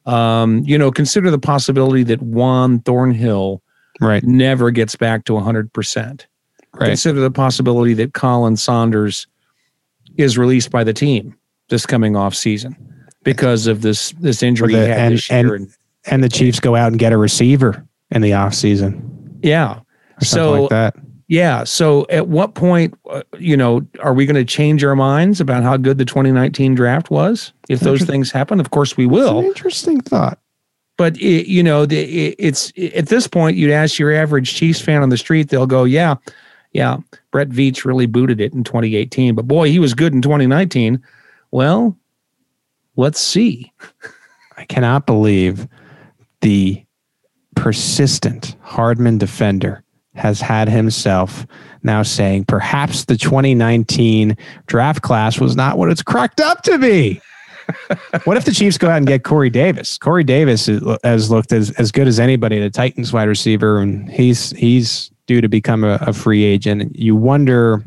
Um, 0.05 0.63
you 0.63 0.77
know, 0.77 0.91
consider 0.91 1.29
the 1.29 1.39
possibility 1.39 2.03
that 2.03 2.21
Juan 2.21 2.79
Thornhill 2.79 3.61
right. 3.99 4.23
never 4.23 4.71
gets 4.71 4.95
back 4.95 5.25
to 5.25 5.33
100%. 5.33 6.25
Right. 6.73 6.87
Consider 6.87 7.19
the 7.19 7.31
possibility 7.31 7.93
that 7.95 8.13
Khalen 8.13 8.57
Saunders 8.57 9.27
is 10.17 10.37
released 10.37 10.71
by 10.71 10.83
the 10.83 10.93
team 10.93 11.35
this 11.69 11.85
coming 11.85 12.15
off 12.15 12.35
season 12.35 12.75
because 13.23 13.67
of 13.67 13.81
this 13.81 14.11
this 14.19 14.43
injury 14.43 14.73
the, 14.73 14.93
and, 14.93 15.15
this 15.15 15.29
year. 15.29 15.55
And, 15.55 15.73
and 16.05 16.23
the 16.23 16.29
Chiefs 16.29 16.59
go 16.59 16.75
out 16.75 16.87
and 16.87 16.99
get 16.99 17.13
a 17.13 17.17
receiver 17.17 17.85
in 18.11 18.21
the 18.21 18.33
off 18.33 18.53
season. 18.53 19.39
Yeah. 19.41 19.79
So 20.21 20.61
like 20.61 20.69
that. 20.69 20.95
Yeah. 21.27 21.63
So 21.63 22.07
at 22.09 22.27
what 22.27 22.55
point, 22.55 22.97
uh, 23.09 23.21
you 23.37 23.55
know, 23.55 23.85
are 24.01 24.13
we 24.13 24.25
going 24.25 24.35
to 24.35 24.45
change 24.45 24.83
our 24.83 24.95
minds 24.95 25.39
about 25.39 25.61
how 25.61 25.77
good 25.77 25.99
the 25.99 26.05
2019 26.05 26.73
draft 26.73 27.11
was? 27.11 27.53
If 27.69 27.81
those 27.81 28.01
things 28.01 28.31
happen, 28.31 28.59
of 28.59 28.71
course 28.71 28.97
we 28.97 29.05
will. 29.05 29.39
interesting 29.43 30.01
thought. 30.01 30.39
But 30.97 31.15
it, 31.17 31.47
you 31.47 31.63
know, 31.63 31.85
the, 31.85 31.99
it, 31.99 32.35
it's 32.39 32.71
it, 32.75 32.93
at 32.93 33.07
this 33.07 33.27
point, 33.27 33.55
you'd 33.55 33.71
ask 33.71 33.99
your 33.99 34.11
average 34.11 34.55
Chiefs 34.55 34.81
fan 34.81 35.01
on 35.01 35.09
the 35.09 35.17
street, 35.17 35.47
they'll 35.47 35.65
go, 35.65 35.85
"Yeah, 35.85 36.15
yeah, 36.73 36.97
Brett 37.31 37.47
Veach 37.49 37.85
really 37.85 38.05
booted 38.05 38.41
it 38.41 38.53
in 38.53 38.65
2018, 38.65 39.33
but 39.33 39.47
boy, 39.47 39.69
he 39.69 39.79
was 39.79 39.93
good 39.93 40.13
in 40.13 40.21
2019." 40.21 41.01
Well, 41.51 41.97
let's 42.95 43.19
see. 43.19 43.71
I 44.57 44.65
cannot 44.65 45.05
believe 45.05 45.67
the 46.41 46.83
persistent 47.55 48.55
Hardman 48.61 49.17
defender 49.17 49.83
has 50.15 50.41
had 50.41 50.67
himself 50.67 51.45
now 51.83 52.03
saying 52.03 52.45
perhaps 52.45 53.05
the 53.05 53.17
2019 53.17 54.35
draft 54.65 55.01
class 55.01 55.39
was 55.39 55.55
not 55.55 55.77
what 55.77 55.89
it's 55.89 56.03
cracked 56.03 56.41
up 56.41 56.61
to 56.63 56.77
be. 56.77 57.21
what 58.23 58.35
if 58.35 58.45
the 58.45 58.51
Chiefs 58.51 58.77
go 58.77 58.89
out 58.89 58.97
and 58.97 59.07
get 59.07 59.23
Corey 59.23 59.49
Davis? 59.49 59.97
Corey 59.97 60.23
Davis 60.23 60.69
has 61.03 61.29
looked 61.31 61.53
as, 61.53 61.71
as 61.71 61.91
good 61.91 62.07
as 62.07 62.19
anybody, 62.19 62.59
the 62.59 62.69
Titans 62.69 63.13
wide 63.13 63.27
receiver, 63.27 63.79
and 63.79 64.09
he's 64.09 64.51
he's 64.51 65.11
due 65.27 65.41
to 65.41 65.47
become 65.47 65.83
a, 65.83 65.99
a 66.01 66.13
free 66.13 66.43
agent. 66.43 66.95
You 66.95 67.15
wonder 67.15 67.83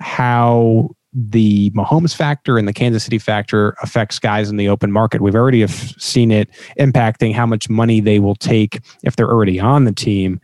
how 0.00 0.90
the 1.12 1.70
Mahomes 1.70 2.14
factor 2.14 2.56
and 2.56 2.68
the 2.68 2.72
Kansas 2.72 3.04
City 3.04 3.18
factor 3.18 3.74
affects 3.82 4.18
guys 4.18 4.48
in 4.48 4.56
the 4.56 4.68
open 4.68 4.92
market. 4.92 5.20
We've 5.20 5.34
already 5.34 5.66
seen 5.66 6.30
it 6.30 6.48
impacting 6.78 7.34
how 7.34 7.46
much 7.46 7.68
money 7.68 8.00
they 8.00 8.20
will 8.20 8.36
take 8.36 8.80
if 9.02 9.16
they're 9.16 9.30
already 9.30 9.58
on 9.58 9.84
the 9.84 9.92
team. 9.92 10.40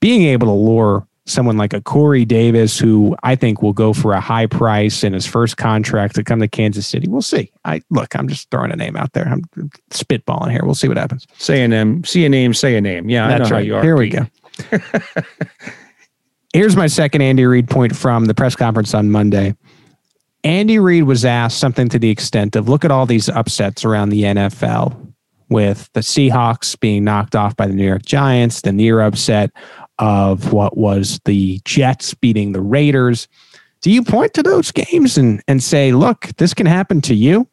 Being 0.00 0.22
able 0.22 0.46
to 0.48 0.52
lure 0.52 1.06
someone 1.26 1.56
like 1.56 1.72
a 1.72 1.80
Corey 1.80 2.24
Davis, 2.24 2.78
who 2.78 3.16
I 3.22 3.36
think 3.36 3.62
will 3.62 3.72
go 3.72 3.92
for 3.92 4.12
a 4.12 4.20
high 4.20 4.46
price 4.46 5.04
in 5.04 5.12
his 5.12 5.26
first 5.26 5.56
contract 5.56 6.14
to 6.16 6.24
come 6.24 6.40
to 6.40 6.48
Kansas 6.48 6.86
City. 6.86 7.08
We'll 7.08 7.22
see. 7.22 7.52
I 7.64 7.80
look, 7.90 8.14
I'm 8.16 8.28
just 8.28 8.50
throwing 8.50 8.72
a 8.72 8.76
name 8.76 8.96
out 8.96 9.12
there. 9.12 9.28
I'm 9.28 9.42
spitballing 9.90 10.50
here. 10.50 10.62
We'll 10.64 10.74
see 10.74 10.88
what 10.88 10.96
happens. 10.96 11.26
Say 11.38 11.62
a 11.62 11.68
name, 11.68 12.04
see 12.04 12.24
a 12.24 12.28
name, 12.28 12.52
say 12.52 12.76
a 12.76 12.80
name. 12.80 13.08
Yeah, 13.08 13.28
that's 13.28 13.50
right. 13.50 13.64
Here 13.64 13.96
we 13.96 14.08
go. 14.08 14.26
Here's 16.52 16.74
my 16.74 16.88
second 16.88 17.22
Andy 17.22 17.44
Reid 17.44 17.70
point 17.70 17.94
from 17.94 18.24
the 18.24 18.34
press 18.34 18.56
conference 18.56 18.92
on 18.92 19.10
Monday. 19.10 19.54
Andy 20.44 20.78
Reid 20.78 21.04
was 21.04 21.24
asked 21.24 21.58
something 21.58 21.88
to 21.90 21.98
the 21.98 22.10
extent 22.10 22.56
of 22.56 22.68
look 22.68 22.84
at 22.84 22.90
all 22.90 23.06
these 23.06 23.28
upsets 23.28 23.84
around 23.84 24.08
the 24.08 24.22
NFL 24.22 25.12
with 25.50 25.90
the 25.92 26.00
Seahawks 26.00 26.78
being 26.78 27.04
knocked 27.04 27.34
off 27.34 27.56
by 27.56 27.66
the 27.66 27.74
New 27.74 27.86
York 27.86 28.04
Giants, 28.06 28.62
the 28.62 28.72
near 28.72 29.00
upset 29.00 29.50
of 29.98 30.52
what 30.52 30.78
was 30.78 31.20
the 31.24 31.60
Jets 31.64 32.14
beating 32.14 32.52
the 32.52 32.62
Raiders. 32.62 33.28
Do 33.82 33.90
you 33.90 34.02
point 34.02 34.32
to 34.34 34.42
those 34.42 34.70
games 34.70 35.18
and, 35.18 35.42
and 35.48 35.62
say, 35.62 35.92
look, 35.92 36.28
this 36.38 36.54
can 36.54 36.66
happen 36.66 37.00
to 37.02 37.14
you? 37.14 37.46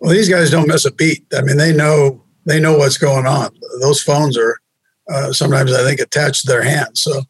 Well, 0.00 0.12
these 0.12 0.28
guys 0.28 0.50
don't 0.50 0.68
miss 0.68 0.84
a 0.84 0.92
beat. 0.92 1.24
I 1.36 1.42
mean, 1.42 1.56
they 1.56 1.72
know 1.72 2.22
they 2.44 2.60
know 2.60 2.76
what's 2.76 2.98
going 2.98 3.26
on. 3.26 3.50
Those 3.80 4.02
phones 4.02 4.36
are 4.36 4.58
uh, 5.10 5.32
sometimes 5.32 5.72
I 5.72 5.84
think 5.84 6.00
attached 6.00 6.42
to 6.42 6.52
their 6.52 6.62
hands, 6.62 7.00
so 7.00 7.22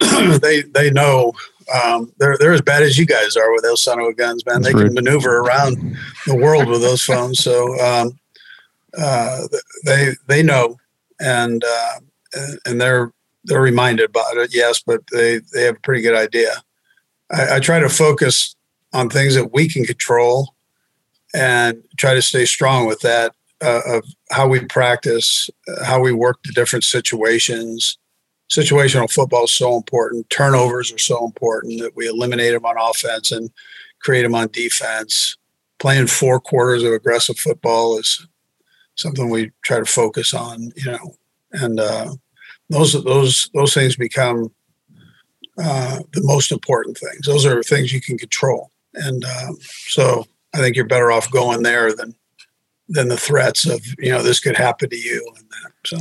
they 0.40 0.62
they 0.62 0.90
know 0.90 1.32
um, 1.72 2.12
they're 2.18 2.36
they're 2.38 2.52
as 2.52 2.62
bad 2.62 2.82
as 2.82 2.98
you 2.98 3.06
guys 3.06 3.36
are 3.36 3.52
with 3.52 3.62
those 3.62 3.82
son 3.82 3.98
of 3.98 4.06
a 4.06 4.14
guns, 4.14 4.44
man. 4.46 4.62
That's 4.62 4.74
they 4.74 4.78
rude. 4.78 4.88
can 4.88 4.94
maneuver 4.94 5.38
around 5.38 5.96
the 6.26 6.36
world 6.36 6.68
with 6.68 6.80
those 6.80 7.02
phones. 7.02 7.40
So 7.40 7.78
um, 7.80 8.18
uh, 8.96 9.42
they 9.84 10.12
they 10.28 10.42
know, 10.42 10.76
and 11.20 11.64
uh, 11.64 12.00
and 12.64 12.80
they're 12.80 13.12
they're 13.44 13.60
reminded 13.60 14.10
about 14.10 14.36
it. 14.36 14.54
Yes, 14.54 14.82
but 14.84 15.02
they 15.12 15.40
they 15.52 15.62
have 15.62 15.76
a 15.76 15.80
pretty 15.80 16.02
good 16.02 16.14
idea. 16.14 16.52
I, 17.32 17.56
I 17.56 17.60
try 17.60 17.80
to 17.80 17.88
focus 17.88 18.54
on 18.92 19.08
things 19.08 19.34
that 19.34 19.52
we 19.52 19.68
can 19.68 19.84
control, 19.84 20.54
and 21.34 21.82
try 21.98 22.14
to 22.14 22.22
stay 22.22 22.44
strong 22.44 22.86
with 22.86 23.00
that. 23.00 23.34
Uh, 23.62 23.80
of 23.86 24.04
how 24.30 24.46
we 24.46 24.60
practice, 24.66 25.48
how 25.82 25.98
we 25.98 26.12
work 26.12 26.36
the 26.44 26.52
different 26.52 26.84
situations, 26.84 27.96
situational 28.48 29.10
football 29.10 29.44
is 29.44 29.52
so 29.52 29.76
important. 29.76 30.28
Turnovers 30.30 30.92
are 30.92 30.98
so 30.98 31.24
important 31.24 31.80
that 31.80 31.96
we 31.96 32.06
eliminate 32.06 32.52
them 32.52 32.64
on 32.64 32.76
offense 32.78 33.32
and 33.32 33.50
create 34.00 34.22
them 34.22 34.34
on 34.34 34.48
defense. 34.48 35.36
Playing 35.78 36.06
four 36.06 36.40
quarters 36.40 36.82
of 36.82 36.92
aggressive 36.92 37.38
football 37.38 37.98
is 37.98 38.26
something 38.94 39.28
we 39.28 39.50
try 39.62 39.78
to 39.78 39.84
focus 39.84 40.32
on, 40.32 40.72
you 40.76 40.90
know, 40.90 41.14
and 41.52 41.78
uh, 41.78 42.14
those 42.70 42.92
those 43.04 43.50
those 43.52 43.74
things 43.74 43.96
become 43.96 44.50
uh, 45.58 46.00
the 46.12 46.22
most 46.22 46.50
important 46.50 46.98
things. 46.98 47.26
Those 47.26 47.44
are 47.46 47.62
things 47.62 47.92
you 47.92 48.00
can 48.00 48.18
control, 48.18 48.70
and 48.94 49.24
um, 49.24 49.58
so 49.60 50.26
I 50.54 50.58
think 50.58 50.76
you're 50.76 50.86
better 50.86 51.12
off 51.12 51.30
going 51.30 51.62
there 51.62 51.94
than 51.94 52.14
than 52.88 53.08
the 53.08 53.16
threats 53.16 53.66
of 53.66 53.84
you 53.98 54.10
know 54.10 54.22
this 54.22 54.40
could 54.40 54.56
happen 54.56 54.90
to 54.90 54.96
you 54.96 55.30
and 55.36 55.46
that. 55.50 55.72
So 55.84 55.98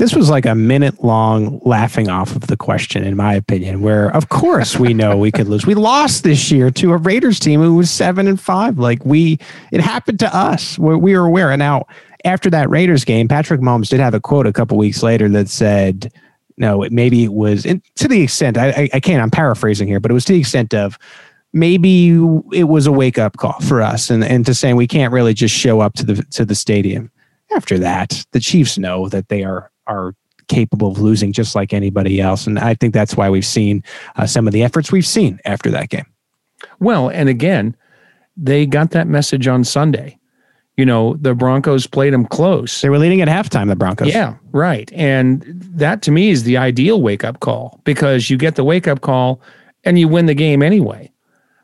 this 0.00 0.14
was 0.14 0.30
like 0.30 0.46
a 0.46 0.54
minute 0.54 1.04
long 1.04 1.60
laughing 1.62 2.08
off 2.08 2.34
of 2.34 2.46
the 2.46 2.56
question, 2.56 3.04
in 3.04 3.16
my 3.16 3.34
opinion, 3.34 3.82
where 3.82 4.10
of 4.16 4.30
course 4.30 4.78
we 4.78 4.94
know 4.94 5.16
we 5.16 5.30
could 5.30 5.46
lose. 5.46 5.66
We 5.66 5.74
lost 5.74 6.24
this 6.24 6.50
year 6.50 6.70
to 6.70 6.92
a 6.92 6.96
Raiders 6.96 7.38
team 7.38 7.60
who 7.60 7.76
was 7.76 7.90
seven 7.90 8.26
and 8.26 8.40
five. 8.40 8.78
Like 8.78 9.04
we, 9.04 9.38
it 9.70 9.80
happened 9.80 10.18
to 10.20 10.34
us. 10.34 10.78
We, 10.78 10.96
we 10.96 11.18
were 11.18 11.26
aware. 11.26 11.50
And 11.50 11.58
now 11.58 11.84
after 12.24 12.48
that 12.48 12.70
Raiders 12.70 13.04
game, 13.04 13.28
Patrick 13.28 13.60
Mahomes 13.60 13.88
did 13.88 14.00
have 14.00 14.14
a 14.14 14.20
quote 14.20 14.46
a 14.46 14.54
couple 14.54 14.78
weeks 14.78 15.02
later 15.02 15.28
that 15.28 15.50
said, 15.50 16.10
know. 16.56 16.86
Maybe 16.90 17.24
it 17.24 17.32
was 17.32 17.66
and 17.66 17.82
to 17.96 18.06
the 18.06 18.22
extent 18.22 18.56
I, 18.56 18.68
I, 18.70 18.90
I 18.94 19.00
can't. 19.00 19.22
I'm 19.22 19.30
paraphrasing 19.30 19.88
here, 19.88 19.98
but 19.98 20.10
it 20.10 20.14
was 20.14 20.24
to 20.26 20.32
the 20.32 20.40
extent 20.40 20.74
of 20.74 20.98
maybe 21.52 22.14
it 22.52 22.68
was 22.68 22.86
a 22.86 22.92
wake 22.92 23.18
up 23.18 23.36
call 23.38 23.58
for 23.60 23.82
us, 23.82 24.10
and 24.10 24.22
and 24.22 24.46
to 24.46 24.54
saying 24.54 24.76
we 24.76 24.86
can't 24.86 25.12
really 25.12 25.34
just 25.34 25.54
show 25.54 25.80
up 25.80 25.94
to 25.94 26.06
the 26.06 26.22
to 26.24 26.44
the 26.44 26.54
stadium. 26.54 27.10
After 27.52 27.78
that, 27.80 28.24
the 28.30 28.38
Chiefs 28.38 28.78
know 28.78 29.08
that 29.08 29.28
they 29.28 29.42
are 29.42 29.69
are 29.86 30.14
capable 30.48 30.90
of 30.90 30.98
losing 30.98 31.32
just 31.32 31.54
like 31.54 31.72
anybody 31.72 32.20
else, 32.20 32.46
and 32.46 32.58
I 32.58 32.74
think 32.74 32.94
that's 32.94 33.16
why 33.16 33.30
we've 33.30 33.46
seen 33.46 33.84
uh, 34.16 34.26
some 34.26 34.46
of 34.46 34.52
the 34.52 34.62
efforts 34.62 34.90
we've 34.90 35.06
seen 35.06 35.40
after 35.44 35.70
that 35.70 35.88
game. 35.88 36.06
Well, 36.78 37.08
and 37.08 37.28
again, 37.28 37.76
they 38.36 38.66
got 38.66 38.90
that 38.90 39.06
message 39.06 39.46
on 39.46 39.64
Sunday. 39.64 40.18
You 40.76 40.86
know, 40.86 41.16
the 41.20 41.34
Broncos 41.34 41.86
played 41.86 42.14
them 42.14 42.24
close. 42.24 42.80
They 42.80 42.88
were 42.88 42.98
leading 42.98 43.20
at 43.20 43.28
halftime, 43.28 43.68
the 43.68 43.76
Broncos. 43.76 44.08
Yeah, 44.08 44.36
right. 44.52 44.90
And 44.94 45.42
that 45.46 46.00
to 46.02 46.10
me 46.10 46.30
is 46.30 46.44
the 46.44 46.56
ideal 46.56 47.02
wake 47.02 47.22
up 47.22 47.40
call 47.40 47.80
because 47.84 48.30
you 48.30 48.38
get 48.38 48.54
the 48.54 48.64
wake 48.64 48.88
up 48.88 49.02
call 49.02 49.42
and 49.84 49.98
you 49.98 50.08
win 50.08 50.26
the 50.26 50.34
game 50.34 50.62
anyway. 50.62 51.12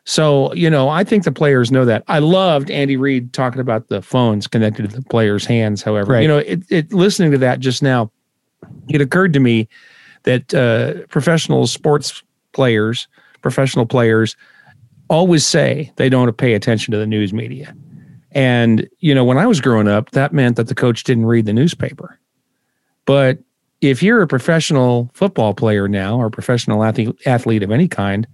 So, 0.09 0.55
you 0.55 0.71
know, 0.71 0.89
I 0.89 1.03
think 1.03 1.25
the 1.25 1.33
players 1.33 1.73
know 1.73 1.85
that. 1.85 2.05
I 2.07 2.21
loved 2.21 2.71
Andy 2.71 2.97
Reid 2.97 3.33
talking 3.33 3.61
about 3.61 3.89
the 3.89 4.01
phones 4.01 4.47
connected 4.47 4.89
to 4.89 4.97
the 4.97 5.03
players' 5.03 5.45
hands. 5.45 5.83
However, 5.83 6.13
right. 6.13 6.23
you 6.23 6.29
know, 6.29 6.39
it, 6.39 6.63
it, 6.71 6.93
listening 6.93 7.33
to 7.33 7.39
that 7.39 7.59
just 7.59 7.83
now, 7.83 8.13
it 8.89 9.01
occurred 9.01 9.33
to 9.33 9.41
me 9.41 9.69
that 10.23 10.55
uh, 10.55 11.07
professional 11.09 11.67
sports 11.67 12.23
players, 12.53 13.09
professional 13.43 13.85
players, 13.85 14.37
always 15.11 15.45
say 15.45 15.93
they 15.97 16.09
don't 16.09 16.33
pay 16.37 16.55
attention 16.55 16.93
to 16.93 16.99
the 16.99 17.07
news 17.07 17.33
media. 17.33 17.75
And, 18.31 18.89
you 19.01 19.13
know, 19.13 19.25
when 19.25 19.39
I 19.39 19.47
was 19.47 19.61
growing 19.61 19.89
up, 19.89 20.13
that 20.13 20.33
meant 20.33 20.55
that 20.55 20.69
the 20.69 20.75
coach 20.75 21.03
didn't 21.03 21.27
read 21.27 21.47
the 21.47 21.53
newspaper. 21.53 22.17
But 23.07 23.39
if 23.81 24.05
you're 24.05 24.23
a 24.23 24.29
professional 24.29 25.11
football 25.15 25.53
player 25.53 25.89
now 25.89 26.17
or 26.17 26.31
professional 26.31 26.85
athlete, 26.85 27.17
athlete 27.27 27.65
of 27.65 27.73
any 27.73 27.89
kind, 27.89 28.27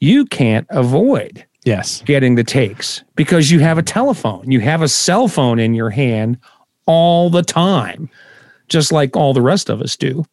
you 0.00 0.24
can't 0.26 0.66
avoid 0.70 1.44
yes 1.64 2.02
getting 2.02 2.34
the 2.34 2.44
takes 2.44 3.02
because 3.16 3.50
you 3.50 3.60
have 3.60 3.78
a 3.78 3.82
telephone, 3.82 4.50
you 4.50 4.60
have 4.60 4.82
a 4.82 4.88
cell 4.88 5.28
phone 5.28 5.58
in 5.58 5.74
your 5.74 5.90
hand 5.90 6.38
all 6.86 7.28
the 7.30 7.42
time, 7.42 8.08
just 8.68 8.92
like 8.92 9.16
all 9.16 9.34
the 9.34 9.42
rest 9.42 9.68
of 9.68 9.80
us 9.82 9.96
do. 9.96 10.24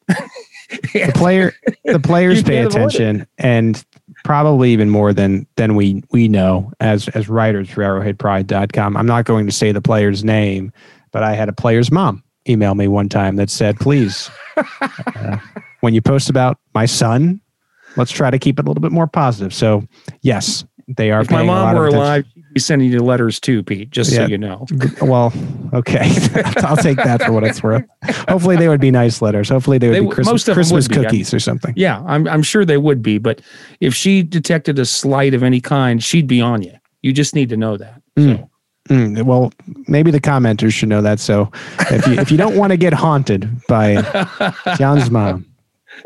the 0.94 1.12
player 1.14 1.54
the 1.84 2.00
players 2.00 2.42
pay 2.44 2.64
attention 2.64 3.28
and 3.38 3.86
probably 4.24 4.72
even 4.72 4.90
more 4.90 5.14
than 5.14 5.46
than 5.56 5.76
we 5.76 6.04
we 6.12 6.28
know 6.28 6.72
as 6.80 7.08
as 7.10 7.30
writers 7.30 7.70
for 7.70 7.82
arrowheadpride.com. 7.82 8.98
I'm 8.98 9.06
not 9.06 9.26
going 9.26 9.46
to 9.46 9.52
say 9.52 9.72
the 9.72 9.82
player's 9.82 10.24
name, 10.24 10.72
but 11.12 11.24
I 11.24 11.36
had 11.36 11.50
a 11.50 11.54
player's 11.54 11.92
mom 11.92 12.24
email 12.48 12.76
me 12.76 12.88
one 12.88 13.10
time 13.10 13.36
that 13.36 13.50
said, 13.50 13.80
"Please, 13.80 14.30
uh, 14.82 15.38
when 15.82 15.94
you 15.94 16.02
post 16.02 16.30
about 16.30 16.60
my 16.74 16.86
son, 16.86 17.42
let's 17.98 18.12
try 18.12 18.30
to 18.30 18.40
keep 18.40 18.60
it 18.60 18.66
a 18.66 18.68
little 18.68 18.82
bit 18.82 18.92
more 18.92 19.08
positive." 19.08 19.54
So, 19.54 19.88
yes, 20.22 20.66
they 20.88 21.12
are. 21.12 21.22
If 21.22 21.32
my 21.32 21.44
mom 21.44 21.76
were 21.76 21.88
alive, 21.88 22.26
she'd 22.34 22.54
be 22.54 22.60
sending 22.60 22.92
you 22.92 23.00
letters 23.00 23.40
too, 23.40 23.64
Pete. 23.64 23.90
Just 23.90 24.12
yeah. 24.12 24.20
so 24.20 24.28
you 24.28 24.38
know. 24.38 24.66
Well, 25.02 25.34
okay, 25.74 26.02
I'll 26.58 26.78
take 26.78 26.98
that 26.98 27.24
for 27.24 27.32
what 27.32 27.44
it's 27.44 27.64
worth. 27.64 27.84
Hopefully, 28.30 28.56
they 28.56 28.68
would 28.68 28.82
be 28.82 28.92
nice 28.92 29.22
letters. 29.22 29.50
Hopefully, 29.50 29.78
they 29.78 29.90
would 29.90 29.96
they, 29.96 30.02
be 30.02 30.10
Christmas, 30.10 30.44
Christmas 30.44 30.88
be. 30.88 30.96
cookies 30.96 31.34
I'm, 31.34 31.38
or 31.38 31.40
something. 31.40 31.74
Yeah, 31.76 32.04
I'm 32.06 32.28
I'm 32.28 32.44
sure 32.44 32.66
they 32.66 32.78
would 32.78 33.02
be. 33.02 33.18
But 33.18 33.42
if 33.80 33.96
she 33.96 34.22
detected 34.22 34.78
a 34.78 34.86
slight 34.86 35.34
of 35.34 35.42
any 35.42 35.60
kind, 35.60 36.04
she'd 36.04 36.28
be 36.28 36.42
on 36.42 36.62
you. 36.62 36.74
You 37.02 37.14
just 37.14 37.34
need 37.34 37.50
to 37.50 37.58
know 37.58 37.78
that. 37.78 38.02
Mm. 38.18 38.50
Mm, 38.90 39.24
well, 39.24 39.52
maybe 39.88 40.12
the 40.12 40.22
commenters 40.22 40.74
should 40.74 40.90
know 40.90 41.02
that. 41.02 41.20
So, 41.20 41.52
if 41.90 42.06
you 42.06 42.14
if 42.14 42.30
you 42.30 42.38
don't 42.38 42.56
want 42.56 42.72
to 42.72 42.78
get 42.78 42.94
haunted 42.94 43.50
by 43.68 44.04
John's 44.78 45.10
mom, 45.10 45.48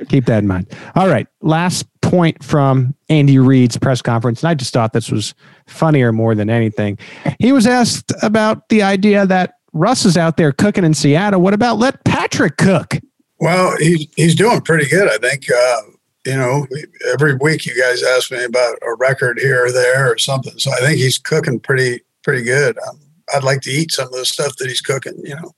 keep 0.08 0.26
that 0.26 0.40
in 0.40 0.48
mind. 0.48 0.68
All 0.96 1.08
right, 1.08 1.28
last 1.42 1.88
point 2.02 2.44
from 2.44 2.96
Andy 3.10 3.38
Reid's 3.38 3.78
press 3.78 4.02
conference, 4.02 4.42
and 4.44 4.50
I 4.50 4.54
just 4.54 4.74
thought 4.74 4.94
this 4.94 5.12
was 5.12 5.34
funnier 5.68 6.12
more 6.12 6.36
than 6.36 6.50
anything. 6.50 6.98
He 7.40 7.52
was 7.52 7.68
asked 7.68 8.12
about 8.22 8.70
the 8.70 8.82
idea 8.82 9.26
that 9.26 9.56
Russ 9.74 10.06
is 10.06 10.18
out 10.18 10.38
there 10.38 10.52
cooking 10.52 10.84
in 10.84 10.94
Seattle. 10.94 11.42
What 11.42 11.54
about 11.54 11.78
let 11.78 12.04
Patrick 12.04 12.58
cook? 12.58 12.96
Well, 13.40 13.76
he's 13.78 14.08
he's 14.16 14.36
doing 14.36 14.62
pretty 14.62 14.90
good, 14.90 15.10
I 15.10 15.18
think. 15.18 15.46
Uh, 15.50 15.82
you 16.26 16.36
know, 16.36 16.68
every 17.14 17.36
week 17.36 17.66
you 17.66 17.80
guys 17.80 18.04
ask 18.04 18.32
me 18.32 18.44
about 18.44 18.78
a 18.82 18.96
record 18.96 19.40
here 19.40 19.66
or 19.66 19.72
there 19.72 20.12
or 20.12 20.18
something. 20.18 20.58
So 20.60 20.72
I 20.72 20.78
think 20.78 20.98
he's 20.98 21.18
cooking 21.18 21.60
pretty 21.60 22.02
pretty 22.24 22.44
good. 22.44 22.78
Um, 22.88 23.00
I'd 23.34 23.44
like 23.44 23.62
to 23.62 23.72
eat 23.72 23.92
some 23.92 24.08
of 24.08 24.14
the 24.14 24.26
stuff 24.26 24.56
that 24.58 24.68
he's 24.68 24.82
cooking. 24.82 25.22
You 25.24 25.36
know. 25.36 25.54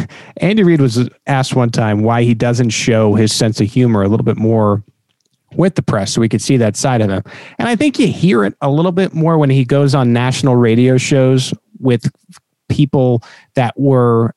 Andy 0.38 0.62
Reid 0.62 0.80
was 0.80 1.08
asked 1.26 1.54
one 1.54 1.70
time 1.70 2.02
why 2.02 2.22
he 2.22 2.34
doesn't 2.34 2.70
show 2.70 3.14
his 3.14 3.32
sense 3.32 3.60
of 3.60 3.68
humor 3.68 4.02
a 4.02 4.08
little 4.08 4.24
bit 4.24 4.36
more 4.36 4.82
with 5.54 5.74
the 5.74 5.82
press 5.82 6.12
so 6.12 6.20
we 6.20 6.28
could 6.28 6.42
see 6.42 6.56
that 6.56 6.76
side 6.76 7.00
of 7.00 7.10
him. 7.10 7.22
And 7.58 7.68
I 7.68 7.76
think 7.76 7.98
you 7.98 8.06
hear 8.06 8.44
it 8.44 8.54
a 8.60 8.70
little 8.70 8.92
bit 8.92 9.14
more 9.14 9.38
when 9.38 9.50
he 9.50 9.64
goes 9.64 9.94
on 9.94 10.12
national 10.12 10.56
radio 10.56 10.96
shows 10.96 11.52
with 11.78 12.10
people 12.68 13.22
that 13.54 13.78
were, 13.78 14.34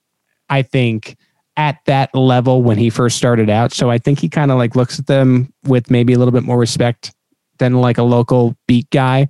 I 0.50 0.62
think, 0.62 1.16
at 1.58 1.78
that 1.86 2.14
level 2.14 2.64
when 2.64 2.78
he 2.78 2.90
first 2.90 3.18
started 3.18 3.50
out. 3.50 3.72
So 3.72 3.90
I 3.90 3.98
think 3.98 4.20
he 4.20 4.28
kind 4.28 4.52
of 4.52 4.58
like 4.58 4.76
looks 4.76 5.00
at 5.00 5.08
them 5.08 5.54
with 5.64 5.90
maybe 5.90 6.14
a 6.14 6.20
little 6.20 6.34
bit 6.34 6.44
more 6.44 6.58
respect 6.58 7.14
than 7.60 7.76
like 7.76 7.98
a 7.98 8.04
local 8.04 8.58
beat 8.68 8.90
guy. 8.90 9.30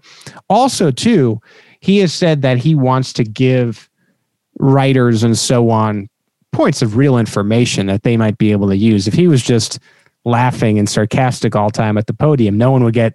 Also, 0.49 0.89
too, 0.89 1.39
he 1.81 1.99
has 1.99 2.11
said 2.11 2.41
that 2.41 2.57
he 2.57 2.73
wants 2.73 3.13
to 3.13 3.23
give 3.23 3.89
writers 4.57 5.21
and 5.21 5.37
so 5.37 5.69
on 5.69 6.09
points 6.55 6.81
of 6.81 6.95
real 6.95 7.17
information 7.17 7.87
that 7.87 8.03
they 8.03 8.17
might 8.17 8.37
be 8.37 8.51
able 8.51 8.69
to 8.69 8.77
use. 8.77 9.07
If 9.07 9.13
he 9.13 9.27
was 9.27 9.43
just 9.43 9.79
laughing 10.23 10.79
and 10.79 10.89
sarcastic 10.89 11.55
all 11.55 11.69
time 11.69 11.97
at 11.97 12.07
the 12.07 12.13
podium, 12.13 12.57
no 12.57 12.71
one 12.71 12.83
would 12.83 12.93
get 12.93 13.13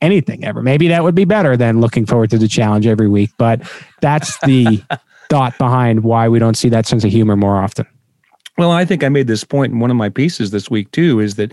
anything 0.00 0.44
ever. 0.44 0.62
Maybe 0.62 0.88
that 0.88 1.02
would 1.02 1.14
be 1.14 1.24
better 1.24 1.56
than 1.56 1.80
looking 1.80 2.06
forward 2.06 2.30
to 2.30 2.38
the 2.38 2.48
challenge 2.48 2.86
every 2.86 3.08
week. 3.08 3.30
But 3.38 3.62
that's 4.00 4.38
the 4.40 4.82
thought 5.30 5.58
behind 5.58 6.04
why 6.04 6.28
we 6.28 6.38
don't 6.38 6.56
see 6.56 6.68
that 6.68 6.86
sense 6.86 7.04
of 7.04 7.10
humor 7.10 7.36
more 7.36 7.56
often. 7.56 7.86
Well, 8.58 8.70
I 8.70 8.84
think 8.84 9.04
I 9.04 9.08
made 9.08 9.26
this 9.26 9.44
point 9.44 9.72
in 9.72 9.80
one 9.80 9.90
of 9.90 9.96
my 9.96 10.08
pieces 10.08 10.50
this 10.50 10.70
week 10.70 10.90
too, 10.92 11.20
is 11.20 11.34
that 11.34 11.52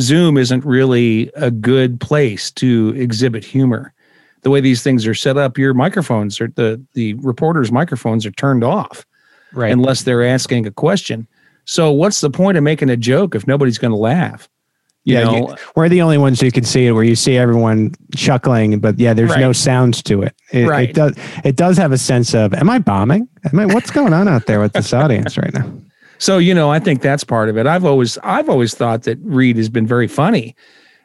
Zoom 0.00 0.36
isn't 0.36 0.64
really 0.64 1.30
a 1.36 1.50
good 1.50 2.00
place 2.00 2.50
to 2.52 2.94
exhibit 2.96 3.44
humor. 3.44 3.92
The 4.40 4.50
way 4.50 4.60
these 4.60 4.82
things 4.82 5.06
are 5.06 5.14
set 5.14 5.36
up, 5.36 5.56
your 5.56 5.74
microphones 5.74 6.40
are 6.40 6.48
the 6.48 6.82
the 6.94 7.14
reporters' 7.14 7.70
microphones 7.70 8.26
are 8.26 8.32
turned 8.32 8.64
off, 8.64 9.06
right? 9.54 9.72
Unless 9.72 10.02
they're 10.02 10.24
asking 10.24 10.66
a 10.66 10.70
question. 10.70 11.26
So 11.64 11.92
what's 11.92 12.20
the 12.20 12.30
point 12.30 12.56
of 12.56 12.64
making 12.64 12.90
a 12.90 12.96
joke 12.96 13.34
if 13.34 13.46
nobody's 13.46 13.78
going 13.78 13.92
to 13.92 13.96
laugh? 13.96 14.48
You 15.04 15.14
yeah, 15.14 15.30
you, 15.32 15.56
we're 15.74 15.88
the 15.88 16.00
only 16.00 16.18
ones 16.18 16.40
who 16.40 16.50
can 16.52 16.62
see 16.62 16.86
it 16.86 16.92
where 16.92 17.02
you 17.02 17.16
see 17.16 17.36
everyone 17.36 17.92
chuckling, 18.14 18.78
but 18.78 19.00
yeah, 19.00 19.12
there's 19.12 19.30
right. 19.30 19.40
no 19.40 19.52
sounds 19.52 20.00
to 20.04 20.22
it. 20.22 20.34
It, 20.52 20.68
right. 20.68 20.90
it 20.90 20.94
does 20.94 21.16
it 21.44 21.56
does 21.56 21.76
have 21.76 21.90
a 21.90 21.98
sense 21.98 22.34
of 22.34 22.54
am 22.54 22.70
I 22.70 22.78
bombing? 22.78 23.28
Am 23.52 23.58
I 23.58 23.66
what's 23.66 23.90
going 23.90 24.12
on 24.12 24.28
out 24.28 24.46
there 24.46 24.60
with 24.60 24.74
this 24.74 24.92
audience 24.92 25.36
right 25.36 25.52
now? 25.52 25.68
So, 26.18 26.38
you 26.38 26.54
know, 26.54 26.70
I 26.70 26.78
think 26.78 27.02
that's 27.02 27.24
part 27.24 27.48
of 27.48 27.58
it. 27.58 27.66
I've 27.66 27.84
always 27.84 28.16
I've 28.18 28.48
always 28.48 28.76
thought 28.76 29.02
that 29.02 29.18
Reid 29.22 29.56
has 29.56 29.68
been 29.68 29.88
very 29.88 30.06
funny 30.06 30.54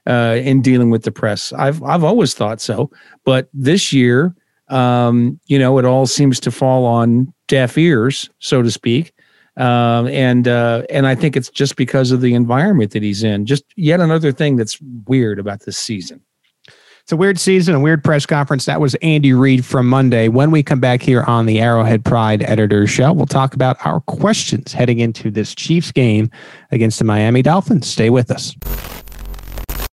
uh, 0.06 0.38
in 0.44 0.62
dealing 0.62 0.92
with 0.92 1.02
the 1.02 1.12
press. 1.12 1.52
I've 1.54 1.82
I've 1.82 2.04
always 2.04 2.36
thought 2.36 2.62
so. 2.62 2.92
But 3.26 3.50
this 3.52 3.92
year, 3.92 4.36
um, 4.70 5.40
you 5.48 5.58
know, 5.58 5.78
it 5.78 5.86
all 5.86 6.06
seems 6.06 6.40
to 6.42 6.52
fall 6.52 6.86
on 6.86 7.34
deaf 7.48 7.78
ears, 7.78 8.30
so 8.40 8.62
to 8.62 8.72
speak. 8.72 9.14
Um, 9.58 10.08
and 10.08 10.48
uh, 10.48 10.84
and 10.90 11.08
I 11.08 11.16
think 11.16 11.36
it's 11.36 11.50
just 11.50 11.76
because 11.78 12.12
of 12.12 12.22
the 12.22 12.36
environment 12.36 12.92
that 12.92 13.02
he's 13.02 13.24
in. 13.24 13.46
Just 13.46 13.64
yet 13.76 14.00
another 14.00 14.32
thing 14.32 14.56
that's 14.56 14.80
weird 15.08 15.40
about 15.40 15.62
this 15.62 15.78
season. 15.78 16.22
It's 17.02 17.14
a 17.14 17.18
weird 17.18 17.40
season, 17.40 17.74
a 17.74 17.80
weird 17.80 18.04
press 18.04 18.26
conference. 18.26 18.66
That 18.66 18.82
was 18.82 18.94
Andy 18.96 19.32
Reid 19.32 19.66
from 19.66 19.88
Monday. 19.88 20.28
When 20.28 20.52
we 20.52 20.62
come 20.62 20.82
back 20.82 21.02
here 21.02 21.24
on 21.24 21.46
the 21.46 21.60
Arrowhead 21.60 22.04
Pride 22.04 22.44
Editor's 22.44 22.90
Show, 22.90 23.14
we'll 23.14 23.26
talk 23.26 23.54
about 23.54 23.78
our 23.86 24.02
questions 24.02 24.74
heading 24.74 25.00
into 25.00 25.32
this 25.32 25.56
Chiefs 25.56 25.94
game 25.94 26.30
against 26.72 27.00
the 27.00 27.06
Miami 27.06 27.42
Dolphins. 27.42 27.88
Stay 27.88 28.10
with 28.10 28.30
us. 28.30 28.54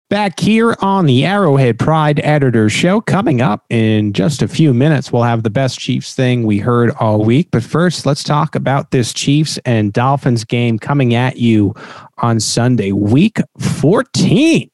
Back 0.09 0.39
here 0.39 0.75
on 0.79 1.05
the 1.05 1.23
Arrowhead 1.23 1.77
Pride 1.77 2.19
Editor 2.23 2.67
Show. 2.67 2.99
Coming 2.99 3.41
up 3.41 3.63
in 3.69 4.11
just 4.11 4.41
a 4.41 4.47
few 4.47 4.73
minutes, 4.73 5.11
we'll 5.11 5.21
have 5.21 5.43
the 5.43 5.51
best 5.51 5.77
Chiefs 5.77 6.15
thing 6.15 6.47
we 6.47 6.57
heard 6.57 6.89
all 6.99 7.23
week. 7.23 7.49
But 7.51 7.61
first, 7.61 8.07
let's 8.07 8.23
talk 8.23 8.55
about 8.55 8.89
this 8.89 9.13
Chiefs 9.13 9.59
and 9.65 9.93
Dolphins 9.93 10.45
game 10.45 10.79
coming 10.79 11.13
at 11.13 11.37
you 11.37 11.75
on 12.17 12.39
Sunday, 12.39 12.91
week 12.91 13.37
14. 13.59 14.71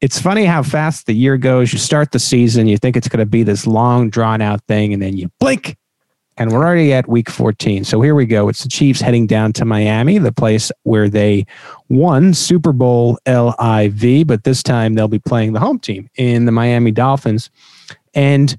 It's 0.00 0.18
funny 0.18 0.46
how 0.46 0.62
fast 0.62 1.04
the 1.04 1.12
year 1.12 1.36
goes. 1.36 1.74
You 1.74 1.78
start 1.78 2.12
the 2.12 2.18
season, 2.18 2.66
you 2.66 2.78
think 2.78 2.96
it's 2.96 3.08
going 3.08 3.18
to 3.18 3.26
be 3.26 3.42
this 3.42 3.66
long, 3.66 4.08
drawn 4.08 4.40
out 4.40 4.62
thing, 4.68 4.94
and 4.94 5.02
then 5.02 5.18
you 5.18 5.30
blink 5.38 5.76
and 6.36 6.52
we're 6.52 6.64
already 6.64 6.92
at 6.92 7.08
week 7.08 7.30
14. 7.30 7.84
So 7.84 8.00
here 8.00 8.14
we 8.14 8.26
go. 8.26 8.48
It's 8.48 8.62
the 8.62 8.68
Chiefs 8.68 9.00
heading 9.00 9.26
down 9.26 9.52
to 9.54 9.64
Miami, 9.64 10.18
the 10.18 10.32
place 10.32 10.70
where 10.82 11.08
they 11.08 11.46
won 11.88 12.34
Super 12.34 12.72
Bowl 12.72 13.18
LIV, 13.26 14.26
but 14.26 14.44
this 14.44 14.62
time 14.62 14.94
they'll 14.94 15.08
be 15.08 15.18
playing 15.18 15.52
the 15.52 15.60
home 15.60 15.78
team 15.78 16.08
in 16.16 16.44
the 16.44 16.52
Miami 16.52 16.90
Dolphins. 16.90 17.50
And 18.14 18.56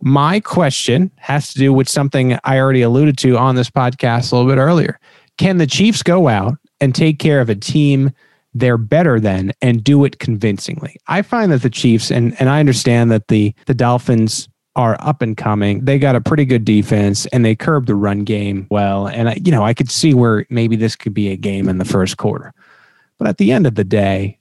my 0.00 0.40
question 0.40 1.10
has 1.16 1.52
to 1.52 1.58
do 1.58 1.72
with 1.72 1.88
something 1.88 2.38
I 2.44 2.58
already 2.58 2.82
alluded 2.82 3.16
to 3.18 3.38
on 3.38 3.54
this 3.54 3.70
podcast 3.70 4.32
a 4.32 4.36
little 4.36 4.50
bit 4.50 4.60
earlier. 4.60 4.98
Can 5.38 5.58
the 5.58 5.66
Chiefs 5.66 6.02
go 6.02 6.28
out 6.28 6.58
and 6.80 6.94
take 6.94 7.18
care 7.18 7.40
of 7.40 7.48
a 7.48 7.54
team 7.54 8.12
they're 8.54 8.78
better 8.78 9.18
than 9.18 9.52
and 9.60 9.82
do 9.82 10.04
it 10.04 10.20
convincingly. 10.20 10.96
I 11.08 11.22
find 11.22 11.50
that 11.52 11.62
the 11.62 11.70
Chiefs 11.70 12.10
and 12.10 12.40
and 12.40 12.48
I 12.48 12.60
understand 12.60 13.10
that 13.10 13.28
the 13.28 13.54
the 13.66 13.74
Dolphins 13.74 14.48
are 14.76 14.96
up 15.00 15.22
and 15.22 15.36
coming. 15.36 15.84
They 15.84 15.98
got 15.98 16.16
a 16.16 16.20
pretty 16.20 16.44
good 16.44 16.64
defense 16.64 17.26
and 17.26 17.44
they 17.44 17.54
curbed 17.54 17.86
the 17.86 17.94
run 17.94 18.24
game 18.24 18.66
well. 18.70 19.06
And 19.06 19.46
you 19.46 19.52
know, 19.52 19.62
I 19.62 19.74
could 19.74 19.90
see 19.90 20.14
where 20.14 20.46
maybe 20.50 20.76
this 20.76 20.96
could 20.96 21.14
be 21.14 21.30
a 21.30 21.36
game 21.36 21.68
in 21.68 21.78
the 21.78 21.84
first 21.84 22.16
quarter. 22.16 22.52
But 23.18 23.28
at 23.28 23.38
the 23.38 23.52
end 23.52 23.66
of 23.66 23.76
the 23.76 23.84
day, 23.84 24.38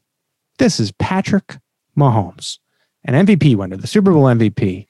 this 0.58 0.80
is 0.80 0.92
Patrick 0.94 1.58
Mahomes, 1.98 2.58
an 3.06 3.26
MVP 3.26 3.56
winner, 3.56 3.78
the 3.78 3.88
Super 3.88 4.12
Bowl 4.12 4.24
MVP, 4.24 4.88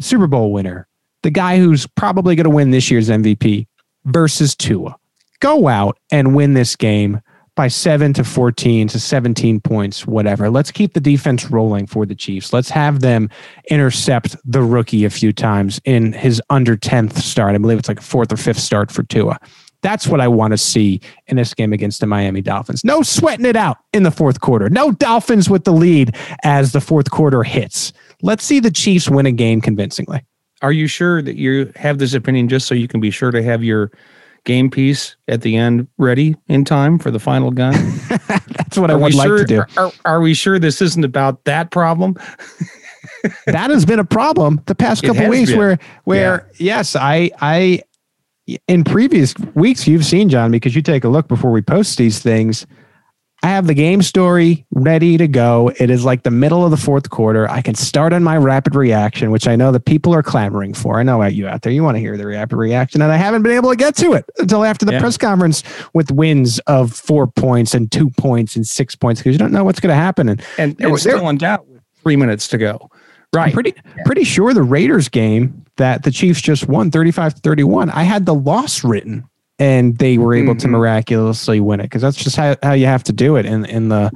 Super 0.00 0.26
Bowl 0.26 0.52
winner, 0.52 0.86
the 1.22 1.30
guy 1.30 1.58
who's 1.58 1.86
probably 1.86 2.34
going 2.34 2.44
to 2.44 2.50
win 2.50 2.70
this 2.70 2.90
year's 2.90 3.08
MVP 3.08 3.66
versus 4.04 4.54
Tua. 4.54 4.96
Go 5.40 5.68
out 5.68 5.98
and 6.10 6.34
win 6.34 6.54
this 6.54 6.76
game 6.76 7.20
by 7.54 7.68
seven 7.68 8.12
to 8.14 8.24
14 8.24 8.88
to 8.88 8.98
17 8.98 9.60
points, 9.60 10.06
whatever. 10.06 10.48
Let's 10.48 10.70
keep 10.70 10.94
the 10.94 11.00
defense 11.00 11.50
rolling 11.50 11.86
for 11.86 12.06
the 12.06 12.14
Chiefs. 12.14 12.52
Let's 12.52 12.70
have 12.70 13.00
them 13.00 13.28
intercept 13.70 14.36
the 14.44 14.62
rookie 14.62 15.04
a 15.04 15.10
few 15.10 15.32
times 15.32 15.80
in 15.84 16.12
his 16.12 16.40
under 16.48 16.76
10th 16.76 17.18
start. 17.18 17.54
I 17.54 17.58
believe 17.58 17.78
it's 17.78 17.88
like 17.88 18.00
a 18.00 18.02
fourth 18.02 18.32
or 18.32 18.36
fifth 18.36 18.60
start 18.60 18.90
for 18.90 19.02
Tua. 19.02 19.38
That's 19.82 20.06
what 20.06 20.20
I 20.20 20.28
want 20.28 20.52
to 20.52 20.58
see 20.58 21.00
in 21.26 21.36
this 21.36 21.52
game 21.52 21.72
against 21.72 22.00
the 22.00 22.06
Miami 22.06 22.40
Dolphins. 22.40 22.84
No 22.84 23.02
sweating 23.02 23.44
it 23.44 23.56
out 23.56 23.78
in 23.92 24.04
the 24.04 24.12
fourth 24.12 24.40
quarter. 24.40 24.70
No 24.70 24.92
Dolphins 24.92 25.50
with 25.50 25.64
the 25.64 25.72
lead 25.72 26.16
as 26.44 26.72
the 26.72 26.80
fourth 26.80 27.10
quarter 27.10 27.42
hits. 27.42 27.92
Let's 28.22 28.44
see 28.44 28.60
the 28.60 28.70
Chiefs 28.70 29.10
win 29.10 29.26
a 29.26 29.32
game 29.32 29.60
convincingly. 29.60 30.24
Are 30.62 30.72
you 30.72 30.86
sure 30.86 31.20
that 31.22 31.36
you 31.36 31.72
have 31.74 31.98
this 31.98 32.14
opinion 32.14 32.48
just 32.48 32.68
so 32.68 32.74
you 32.74 32.86
can 32.86 33.00
be 33.00 33.10
sure 33.10 33.32
to 33.32 33.42
have 33.42 33.64
your 33.64 33.90
game 34.44 34.70
piece 34.70 35.16
at 35.28 35.42
the 35.42 35.56
end 35.56 35.86
ready 35.98 36.36
in 36.48 36.64
time 36.64 36.98
for 36.98 37.10
the 37.10 37.18
final 37.18 37.50
gun? 37.50 37.74
That's 38.08 38.78
what 38.78 38.90
are 38.90 38.94
I 38.94 38.96
would 38.96 39.14
like 39.14 39.26
sure, 39.26 39.38
to 39.38 39.44
do. 39.44 39.58
Are, 39.60 39.68
are, 39.76 39.92
are, 40.04 40.20
we 40.20 40.34
sure 40.34 40.58
this 40.58 40.80
isn't 40.82 41.04
about 41.04 41.44
that 41.44 41.70
problem? 41.70 42.16
that 43.46 43.70
has 43.70 43.84
been 43.84 43.98
a 43.98 44.04
problem 44.04 44.60
the 44.66 44.74
past 44.74 45.02
couple 45.02 45.28
weeks 45.28 45.50
been. 45.50 45.58
where 45.58 45.78
where 46.04 46.48
yeah. 46.54 46.74
yes, 46.74 46.96
I 46.96 47.30
I 47.40 47.82
in 48.68 48.84
previous 48.84 49.34
weeks 49.54 49.86
you've 49.86 50.04
seen 50.04 50.28
John 50.28 50.50
because 50.50 50.74
you 50.74 50.82
take 50.82 51.04
a 51.04 51.08
look 51.08 51.28
before 51.28 51.50
we 51.50 51.62
post 51.62 51.98
these 51.98 52.18
things. 52.18 52.66
I 53.44 53.48
have 53.48 53.66
the 53.66 53.74
game 53.74 54.02
story 54.02 54.64
ready 54.70 55.16
to 55.16 55.26
go. 55.26 55.72
It 55.80 55.90
is 55.90 56.04
like 56.04 56.22
the 56.22 56.30
middle 56.30 56.64
of 56.64 56.70
the 56.70 56.76
fourth 56.76 57.10
quarter. 57.10 57.50
I 57.50 57.60
can 57.60 57.74
start 57.74 58.12
on 58.12 58.22
my 58.22 58.36
rapid 58.36 58.76
reaction, 58.76 59.32
which 59.32 59.48
I 59.48 59.56
know 59.56 59.72
the 59.72 59.80
people 59.80 60.14
are 60.14 60.22
clamoring 60.22 60.74
for. 60.74 61.00
I 61.00 61.02
know 61.02 61.20
you 61.24 61.48
out 61.48 61.62
there, 61.62 61.72
you 61.72 61.82
want 61.82 61.96
to 61.96 62.00
hear 62.00 62.16
the 62.16 62.26
rapid 62.26 62.56
reaction, 62.56 63.02
and 63.02 63.10
I 63.10 63.16
haven't 63.16 63.42
been 63.42 63.52
able 63.52 63.70
to 63.70 63.76
get 63.76 63.96
to 63.96 64.12
it 64.12 64.24
until 64.38 64.64
after 64.64 64.86
the 64.86 64.92
yeah. 64.92 65.00
press 65.00 65.16
conference 65.16 65.64
with 65.92 66.12
wins 66.12 66.60
of 66.60 66.92
four 66.92 67.26
points 67.26 67.74
and 67.74 67.90
two 67.90 68.10
points 68.10 68.54
and 68.54 68.64
six 68.64 68.94
points 68.94 69.20
because 69.20 69.32
you 69.32 69.38
don't 69.38 69.52
know 69.52 69.64
what's 69.64 69.80
going 69.80 69.92
to 69.92 69.96
happen. 69.96 70.28
And, 70.28 70.40
and, 70.56 70.80
and 70.80 70.98
still 71.00 71.28
in 71.28 71.38
doubt 71.38 71.66
with 71.66 71.82
three 72.02 72.16
minutes 72.16 72.46
to 72.48 72.58
go. 72.58 72.90
Right. 73.34 73.46
I'm 73.46 73.52
pretty 73.52 73.74
yeah. 73.74 74.02
pretty 74.04 74.24
sure 74.24 74.54
the 74.54 74.62
Raiders 74.62 75.08
game 75.08 75.64
that 75.78 76.04
the 76.04 76.10
Chiefs 76.12 76.40
just 76.40 76.68
won 76.68 76.90
35 76.92 77.34
31. 77.34 77.90
I 77.90 78.02
had 78.04 78.26
the 78.26 78.34
loss 78.34 78.84
written 78.84 79.24
and 79.62 79.98
they 79.98 80.18
were 80.18 80.34
able 80.34 80.54
mm-hmm. 80.54 80.58
to 80.58 80.68
miraculously 80.68 81.60
win 81.60 81.78
it 81.78 81.84
because 81.84 82.02
that's 82.02 82.16
just 82.16 82.34
how, 82.34 82.56
how 82.64 82.72
you 82.72 82.86
have 82.86 83.04
to 83.04 83.12
do 83.12 83.36
it 83.36 83.46
in 83.46 83.64
in 83.66 83.88
the 83.88 84.10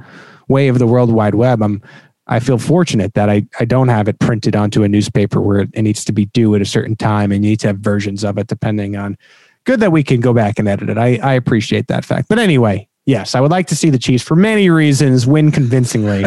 way 0.49 0.66
of 0.66 0.80
the 0.80 0.86
World 0.86 1.12
Wide 1.12 1.36
Web. 1.36 1.62
I'm 1.62 1.80
I 2.26 2.40
feel 2.40 2.59
fortunate 2.59 3.14
that 3.14 3.30
I, 3.30 3.47
I 3.61 3.64
don't 3.64 3.86
have 3.86 4.09
it 4.09 4.18
printed 4.18 4.57
onto 4.57 4.82
a 4.82 4.88
newspaper 4.88 5.40
where 5.40 5.61
it 5.61 5.80
needs 5.80 6.05
to 6.07 6.12
be 6.12 6.24
due 6.26 6.57
at 6.57 6.61
a 6.61 6.64
certain 6.64 6.97
time 6.97 7.30
and 7.30 7.44
you 7.44 7.51
need 7.51 7.61
to 7.61 7.68
have 7.68 7.78
versions 7.78 8.24
of 8.24 8.36
it 8.36 8.49
depending 8.49 8.97
on 8.97 9.16
good 9.62 9.78
that 9.78 9.92
we 9.92 10.03
can 10.03 10.20
go 10.20 10.34
back 10.34 10.59
and 10.59 10.66
edit 10.66 10.90
it. 10.90 10.99
I, 10.99 11.20
I 11.22 11.34
appreciate 11.34 11.86
that 11.86 12.05
fact. 12.05 12.28
But 12.28 12.40
anyway, 12.40 12.88
yes, 13.05 13.36
I 13.36 13.40
would 13.40 13.53
like 13.53 13.68
to 13.68 13.76
see 13.76 13.90
the 13.90 13.99
Chiefs 13.99 14.24
for 14.24 14.34
many 14.34 14.68
reasons 14.70 15.28
win 15.28 15.53
convincingly 15.53 16.24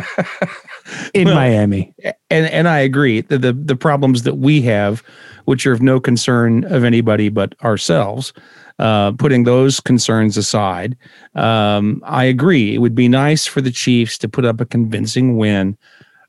in 1.14 1.26
well, 1.26 1.36
Miami. 1.36 1.94
And 2.30 2.46
and 2.46 2.70
I 2.70 2.80
agree. 2.80 3.20
The, 3.20 3.38
the 3.38 3.52
the 3.52 3.76
problems 3.76 4.24
that 4.24 4.36
we 4.36 4.62
have, 4.62 5.04
which 5.44 5.68
are 5.68 5.74
of 5.74 5.82
no 5.82 6.00
concern 6.00 6.64
of 6.66 6.86
anybody 6.86 7.28
but 7.28 7.56
ourselves, 7.62 8.32
uh, 8.80 9.12
putting 9.14 9.44
those 9.44 9.80
concerns 9.80 10.38
aside, 10.38 10.98
um, 11.36 12.02
I 12.06 12.24
agree. 12.24 12.74
It 12.74 12.80
would 12.80 12.96
be 12.96 13.08
nice 13.08 13.46
for 13.46 13.62
the 13.62 13.72
Chiefs 13.72 14.18
to 14.20 14.30
put 14.30 14.46
up 14.46 14.62
a 14.62 14.66
convincing 14.66 15.38
win 15.38 15.78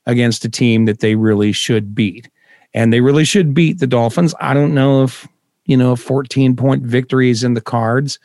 against 0.06 0.44
a 0.44 0.48
team 0.48 0.84
that 0.86 1.00
they 1.00 1.14
really 1.14 1.52
should 1.52 1.94
beat. 1.94 2.28
And 2.74 2.92
they 2.92 3.00
really 3.00 3.24
should 3.24 3.54
beat 3.54 3.78
the 3.78 3.86
Dolphins. 3.86 4.34
I 4.40 4.54
don't 4.54 4.74
know 4.74 5.02
if, 5.02 5.26
you 5.64 5.76
know, 5.76 5.92
a 5.92 5.96
14 5.96 6.56
point 6.56 6.82
victory 6.82 7.30
is 7.30 7.44
in 7.44 7.54
the 7.54 7.60
cards, 7.60 8.18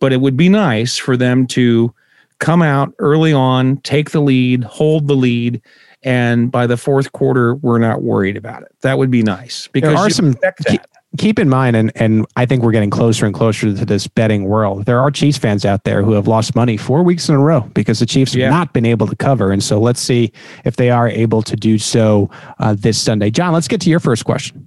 but 0.00 0.12
it 0.12 0.20
would 0.20 0.36
be 0.36 0.48
nice 0.48 0.96
for 0.96 1.16
them 1.16 1.46
to 1.48 1.94
come 2.38 2.62
out 2.62 2.92
early 2.98 3.32
on, 3.32 3.78
take 3.78 4.10
the 4.10 4.20
lead, 4.20 4.62
hold 4.64 5.08
the 5.08 5.16
lead, 5.16 5.60
and 6.02 6.50
by 6.50 6.66
the 6.66 6.76
fourth 6.76 7.12
quarter, 7.12 7.56
we're 7.56 7.78
not 7.78 8.02
worried 8.02 8.36
about 8.36 8.62
it. 8.62 8.74
That 8.82 8.98
would 8.98 9.10
be 9.10 9.22
nice 9.22 9.66
because 9.68 9.94
there 9.94 9.98
are 9.98 10.10
some 10.10 10.36
keep, 10.66 10.80
keep, 11.16 11.38
in 11.38 11.48
mind, 11.48 11.76
and 11.76 11.92
and 11.94 12.26
I 12.36 12.46
think 12.46 12.62
we're 12.62 12.72
getting 12.72 12.90
closer 12.90 13.24
and 13.24 13.34
closer 13.34 13.74
to 13.74 13.84
this 13.84 14.06
betting 14.06 14.44
world. 14.44 14.84
There 14.84 15.00
are 15.00 15.10
Chiefs 15.10 15.38
fans 15.38 15.64
out 15.64 15.84
there 15.84 16.02
who 16.02 16.12
have 16.12 16.28
lost 16.28 16.54
money 16.54 16.76
four 16.76 17.02
weeks 17.02 17.28
in 17.28 17.34
a 17.34 17.40
row 17.40 17.60
because 17.74 18.00
the 18.00 18.06
Chiefs 18.06 18.34
have 18.34 18.50
not 18.50 18.72
been 18.72 18.86
able 18.86 19.06
to 19.06 19.16
cover, 19.16 19.50
and 19.50 19.62
so 19.62 19.80
let's 19.80 20.00
see 20.00 20.32
if 20.64 20.76
they 20.76 20.90
are 20.90 21.08
able 21.08 21.42
to 21.42 21.56
do 21.56 21.78
so 21.78 22.30
uh, 22.58 22.74
this 22.78 23.00
Sunday. 23.00 23.30
John, 23.30 23.52
let's 23.52 23.68
get 23.68 23.80
to 23.82 23.90
your 23.90 24.00
first 24.00 24.24
question. 24.24 24.66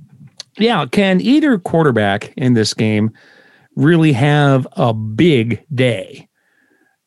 Yeah, 0.57 0.85
can 0.85 1.21
either 1.21 1.57
quarterback 1.57 2.33
in 2.35 2.53
this 2.53 2.73
game 2.73 3.11
really 3.75 4.11
have 4.13 4.67
a 4.73 4.93
big 4.93 5.65
day? 5.73 6.27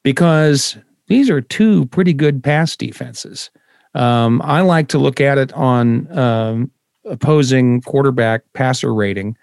because 0.05 0.76
these 1.09 1.28
are 1.28 1.41
two 1.41 1.87
pretty 1.87 2.12
good 2.12 2.45
pass 2.45 2.76
defenses. 2.76 3.51
Um, 3.95 4.41
I 4.45 4.61
like 4.61 4.89
to 4.89 4.99
look 4.99 5.20
at 5.20 5.39
it 5.39 5.53
on 5.55 6.16
um, 6.16 6.70
opposing 7.05 7.80
quarterback 7.82 8.42
passer 8.52 8.94
rating. 8.94 9.36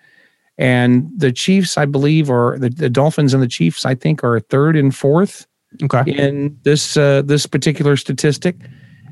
And 0.57 1.09
the 1.15 1.31
Chiefs, 1.31 1.77
I 1.77 1.85
believe, 1.85 2.29
are 2.29 2.57
the, 2.59 2.69
the 2.69 2.89
Dolphins 2.89 3.33
and 3.33 3.41
the 3.41 3.47
Chiefs, 3.47 3.85
I 3.85 3.95
think, 3.95 4.23
are 4.23 4.39
third 4.39 4.75
and 4.75 4.95
fourth 4.95 5.47
okay. 5.83 6.11
in 6.11 6.57
this 6.63 6.97
uh, 6.97 7.21
this 7.23 7.45
particular 7.45 7.97
statistic. 7.97 8.55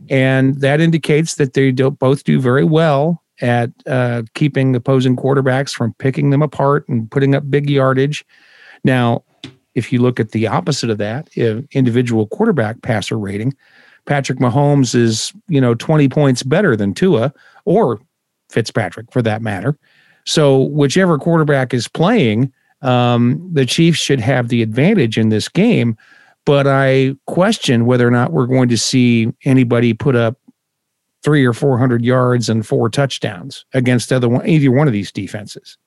And 0.10 0.60
that 0.62 0.82
indicates 0.82 1.36
that 1.36 1.54
they 1.54 1.72
do, 1.72 1.92
both 1.92 2.24
do 2.24 2.40
very 2.40 2.64
well 2.64 3.24
at 3.42 3.72
uh, 3.88 4.24
keeping 4.34 4.76
opposing 4.76 5.16
quarterbacks 5.16 5.72
from 5.72 5.94
picking 5.96 6.30
them 6.32 6.42
apart 6.42 6.88
and 6.90 7.10
putting 7.10 7.36
up 7.36 7.50
big 7.50 7.70
yardage. 7.70 8.26
Now, 8.84 9.24
if 9.76 9.94
you 9.94 10.02
look 10.02 10.20
at 10.20 10.32
the 10.32 10.48
opposite 10.48 10.90
of 10.90 10.98
that, 10.98 11.30
individual 11.72 12.28
quarterback 12.28 12.82
passer 12.82 13.18
rating, 13.18 13.56
Patrick 14.06 14.40
Mahomes 14.40 14.96
is, 14.96 15.32
you 15.48 15.62
know, 15.62 15.76
20 15.76 16.10
points 16.10 16.44
better 16.44 16.76
than 16.76 16.94
Tua 16.94 17.32
or 17.66 18.00
Fitzpatrick 18.50 19.12
for 19.12 19.22
that 19.22 19.42
matter. 19.42 19.78
So 20.26 20.64
whichever 20.64 21.18
quarterback 21.18 21.74
is 21.74 21.88
playing, 21.88 22.54
um, 22.82 23.50
the 23.52 23.66
Chiefs 23.66 24.00
should 24.00 24.20
have 24.20 24.50
the 24.50 24.62
advantage 24.62 25.18
in 25.18 25.30
this 25.30 25.48
game. 25.48 25.98
But 26.46 26.68
I 26.68 27.16
question 27.28 27.86
whether 27.86 28.08
or 28.08 28.12
not 28.12 28.32
we're 28.32 28.48
going 28.48 28.70
to 28.70 28.78
see 28.78 29.32
anybody 29.46 29.94
put 29.94 30.16
up 30.16 30.38
three 31.24 31.46
or 31.46 31.54
400 31.54 32.04
yards 32.04 32.50
and 32.50 32.66
four 32.66 32.90
touchdowns 32.90 33.66
against 33.74 34.12
other 34.12 34.30
one, 34.30 34.48
either 34.48 34.72
one 34.72 34.88
of 34.88 34.94
these 34.94 35.12
defenses. 35.12 35.78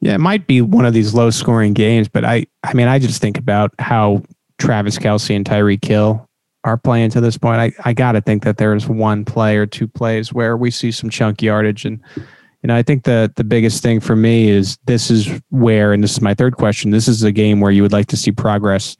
Yeah, 0.00 0.14
it 0.14 0.20
might 0.20 0.46
be 0.46 0.60
one 0.60 0.84
of 0.84 0.92
these 0.92 1.14
low 1.14 1.30
scoring 1.30 1.72
games, 1.72 2.08
but 2.08 2.24
I 2.24 2.46
I 2.62 2.74
mean 2.74 2.88
I 2.88 2.98
just 2.98 3.22
think 3.22 3.38
about 3.38 3.72
how 3.78 4.22
Travis 4.58 4.98
Kelce 4.98 5.34
and 5.34 5.46
Tyreek 5.46 5.84
Hill 5.84 6.28
are 6.64 6.76
playing 6.76 7.10
to 7.10 7.20
this 7.20 7.38
point. 7.38 7.60
I, 7.60 7.72
I 7.88 7.92
gotta 7.92 8.20
think 8.20 8.42
that 8.44 8.56
there's 8.56 8.88
one 8.88 9.24
play 9.24 9.56
or 9.56 9.66
two 9.66 9.86
plays 9.86 10.32
where 10.32 10.56
we 10.56 10.70
see 10.70 10.90
some 10.90 11.10
chunk 11.10 11.42
yardage. 11.42 11.84
And 11.84 12.00
you 12.16 12.68
know, 12.68 12.76
I 12.76 12.82
think 12.82 13.04
the 13.04 13.32
the 13.36 13.44
biggest 13.44 13.82
thing 13.82 14.00
for 14.00 14.16
me 14.16 14.48
is 14.48 14.78
this 14.86 15.10
is 15.10 15.40
where, 15.50 15.92
and 15.92 16.02
this 16.02 16.12
is 16.12 16.20
my 16.20 16.34
third 16.34 16.56
question, 16.56 16.90
this 16.90 17.06
is 17.06 17.22
a 17.22 17.32
game 17.32 17.60
where 17.60 17.70
you 17.70 17.82
would 17.82 17.92
like 17.92 18.06
to 18.08 18.16
see 18.16 18.32
progress 18.32 18.96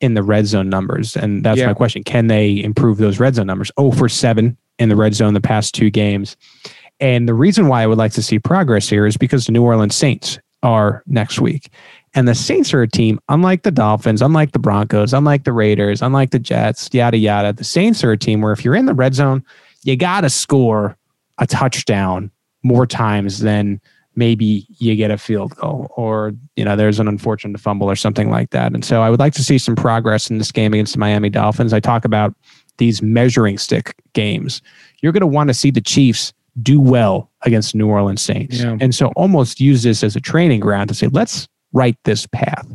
in 0.00 0.14
the 0.14 0.22
red 0.22 0.46
zone 0.46 0.68
numbers. 0.68 1.16
And 1.16 1.44
that's 1.44 1.58
yeah. 1.58 1.66
my 1.66 1.74
question. 1.74 2.04
Can 2.04 2.28
they 2.28 2.62
improve 2.62 2.98
those 2.98 3.18
red 3.18 3.34
zone 3.34 3.46
numbers? 3.46 3.72
Oh, 3.76 3.90
for 3.90 4.08
seven 4.08 4.56
in 4.78 4.88
the 4.88 4.96
red 4.96 5.14
zone 5.14 5.34
the 5.34 5.40
past 5.40 5.74
two 5.74 5.90
games. 5.90 6.36
And 7.00 7.28
the 7.28 7.34
reason 7.34 7.68
why 7.68 7.82
I 7.82 7.86
would 7.86 7.98
like 7.98 8.12
to 8.12 8.22
see 8.22 8.38
progress 8.38 8.88
here 8.88 9.06
is 9.06 9.16
because 9.16 9.46
the 9.46 9.52
New 9.52 9.62
Orleans 9.62 9.96
Saints 9.96 10.38
are 10.62 11.02
next 11.06 11.40
week. 11.40 11.70
And 12.14 12.26
the 12.26 12.34
Saints 12.34 12.72
are 12.72 12.82
a 12.82 12.88
team, 12.88 13.20
unlike 13.28 13.62
the 13.62 13.70
Dolphins, 13.70 14.22
unlike 14.22 14.52
the 14.52 14.58
Broncos, 14.58 15.12
unlike 15.12 15.44
the 15.44 15.52
Raiders, 15.52 16.02
unlike 16.02 16.30
the 16.30 16.38
Jets, 16.38 16.88
yada, 16.92 17.18
yada. 17.18 17.52
The 17.52 17.64
Saints 17.64 18.02
are 18.02 18.12
a 18.12 18.18
team 18.18 18.40
where 18.40 18.52
if 18.52 18.64
you're 18.64 18.76
in 18.76 18.86
the 18.86 18.94
red 18.94 19.14
zone, 19.14 19.44
you 19.84 19.96
got 19.96 20.22
to 20.22 20.30
score 20.30 20.96
a 21.38 21.46
touchdown 21.46 22.30
more 22.62 22.86
times 22.86 23.40
than 23.40 23.80
maybe 24.16 24.66
you 24.78 24.96
get 24.96 25.12
a 25.12 25.18
field 25.18 25.54
goal 25.56 25.92
or, 25.96 26.32
you 26.56 26.64
know, 26.64 26.74
there's 26.74 26.98
an 26.98 27.06
unfortunate 27.06 27.60
fumble 27.60 27.88
or 27.88 27.94
something 27.94 28.30
like 28.30 28.50
that. 28.50 28.72
And 28.72 28.84
so 28.84 29.02
I 29.02 29.10
would 29.10 29.20
like 29.20 29.34
to 29.34 29.44
see 29.44 29.58
some 29.58 29.76
progress 29.76 30.28
in 30.28 30.38
this 30.38 30.50
game 30.50 30.74
against 30.74 30.94
the 30.94 30.98
Miami 30.98 31.30
Dolphins. 31.30 31.72
I 31.72 31.78
talk 31.78 32.04
about 32.04 32.34
these 32.78 33.00
measuring 33.00 33.58
stick 33.58 33.94
games. 34.14 34.60
You're 35.02 35.12
going 35.12 35.20
to 35.20 35.26
want 35.26 35.48
to 35.48 35.54
see 35.54 35.70
the 35.70 35.80
Chiefs 35.80 36.32
do 36.60 36.80
well 36.80 37.30
against 37.42 37.76
New 37.76 37.88
Orleans 37.88 38.20
Saints. 38.20 38.58
Yeah. 38.58 38.76
And 38.80 38.92
so 38.92 39.08
almost 39.08 39.60
use 39.60 39.84
this 39.84 40.02
as 40.02 40.16
a 40.16 40.20
training 40.20 40.60
ground 40.60 40.88
to 40.88 40.94
say, 40.94 41.06
let's 41.06 41.46
write 41.72 41.98
this 42.04 42.26
path. 42.26 42.66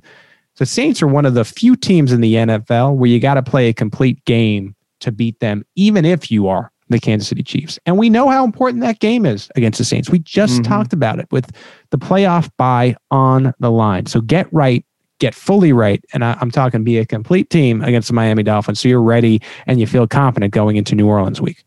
The 0.58 0.66
Saints 0.66 1.02
are 1.02 1.08
one 1.08 1.26
of 1.26 1.34
the 1.34 1.46
few 1.46 1.76
teams 1.76 2.12
in 2.12 2.22
the 2.22 2.36
NFL 2.36 2.96
where 2.96 3.10
you 3.10 3.20
got 3.20 3.36
to 3.36 3.44
play 3.44 3.70
a 3.70 3.74
complete 3.74 4.24
game 4.26 4.76
to 5.00 5.12
beat 5.12 5.40
them, 5.40 5.66
even 5.76 6.06
if 6.06 6.32
you 6.32 6.48
are 6.48 6.72
the 6.90 7.00
Kansas 7.00 7.28
City 7.28 7.44
Chiefs. 7.44 7.80
And 7.86 7.98
we 7.98 8.10
know 8.10 8.30
how 8.30 8.46
important 8.46 8.82
that 8.82 9.00
game 9.00 9.26
is 9.26 9.50
against 9.56 9.80
the 9.80 9.86
Saints. 9.86 10.10
We 10.10 10.20
just 10.20 10.62
mm-hmm. 10.62 10.72
talked 10.72 10.94
about 10.94 11.20
it 11.20 11.28
with 11.32 11.52
the 11.90 11.98
playoff 11.98 12.50
bye 12.58 12.96
on 13.10 13.54
the 13.60 13.72
line. 13.72 14.06
So 14.06 14.22
get 14.22 14.52
right, 14.54 14.86
get 15.20 15.34
fully 15.34 15.74
right. 15.74 16.04
And 16.14 16.24
I, 16.24 16.38
am 16.40 16.52
talking 16.52 16.84
be 16.84 16.98
a 16.98 17.06
complete 17.06 17.50
team 17.50 17.82
against 17.82 18.08
the 18.08 18.14
Miami 18.14 18.44
Dolphins. 18.44 18.80
So 18.80 18.88
you're 18.88 19.02
ready 19.02 19.42
and 19.66 19.80
you 19.80 19.88
feel 19.88 20.08
confident 20.08 20.54
going 20.54 20.76
into 20.76 20.96
New 20.96 21.08
Orleans 21.08 21.42
week. 21.42 21.64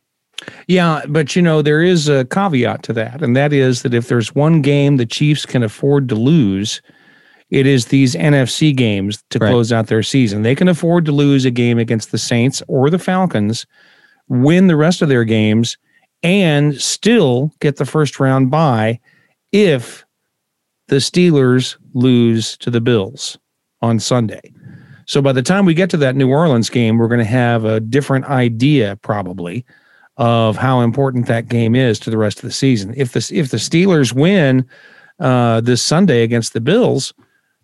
Yeah, 0.68 1.02
but 1.08 1.34
you 1.34 1.42
know, 1.42 1.62
there 1.62 1.82
is 1.82 2.08
a 2.08 2.24
caveat 2.26 2.82
to 2.84 2.92
that. 2.92 3.22
And 3.22 3.34
that 3.36 3.52
is 3.52 3.82
that 3.82 3.94
if 3.94 4.08
there's 4.08 4.34
one 4.34 4.60
game 4.60 4.96
the 4.96 5.06
Chiefs 5.06 5.46
can 5.46 5.62
afford 5.62 6.08
to 6.10 6.14
lose, 6.14 6.82
it 7.50 7.66
is 7.66 7.86
these 7.86 8.14
NFC 8.14 8.74
games 8.74 9.22
to 9.30 9.38
right. 9.38 9.50
close 9.50 9.72
out 9.72 9.86
their 9.86 10.02
season. 10.02 10.42
They 10.42 10.54
can 10.54 10.68
afford 10.68 11.04
to 11.04 11.12
lose 11.12 11.44
a 11.44 11.50
game 11.50 11.78
against 11.78 12.10
the 12.10 12.18
Saints 12.18 12.62
or 12.66 12.90
the 12.90 12.98
Falcons, 12.98 13.66
win 14.28 14.66
the 14.66 14.76
rest 14.76 15.02
of 15.02 15.08
their 15.08 15.24
games, 15.24 15.76
and 16.22 16.80
still 16.80 17.52
get 17.60 17.76
the 17.76 17.86
first 17.86 18.18
round 18.18 18.50
bye 18.50 18.98
if 19.52 20.04
the 20.88 20.96
Steelers 20.96 21.76
lose 21.94 22.56
to 22.58 22.70
the 22.70 22.80
Bills 22.80 23.38
on 23.80 23.98
Sunday. 24.00 24.52
So 25.06 25.22
by 25.22 25.32
the 25.32 25.42
time 25.42 25.64
we 25.64 25.74
get 25.74 25.90
to 25.90 25.96
that 25.98 26.16
New 26.16 26.28
Orleans 26.28 26.68
game, 26.68 26.98
we're 26.98 27.08
going 27.08 27.18
to 27.18 27.24
have 27.24 27.64
a 27.64 27.78
different 27.78 28.24
idea 28.24 28.96
probably 28.96 29.64
of 30.16 30.56
how 30.56 30.80
important 30.80 31.26
that 31.26 31.48
game 31.48 31.76
is 31.76 31.98
to 32.00 32.10
the 32.10 32.18
rest 32.18 32.38
of 32.38 32.42
the 32.42 32.52
season. 32.52 32.92
If 32.96 33.12
the 33.12 33.30
if 33.32 33.50
the 33.50 33.58
Steelers 33.58 34.12
win 34.12 34.66
uh, 35.20 35.60
this 35.60 35.82
Sunday 35.82 36.22
against 36.22 36.54
the 36.54 36.60
Bills, 36.60 37.14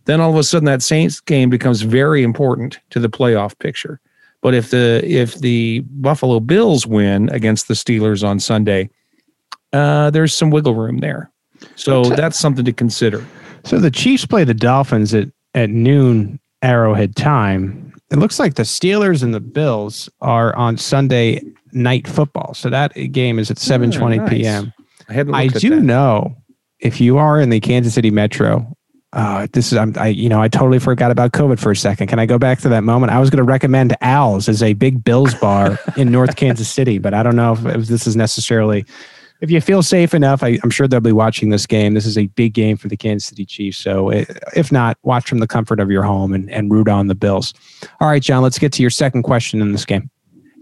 then 0.05 0.21
all 0.21 0.31
of 0.31 0.37
a 0.37 0.43
sudden 0.43 0.67
that 0.67 0.83
Saints 0.83 1.21
game 1.21 1.51
becomes 1.51 1.83
very 1.83 2.23
important 2.23 2.79
to 2.91 3.01
the 3.01 3.09
playoff 3.09 3.59
picture. 3.59 4.01
But 4.41 4.55
if 4.55 4.71
the 4.71 5.03
if 5.05 5.37
the 5.37 5.81
Buffalo 5.81 6.41
Bills 6.41 6.87
win 6.87 7.29
against 7.31 7.69
the 7.69 7.75
Steelers 7.75 8.27
on 8.27 8.41
Sunday, 8.41 8.91
uh, 9.73 10.11
there's 10.11 10.35
some 10.35 10.51
wiggle 10.51 10.75
room 10.75 10.99
there. 10.99 11.31
So 11.77 12.05
that's 12.05 12.39
something 12.39 12.65
to 12.65 12.73
consider. 12.73 13.25
So 13.65 13.79
the 13.79 13.91
Chiefs 13.91 14.27
play 14.27 14.43
the 14.43 14.55
Dolphins 14.55 15.15
at, 15.15 15.29
at 15.55 15.71
noon 15.71 16.41
Arrowhead 16.63 17.15
time. 17.15 17.95
It 18.11 18.17
looks 18.17 18.39
like 18.39 18.55
the 18.55 18.65
Steelers 18.65 19.23
and 19.23 19.33
the 19.33 19.41
Bills 19.41 20.09
are 20.21 20.55
on 20.57 20.77
Sunday 20.77 21.41
night 21.73 22.07
football. 22.07 22.53
So 22.55 22.69
that 22.69 22.93
game 23.13 23.39
is 23.39 23.51
at 23.51 23.59
7:20 23.59 24.17
nice. 24.17 24.29
p.m. 24.29 24.73
I, 25.09 25.25
I 25.33 25.47
do 25.47 25.71
that. 25.71 25.83
know 25.83 26.37
if 26.81 27.01
you 27.01 27.19
are 27.19 27.41
in 27.41 27.51
the 27.51 27.61
Kansas 27.61 27.95
City 27.95 28.11
metro 28.11 28.77
uh, 29.13 29.47
this 29.53 29.73
is 29.73 29.79
I'm, 29.79 29.95
I 29.99 30.09
you 30.09 30.29
know 30.29 30.41
I 30.41 30.49
totally 30.49 30.79
forgot 30.79 31.11
about 31.11 31.33
COVID 31.33 31.59
for 31.59 31.71
a 31.71 31.77
second. 31.77 32.07
Can 32.07 32.19
I 32.19 32.27
go 32.27 32.39
back 32.39 32.61
to 32.61 32.69
that 32.71 32.83
moment? 32.83 33.13
I 33.13 33.19
was 33.19 33.31
going 33.31 33.39
to 33.39 33.45
recommend 33.45 33.97
Al's 34.01 34.49
as 34.49 34.63
a 34.63 34.73
big 34.73 35.05
Bills 35.05 35.35
bar 35.35 35.79
in 35.97 36.11
North 36.11 36.37
Kansas 36.37 36.69
City, 36.69 36.99
but 36.99 37.13
I 37.13 37.23
don't 37.23 37.37
know 37.37 37.53
if, 37.53 37.65
if, 37.67 37.87
this 37.87 38.07
is 38.07 38.17
necessarily. 38.17 38.85
If 39.41 39.51
you 39.51 39.61
feel 39.61 39.83
safe 39.83 40.15
enough, 40.15 40.45
I, 40.45 40.61
am 40.63 40.71
sure 40.71 40.87
they'll 40.87 41.01
be 41.01 41.11
watching 41.11 41.49
this 41.49 41.67
game. 41.67 41.95
This 41.95 42.07
is 42.07 42.17
a 42.17 42.29
big 42.29 42.55
game 42.55 42.77
for 42.77 42.87
the 42.87 42.97
Kansas 42.97 43.29
City 43.29 43.45
Chiefs. 43.45 43.77
So, 43.77 44.09
it, 44.09 44.31
if 44.55 44.71
not, 44.71 44.97
watch 45.03 45.29
from 45.29 45.39
the 45.39 45.49
comfort 45.49 45.81
of 45.81 45.91
your 45.91 46.05
home 46.05 46.33
and, 46.33 46.49
and 46.49 46.71
root 46.71 46.89
on 46.89 47.09
the 47.09 47.17
Bills. 47.17 47.53
All 48.01 48.07
right, 48.07 48.23
John, 48.23 48.45
let's 48.45 48.61
get 48.61 48.73
to 48.75 48.83
your 48.83 48.91
second 48.91 49.25
question 49.25 49.61
in 49.61 49.73
this 49.73 49.85
game. 49.85 50.09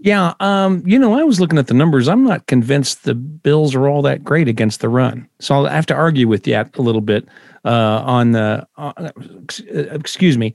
Yeah, 0.03 0.33
um, 0.39 0.81
you 0.83 0.97
know, 0.97 1.13
I 1.13 1.23
was 1.23 1.39
looking 1.39 1.59
at 1.59 1.67
the 1.67 1.75
numbers. 1.75 2.07
I'm 2.07 2.23
not 2.23 2.47
convinced 2.47 3.03
the 3.03 3.13
Bills 3.13 3.75
are 3.75 3.87
all 3.87 4.01
that 4.01 4.23
great 4.23 4.47
against 4.47 4.81
the 4.81 4.89
run. 4.89 5.29
So 5.39 5.53
I'll 5.53 5.65
have 5.65 5.85
to 5.87 5.93
argue 5.93 6.27
with 6.27 6.47
you 6.47 6.55
a 6.55 6.81
little 6.81 7.01
bit 7.01 7.27
uh, 7.65 8.03
on 8.05 8.31
the. 8.31 8.67
Uh, 8.77 9.11
excuse 9.93 10.37
me. 10.37 10.53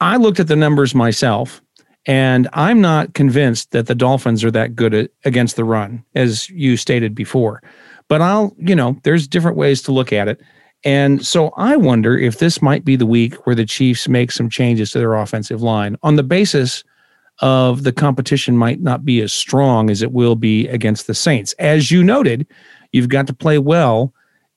I 0.00 0.16
looked 0.16 0.38
at 0.38 0.46
the 0.46 0.56
numbers 0.56 0.94
myself, 0.94 1.60
and 2.06 2.48
I'm 2.52 2.80
not 2.80 3.14
convinced 3.14 3.72
that 3.72 3.86
the 3.86 3.94
Dolphins 3.94 4.44
are 4.44 4.50
that 4.52 4.76
good 4.76 4.94
at, 4.94 5.10
against 5.24 5.56
the 5.56 5.64
run, 5.64 6.04
as 6.14 6.48
you 6.50 6.76
stated 6.76 7.14
before. 7.14 7.62
But 8.08 8.22
I'll, 8.22 8.54
you 8.58 8.74
know, 8.74 8.98
there's 9.02 9.28
different 9.28 9.56
ways 9.56 9.82
to 9.82 9.92
look 9.92 10.12
at 10.12 10.28
it. 10.28 10.40
And 10.84 11.26
so 11.26 11.48
I 11.56 11.76
wonder 11.76 12.16
if 12.16 12.38
this 12.38 12.62
might 12.62 12.84
be 12.84 12.96
the 12.96 13.06
week 13.06 13.46
where 13.46 13.56
the 13.56 13.66
Chiefs 13.66 14.08
make 14.08 14.30
some 14.30 14.48
changes 14.48 14.92
to 14.92 14.98
their 14.98 15.14
offensive 15.14 15.60
line 15.60 15.96
on 16.02 16.16
the 16.16 16.22
basis 16.22 16.84
of 17.40 17.82
the 17.82 17.92
competition 17.92 18.56
might 18.56 18.80
not 18.80 19.04
be 19.04 19.20
as 19.20 19.32
strong 19.32 19.90
as 19.90 20.02
it 20.02 20.12
will 20.12 20.36
be 20.36 20.68
against 20.68 21.06
the 21.06 21.14
Saints. 21.14 21.52
As 21.54 21.90
you 21.90 22.02
noted, 22.02 22.46
you've 22.92 23.08
got 23.08 23.26
to 23.26 23.34
play 23.34 23.58
well 23.58 24.12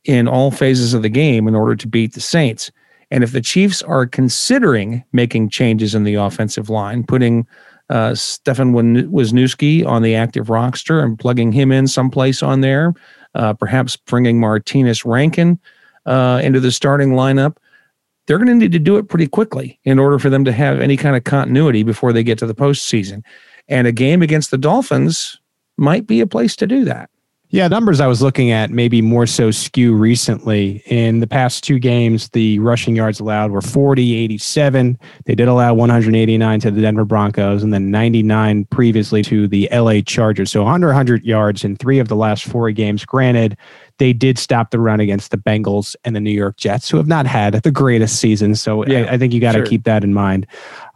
in 0.05 0.27
all 0.27 0.51
phases 0.51 0.93
of 0.93 1.01
the 1.01 1.09
game 1.09 1.47
in 1.47 1.55
order 1.55 1.75
to 1.75 1.87
beat 1.87 2.13
the 2.13 2.21
Saints. 2.21 2.71
And 3.11 3.23
if 3.23 3.33
the 3.33 3.41
Chiefs 3.41 3.81
are 3.83 4.05
considering 4.05 5.03
making 5.11 5.49
changes 5.49 5.93
in 5.93 6.03
the 6.03 6.15
offensive 6.15 6.69
line, 6.69 7.03
putting 7.03 7.45
uh, 7.89 8.15
Stefan 8.15 8.73
Wisniewski 8.73 9.85
on 9.85 10.01
the 10.01 10.15
active 10.15 10.49
roster 10.49 11.01
and 11.01 11.19
plugging 11.19 11.51
him 11.51 11.71
in 11.71 11.87
someplace 11.87 12.41
on 12.41 12.61
there, 12.61 12.93
uh, 13.35 13.53
perhaps 13.53 13.97
bringing 13.97 14.39
Martinas 14.39 15.05
Rankin 15.05 15.59
uh, 16.05 16.39
into 16.41 16.59
the 16.59 16.71
starting 16.71 17.11
lineup, 17.11 17.57
they're 18.25 18.37
going 18.37 18.47
to 18.47 18.55
need 18.55 18.71
to 18.71 18.79
do 18.79 18.97
it 18.97 19.09
pretty 19.09 19.27
quickly 19.27 19.79
in 19.83 19.99
order 19.99 20.17
for 20.17 20.29
them 20.29 20.45
to 20.45 20.51
have 20.53 20.79
any 20.79 20.95
kind 20.95 21.15
of 21.15 21.25
continuity 21.25 21.83
before 21.83 22.13
they 22.13 22.23
get 22.23 22.37
to 22.39 22.45
the 22.45 22.55
postseason. 22.55 23.23
And 23.67 23.87
a 23.87 23.91
game 23.91 24.21
against 24.21 24.51
the 24.51 24.57
Dolphins 24.57 25.39
might 25.77 26.07
be 26.07 26.21
a 26.21 26.27
place 26.27 26.55
to 26.57 26.67
do 26.67 26.85
that. 26.85 27.09
Yeah, 27.53 27.67
numbers 27.67 27.99
I 27.99 28.07
was 28.07 28.21
looking 28.21 28.49
at 28.51 28.69
maybe 28.69 29.01
more 29.01 29.27
so 29.27 29.51
skew 29.51 29.93
recently. 29.93 30.81
In 30.85 31.19
the 31.19 31.27
past 31.27 31.65
two 31.65 31.79
games, 31.79 32.29
the 32.29 32.57
rushing 32.59 32.95
yards 32.95 33.19
allowed 33.19 33.51
were 33.51 33.59
40, 33.59 34.15
87. 34.15 34.97
They 35.25 35.35
did 35.35 35.49
allow 35.49 35.73
189 35.73 36.59
to 36.61 36.71
the 36.71 36.79
Denver 36.79 37.03
Broncos 37.03 37.61
and 37.61 37.73
then 37.73 37.91
99 37.91 38.63
previously 38.65 39.21
to 39.23 39.49
the 39.49 39.67
LA 39.69 39.99
Chargers. 39.99 40.49
So 40.49 40.65
under 40.65 40.87
100 40.87 41.25
yards 41.25 41.65
in 41.65 41.75
three 41.75 41.99
of 41.99 42.07
the 42.07 42.15
last 42.15 42.45
four 42.45 42.71
games. 42.71 43.03
Granted, 43.03 43.57
they 43.97 44.13
did 44.13 44.39
stop 44.39 44.71
the 44.71 44.79
run 44.79 45.01
against 45.01 45.31
the 45.31 45.37
Bengals 45.37 45.93
and 46.05 46.15
the 46.15 46.21
New 46.21 46.31
York 46.31 46.55
Jets, 46.55 46.89
who 46.89 46.95
have 46.95 47.07
not 47.07 47.27
had 47.27 47.55
the 47.55 47.69
greatest 47.69 48.15
season. 48.21 48.55
So 48.55 48.85
yeah, 48.85 48.99
I, 48.99 49.15
I 49.15 49.17
think 49.17 49.33
you 49.33 49.41
got 49.41 49.51
to 49.51 49.59
sure. 49.59 49.65
keep 49.65 49.83
that 49.83 50.05
in 50.05 50.13
mind. 50.13 50.47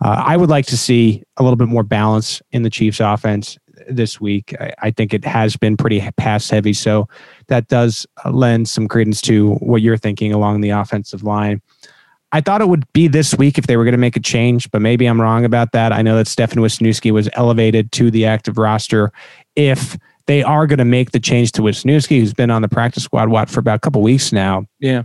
Uh, 0.01 0.24
I 0.26 0.38
would 0.38 0.49
like 0.49 0.68
to 0.68 0.78
see 0.78 1.22
a 1.36 1.43
little 1.43 1.58
bit 1.58 1.68
more 1.68 1.84
balance 1.84 2.41
in 2.53 2.64
the 2.64 2.70
Chiefs 2.70 3.01
offense 3.01 3.58
this 3.89 4.19
week. 4.19 4.55
I, 4.59 4.73
I, 4.79 4.91
think 4.91 5.13
it 5.13 5.25
has 5.25 5.55
been 5.55 5.77
pretty 5.77 5.99
pass 6.17 6.49
heavy. 6.49 6.73
So 6.73 7.07
that 7.47 7.67
does 7.67 8.05
uh, 8.23 8.31
lend 8.31 8.69
some 8.69 8.88
credence 8.88 9.21
to 9.21 9.55
what 9.55 9.81
you're 9.81 9.97
thinking 9.97 10.33
along 10.33 10.61
the 10.61 10.71
offensive 10.71 11.23
line. 11.23 11.61
I 12.31 12.41
thought 12.41 12.61
it 12.61 12.67
would 12.67 12.91
be 12.93 13.07
this 13.07 13.36
week 13.36 13.57
if 13.57 13.67
they 13.67 13.77
were 13.77 13.83
going 13.83 13.93
to 13.93 13.97
make 13.97 14.17
a 14.17 14.21
change, 14.21 14.69
but 14.71 14.81
maybe 14.81 15.05
I'm 15.05 15.21
wrong 15.21 15.45
about 15.45 15.71
that. 15.71 15.93
I 15.93 16.01
know 16.01 16.17
that 16.17 16.27
Stefan 16.27 16.61
Wisniewski 16.61 17.11
was 17.11 17.29
elevated 17.33 17.91
to 17.93 18.11
the 18.11 18.25
active 18.25 18.57
roster. 18.57 19.11
If 19.55 19.97
they 20.27 20.43
are 20.43 20.67
going 20.67 20.79
to 20.79 20.86
make 20.86 21.11
the 21.11 21.19
change 21.19 21.53
to 21.53 21.61
Wisniewski, 21.61 22.19
who's 22.19 22.33
been 22.33 22.51
on 22.51 22.61
the 22.61 22.67
practice 22.67 23.03
squad 23.03 23.29
what 23.29 23.49
for 23.49 23.59
about 23.59 23.77
a 23.77 23.79
couple 23.79 24.01
weeks 24.01 24.33
now, 24.33 24.65
yeah, 24.79 25.03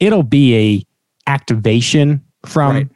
it'll 0.00 0.22
be 0.22 0.56
a 0.56 1.30
activation 1.30 2.24
from 2.46 2.74
right 2.74 2.88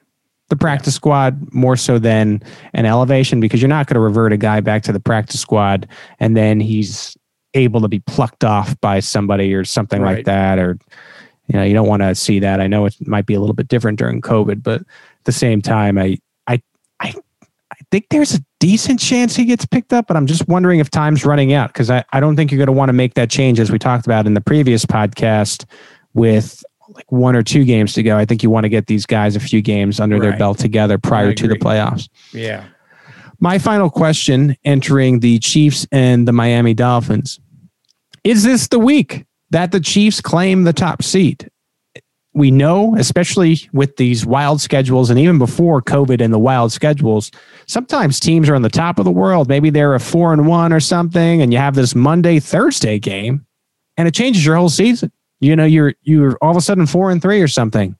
the 0.50 0.56
practice 0.56 0.94
squad 0.94 1.52
more 1.54 1.76
so 1.76 1.98
than 1.98 2.42
an 2.74 2.84
elevation 2.84 3.40
because 3.40 3.62
you're 3.62 3.68
not 3.68 3.86
going 3.86 3.94
to 3.94 4.00
revert 4.00 4.32
a 4.32 4.36
guy 4.36 4.60
back 4.60 4.82
to 4.82 4.92
the 4.92 5.00
practice 5.00 5.40
squad 5.40 5.88
and 6.18 6.36
then 6.36 6.60
he's 6.60 7.16
able 7.54 7.80
to 7.80 7.88
be 7.88 8.00
plucked 8.00 8.44
off 8.44 8.78
by 8.80 9.00
somebody 9.00 9.54
or 9.54 9.64
something 9.64 10.02
right. 10.02 10.16
like 10.16 10.24
that 10.26 10.58
or 10.58 10.78
you 11.46 11.54
know 11.54 11.62
you 11.62 11.72
don't 11.72 11.88
want 11.88 12.02
to 12.02 12.14
see 12.14 12.38
that 12.38 12.60
i 12.60 12.66
know 12.66 12.84
it 12.84 12.94
might 13.06 13.26
be 13.26 13.34
a 13.34 13.40
little 13.40 13.54
bit 13.54 13.68
different 13.68 13.98
during 13.98 14.20
covid 14.20 14.62
but 14.62 14.80
at 14.80 14.86
the 15.24 15.32
same 15.32 15.62
time 15.62 15.98
i 15.98 16.16
i 16.46 16.60
i, 17.00 17.14
I 17.72 17.76
think 17.90 18.06
there's 18.10 18.34
a 18.34 18.40
decent 18.60 19.00
chance 19.00 19.34
he 19.34 19.44
gets 19.44 19.66
picked 19.66 19.92
up 19.92 20.06
but 20.06 20.16
i'm 20.16 20.26
just 20.26 20.46
wondering 20.46 20.78
if 20.78 20.90
time's 20.90 21.24
running 21.24 21.52
out 21.52 21.72
because 21.72 21.90
I, 21.90 22.04
I 22.12 22.20
don't 22.20 22.36
think 22.36 22.52
you're 22.52 22.58
going 22.58 22.66
to 22.66 22.72
want 22.72 22.88
to 22.88 22.94
make 22.94 23.14
that 23.14 23.30
change 23.30 23.58
as 23.58 23.70
we 23.70 23.78
talked 23.78 24.06
about 24.06 24.26
in 24.26 24.34
the 24.34 24.40
previous 24.40 24.84
podcast 24.84 25.64
with 26.14 26.62
like 26.94 27.10
one 27.10 27.36
or 27.36 27.42
two 27.42 27.64
games 27.64 27.92
to 27.94 28.02
go. 28.02 28.16
I 28.16 28.24
think 28.24 28.42
you 28.42 28.50
want 28.50 28.64
to 28.64 28.68
get 28.68 28.86
these 28.86 29.06
guys 29.06 29.36
a 29.36 29.40
few 29.40 29.62
games 29.62 30.00
under 30.00 30.16
right. 30.16 30.22
their 30.22 30.38
belt 30.38 30.58
together 30.58 30.98
prior 30.98 31.32
to 31.34 31.48
the 31.48 31.56
playoffs. 31.56 32.08
Yeah. 32.32 32.66
My 33.38 33.58
final 33.58 33.88
question 33.88 34.56
entering 34.64 35.20
the 35.20 35.38
Chiefs 35.38 35.86
and 35.92 36.28
the 36.28 36.32
Miami 36.32 36.74
Dolphins 36.74 37.40
is 38.22 38.42
this 38.42 38.68
the 38.68 38.78
week 38.78 39.24
that 39.50 39.72
the 39.72 39.80
Chiefs 39.80 40.20
claim 40.20 40.64
the 40.64 40.74
top 40.74 41.02
seed? 41.02 41.50
We 42.32 42.50
know, 42.50 42.94
especially 42.96 43.68
with 43.72 43.96
these 43.96 44.24
wild 44.24 44.60
schedules 44.60 45.10
and 45.10 45.18
even 45.18 45.38
before 45.38 45.82
COVID 45.82 46.20
and 46.20 46.32
the 46.32 46.38
wild 46.38 46.70
schedules, 46.70 47.30
sometimes 47.66 48.20
teams 48.20 48.48
are 48.48 48.54
on 48.54 48.62
the 48.62 48.68
top 48.68 48.98
of 48.98 49.04
the 49.04 49.10
world. 49.10 49.48
Maybe 49.48 49.70
they're 49.70 49.94
a 49.94 50.00
four 50.00 50.32
and 50.32 50.46
one 50.46 50.72
or 50.72 50.80
something, 50.80 51.42
and 51.42 51.52
you 51.52 51.58
have 51.58 51.74
this 51.74 51.94
Monday, 51.94 52.38
Thursday 52.38 52.98
game, 52.98 53.46
and 53.96 54.06
it 54.06 54.14
changes 54.14 54.44
your 54.44 54.56
whole 54.56 54.68
season 54.68 55.10
you 55.40 55.56
know 55.56 55.64
you're 55.64 55.94
you're 56.02 56.38
all 56.40 56.50
of 56.50 56.56
a 56.56 56.60
sudden 56.60 56.86
four 56.86 57.10
and 57.10 57.20
three 57.20 57.40
or 57.40 57.48
something. 57.48 57.96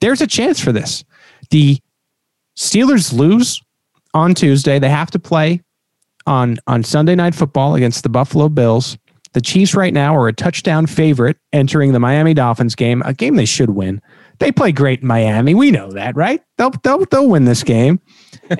There's 0.00 0.20
a 0.20 0.26
chance 0.26 0.60
for 0.60 0.72
this. 0.72 1.04
The 1.50 1.78
steelers 2.56 3.12
lose 3.12 3.62
on 4.14 4.34
tuesday. 4.34 4.78
They 4.78 4.88
have 4.88 5.10
to 5.12 5.18
play 5.18 5.62
on 6.26 6.58
on 6.66 6.82
sunday 6.82 7.14
night 7.14 7.34
football 7.34 7.74
against 7.74 8.02
the 8.02 8.08
buffalo 8.08 8.48
bills. 8.48 8.98
The 9.32 9.40
chiefs 9.40 9.74
right 9.74 9.92
now 9.92 10.16
are 10.16 10.28
a 10.28 10.32
touchdown 10.32 10.86
favorite 10.86 11.36
entering 11.52 11.92
the 11.92 12.00
miami 12.00 12.34
dolphins 12.34 12.74
game 12.74 13.02
a 13.04 13.14
game 13.14 13.36
they 13.36 13.44
should 13.44 13.70
win 13.70 14.00
They 14.38 14.52
play 14.52 14.70
great 14.70 15.00
in 15.00 15.08
Miami. 15.08 15.54
We 15.54 15.70
know 15.70 15.90
that, 15.92 16.14
right? 16.16 16.40
They'll 16.56 16.70
they'll 16.82 17.04
they'll 17.06 17.28
win 17.28 17.44
this 17.44 17.64
game. 17.64 18.00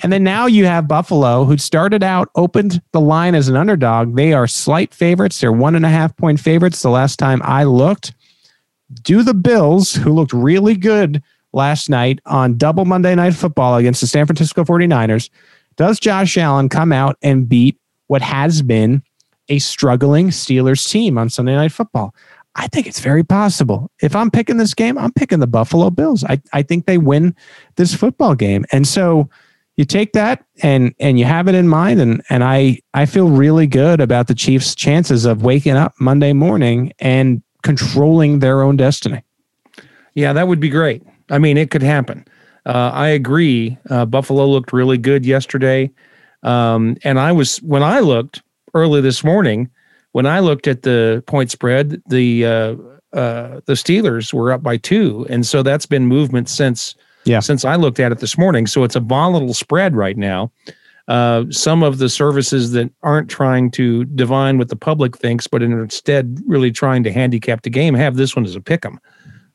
and 0.02 0.12
then 0.12 0.24
now 0.24 0.46
you 0.46 0.66
have 0.66 0.88
Buffalo, 0.88 1.44
who 1.44 1.56
started 1.56 2.02
out, 2.02 2.30
opened 2.34 2.82
the 2.92 3.00
line 3.00 3.34
as 3.34 3.48
an 3.48 3.56
underdog. 3.56 4.16
They 4.16 4.32
are 4.32 4.46
slight 4.46 4.92
favorites. 4.92 5.40
They're 5.40 5.52
one 5.52 5.76
and 5.76 5.86
a 5.86 5.90
half 5.90 6.16
point 6.16 6.40
favorites 6.40 6.82
the 6.82 6.90
last 6.90 7.18
time 7.18 7.40
I 7.44 7.64
looked. 7.64 8.12
Do 9.02 9.22
the 9.22 9.34
Bills, 9.34 9.94
who 9.94 10.12
looked 10.12 10.32
really 10.32 10.74
good 10.74 11.22
last 11.52 11.88
night 11.88 12.20
on 12.26 12.56
double 12.56 12.84
Monday 12.84 13.14
Night 13.14 13.34
Football 13.34 13.76
against 13.76 14.00
the 14.00 14.06
San 14.06 14.26
Francisco 14.26 14.64
49ers, 14.64 15.30
does 15.76 16.00
Josh 16.00 16.36
Allen 16.36 16.68
come 16.68 16.92
out 16.92 17.16
and 17.22 17.48
beat 17.48 17.78
what 18.08 18.22
has 18.22 18.62
been 18.62 19.02
a 19.48 19.58
struggling 19.58 20.28
Steelers 20.28 20.88
team 20.88 21.16
on 21.16 21.30
Sunday 21.30 21.54
Night 21.54 21.72
Football? 21.72 22.14
I 22.54 22.66
think 22.66 22.86
it's 22.86 23.00
very 23.00 23.22
possible. 23.22 23.90
If 24.02 24.16
I'm 24.16 24.30
picking 24.30 24.56
this 24.56 24.74
game, 24.74 24.98
I'm 24.98 25.12
picking 25.12 25.38
the 25.38 25.46
Buffalo 25.46 25.90
Bills. 25.90 26.24
I, 26.24 26.40
I 26.52 26.62
think 26.62 26.86
they 26.86 26.98
win 26.98 27.34
this 27.76 27.94
football 27.94 28.34
game. 28.34 28.64
And 28.72 28.86
so 28.86 29.28
you 29.76 29.84
take 29.84 30.12
that 30.14 30.44
and 30.62 30.92
and 30.98 31.20
you 31.20 31.24
have 31.24 31.46
it 31.46 31.54
in 31.54 31.68
mind 31.68 32.00
and 32.00 32.20
and 32.30 32.42
I 32.42 32.80
I 32.94 33.06
feel 33.06 33.28
really 33.28 33.68
good 33.68 34.00
about 34.00 34.26
the 34.26 34.34
Chiefs 34.34 34.74
chances 34.74 35.24
of 35.24 35.42
waking 35.42 35.76
up 35.76 35.94
Monday 36.00 36.32
morning 36.32 36.92
and 36.98 37.42
controlling 37.62 38.40
their 38.40 38.62
own 38.62 38.76
destiny. 38.76 39.22
Yeah, 40.14 40.32
that 40.32 40.48
would 40.48 40.58
be 40.58 40.68
great. 40.68 41.04
I 41.30 41.38
mean, 41.38 41.56
it 41.56 41.70
could 41.70 41.82
happen. 41.82 42.24
Uh, 42.66 42.90
I 42.92 43.08
agree. 43.08 43.78
Uh, 43.88 44.04
Buffalo 44.04 44.46
looked 44.46 44.72
really 44.72 44.98
good 44.98 45.24
yesterday. 45.24 45.90
Um, 46.42 46.96
and 47.04 47.18
I 47.18 47.32
was, 47.32 47.58
when 47.58 47.82
I 47.82 48.00
looked 48.00 48.42
early 48.74 49.00
this 49.00 49.24
morning, 49.24 49.70
when 50.12 50.26
I 50.26 50.40
looked 50.40 50.66
at 50.66 50.82
the 50.82 51.22
point 51.26 51.50
spread, 51.50 52.02
the, 52.08 52.44
uh, 52.44 52.76
uh, 53.12 53.60
the 53.66 53.74
Steelers 53.74 54.32
were 54.32 54.52
up 54.52 54.62
by 54.62 54.76
two. 54.76 55.26
And 55.30 55.46
so 55.46 55.62
that's 55.62 55.86
been 55.86 56.06
movement 56.06 56.48
since, 56.48 56.94
yeah. 57.24 57.40
since 57.40 57.64
I 57.64 57.76
looked 57.76 58.00
at 58.00 58.12
it 58.12 58.18
this 58.18 58.36
morning. 58.36 58.66
So 58.66 58.84
it's 58.84 58.96
a 58.96 59.00
volatile 59.00 59.54
spread 59.54 59.94
right 59.96 60.16
now. 60.16 60.50
Uh, 61.08 61.46
some 61.50 61.82
of 61.82 61.96
the 61.98 62.08
services 62.08 62.72
that 62.72 62.90
aren't 63.02 63.30
trying 63.30 63.70
to 63.70 64.04
divine 64.04 64.58
what 64.58 64.68
the 64.68 64.76
public 64.76 65.16
thinks, 65.16 65.46
but 65.46 65.62
instead 65.62 66.38
really 66.46 66.70
trying 66.70 67.02
to 67.02 67.10
handicap 67.10 67.62
the 67.62 67.70
game, 67.70 67.94
have 67.94 68.16
this 68.16 68.36
one 68.36 68.44
as 68.44 68.54
a 68.54 68.60
pick 68.60 68.84
'em. 68.84 69.00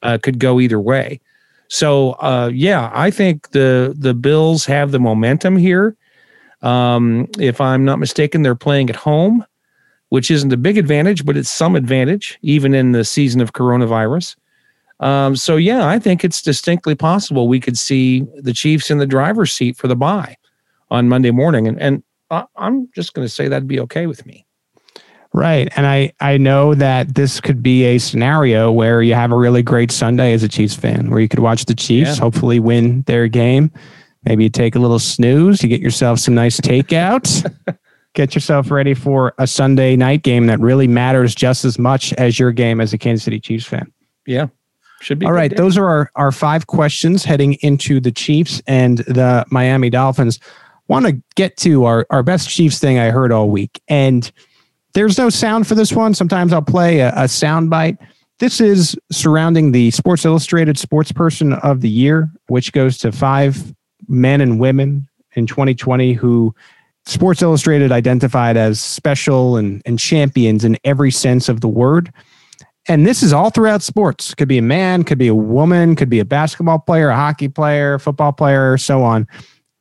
Uh, 0.01 0.17
could 0.17 0.39
go 0.39 0.59
either 0.59 0.79
way. 0.79 1.21
So 1.67 2.13
uh, 2.13 2.49
yeah, 2.53 2.91
I 2.93 3.11
think 3.11 3.51
the 3.51 3.95
the 3.97 4.13
Bills 4.13 4.65
have 4.65 4.91
the 4.91 4.99
momentum 4.99 5.55
here. 5.55 5.95
Um, 6.61 7.27
if 7.39 7.61
I'm 7.61 7.85
not 7.85 7.99
mistaken, 7.99 8.41
they're 8.41 8.55
playing 8.55 8.89
at 8.89 8.95
home, 8.95 9.45
which 10.13 10.29
isn't 10.29 10.53
a 10.53 10.57
big 10.57 10.77
advantage, 10.77 11.25
but 11.25 11.35
it's 11.35 11.49
some 11.49 11.75
advantage 11.75 12.37
even 12.43 12.75
in 12.75 12.91
the 12.91 13.03
season 13.03 13.41
of 13.41 13.53
coronavirus. 13.53 14.35
Um, 14.99 15.35
so 15.35 15.55
yeah, 15.55 15.87
I 15.87 15.97
think 15.97 16.23
it's 16.23 16.39
distinctly 16.39 16.93
possible 16.93 17.47
we 17.47 17.59
could 17.59 17.79
see 17.79 18.23
the 18.35 18.53
Chiefs 18.53 18.91
in 18.91 18.99
the 18.99 19.07
driver's 19.07 19.51
seat 19.51 19.75
for 19.75 19.87
the 19.87 19.95
bye 19.95 20.37
on 20.91 21.09
Monday 21.09 21.31
morning, 21.31 21.67
and 21.67 21.81
and 21.81 22.03
I'm 22.55 22.91
just 22.93 23.15
going 23.15 23.25
to 23.25 23.33
say 23.33 23.47
that'd 23.47 23.67
be 23.67 23.79
okay 23.79 24.05
with 24.05 24.23
me. 24.27 24.45
Right. 25.33 25.73
And 25.75 25.87
I, 25.87 26.13
I 26.19 26.37
know 26.37 26.75
that 26.75 27.15
this 27.15 27.41
could 27.41 27.63
be 27.63 27.83
a 27.85 27.97
scenario 27.97 28.71
where 28.71 29.01
you 29.01 29.15
have 29.15 29.31
a 29.31 29.35
really 29.35 29.63
great 29.63 29.91
Sunday 29.91 30.33
as 30.33 30.43
a 30.43 30.47
Chiefs 30.47 30.75
fan, 30.75 31.09
where 31.09 31.21
you 31.21 31.27
could 31.27 31.39
watch 31.39 31.65
the 31.65 31.73
Chiefs 31.73 32.17
yeah. 32.17 32.21
hopefully 32.21 32.59
win 32.59 33.01
their 33.07 33.27
game. 33.27 33.71
Maybe 34.25 34.43
you 34.43 34.51
take 34.51 34.75
a 34.75 34.79
little 34.79 34.99
snooze, 34.99 35.63
you 35.63 35.69
get 35.69 35.81
yourself 35.81 36.19
some 36.19 36.35
nice 36.35 36.59
takeouts, 36.59 37.51
get 38.13 38.35
yourself 38.35 38.71
ready 38.71 38.93
for 38.93 39.33
a 39.37 39.47
Sunday 39.47 39.95
night 39.95 40.23
game 40.23 40.47
that 40.47 40.59
really 40.59 40.87
matters 40.87 41.33
just 41.33 41.65
as 41.65 41.79
much 41.79 42.13
as 42.13 42.39
your 42.39 42.51
game 42.51 42.79
as 42.79 42.93
a 42.93 42.97
Kansas 42.97 43.23
City 43.23 43.39
Chiefs 43.39 43.65
fan. 43.65 43.91
Yeah. 44.25 44.47
Should 45.01 45.19
be. 45.19 45.25
All 45.25 45.33
right. 45.33 45.49
Day. 45.49 45.57
Those 45.57 45.77
are 45.77 45.87
our, 45.87 46.11
our 46.15 46.31
five 46.31 46.67
questions 46.67 47.25
heading 47.25 47.55
into 47.55 47.99
the 47.99 48.11
Chiefs 48.11 48.61
and 48.67 48.99
the 48.99 49.45
Miami 49.49 49.89
Dolphins. 49.89 50.39
Want 50.87 51.05
to 51.05 51.21
get 51.35 51.57
to 51.57 51.85
our, 51.85 52.05
our 52.09 52.23
best 52.23 52.49
Chiefs 52.49 52.79
thing 52.79 52.99
I 52.99 53.09
heard 53.09 53.31
all 53.31 53.49
week. 53.49 53.81
And 53.87 54.31
there's 54.93 55.17
no 55.17 55.29
sound 55.29 55.67
for 55.67 55.75
this 55.75 55.91
one. 55.91 56.13
Sometimes 56.13 56.53
I'll 56.53 56.61
play 56.61 56.99
a, 56.99 57.11
a 57.15 57.27
sound 57.27 57.69
bite. 57.69 57.97
This 58.39 58.61
is 58.61 58.97
surrounding 59.11 59.71
the 59.71 59.91
Sports 59.91 60.25
Illustrated 60.25 60.77
Sports 60.77 61.11
Person 61.11 61.53
of 61.53 61.81
the 61.81 61.89
Year, 61.89 62.29
which 62.47 62.71
goes 62.71 62.97
to 62.99 63.11
five 63.11 63.73
men 64.07 64.41
and 64.41 64.59
women 64.59 65.07
in 65.35 65.47
2020 65.47 66.13
who 66.13 66.53
Sports 67.05 67.41
Illustrated 67.41 67.91
identified 67.91 68.55
as 68.57 68.79
special 68.79 69.57
and, 69.57 69.81
and 69.85 69.99
champions 69.99 70.63
in 70.63 70.77
every 70.83 71.11
sense 71.11 71.49
of 71.49 71.61
the 71.61 71.67
word. 71.67 72.11
And 72.87 73.07
this 73.07 73.23
is 73.23 73.31
all 73.31 73.49
throughout 73.49 73.81
sports. 73.81 74.33
Could 74.33 74.47
be 74.47 74.57
a 74.57 74.63
man, 74.63 75.03
could 75.03 75.17
be 75.17 75.27
a 75.27 75.35
woman, 75.35 75.95
could 75.95 76.09
be 76.09 76.19
a 76.19 76.25
basketball 76.25 76.79
player, 76.79 77.09
a 77.09 77.15
hockey 77.15 77.47
player, 77.47 77.99
football 77.99 78.33
player, 78.33 78.77
so 78.77 79.03
on. 79.03 79.27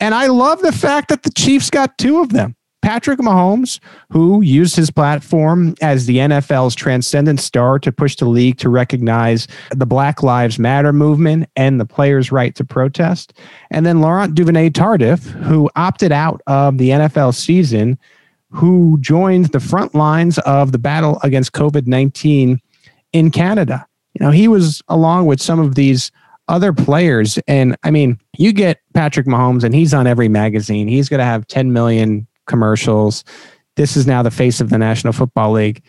And 0.01 0.15
I 0.15 0.27
love 0.27 0.63
the 0.63 0.73
fact 0.73 1.09
that 1.09 1.23
the 1.23 1.31
Chiefs 1.31 1.71
got 1.71 1.97
two 1.99 2.21
of 2.21 2.31
them. 2.31 2.57
Patrick 2.83 3.21
Mahomes, 3.21 3.79
who 4.11 4.43
used 4.43 4.75
his 4.75 4.91
platform 4.91 5.75
as 5.81 6.07
the 6.07 6.17
NFL's 6.19 6.75
transcendent 6.75 7.41
star 7.41 7.79
to 7.79 7.93
push 7.93 8.17
the 8.17 8.27
league 8.27 8.59
to 8.59 8.69
recognize 8.69 9.47
the 9.71 9.87
Black 9.87 10.23
Lives 10.23 10.59
Matter 10.59 10.93
movement 10.93 11.49
and 11.57 11.81
the 11.81 11.87
players' 11.87 12.33
right 12.33 12.55
to 12.57 12.65
protest. 12.65 13.33
And 13.71 13.87
then 13.87 14.01
Laurent 14.01 14.35
Duvernay 14.35 14.71
Tardif, 14.71 15.23
who 15.45 15.71
opted 15.77 16.11
out 16.11 16.43
of 16.49 16.79
the 16.79 16.91
NFL 16.91 17.35
season, 17.35 17.99
who 18.51 18.99
joined 19.01 19.47
the 19.47 19.61
front 19.61 19.95
lines 19.95 20.39
of 20.41 20.73
the 20.73 20.79
battle 20.79 21.21
against 21.23 21.53
COVID 21.53 21.87
19 21.87 22.61
in 23.13 23.31
Canada. 23.31 23.87
You 24.15 24.27
know, 24.27 24.33
he 24.33 24.49
was 24.49 24.83
along 24.89 25.27
with 25.27 25.41
some 25.41 25.61
of 25.61 25.77
these 25.77 26.11
other 26.49 26.73
players. 26.73 27.39
And 27.47 27.77
I 27.83 27.91
mean, 27.91 28.19
you 28.37 28.53
get 28.53 28.81
Patrick 28.93 29.27
Mahomes, 29.27 29.65
and 29.65 29.75
he's 29.75 29.95
on 29.95 30.07
every 30.07 30.29
magazine. 30.29 30.89
He's 30.89 31.09
going 31.09 31.19
to 31.19 31.25
have 31.25 31.47
10 31.47 31.73
million 31.73 32.27
commercials. 32.47 33.25
This 33.77 33.97
is 33.97 34.07
now 34.07 34.23
the 34.23 34.31
face 34.31 34.61
of 34.61 34.71
the 34.71 34.79
National 34.79 35.13
Football 35.13 35.53
League. 35.53 35.83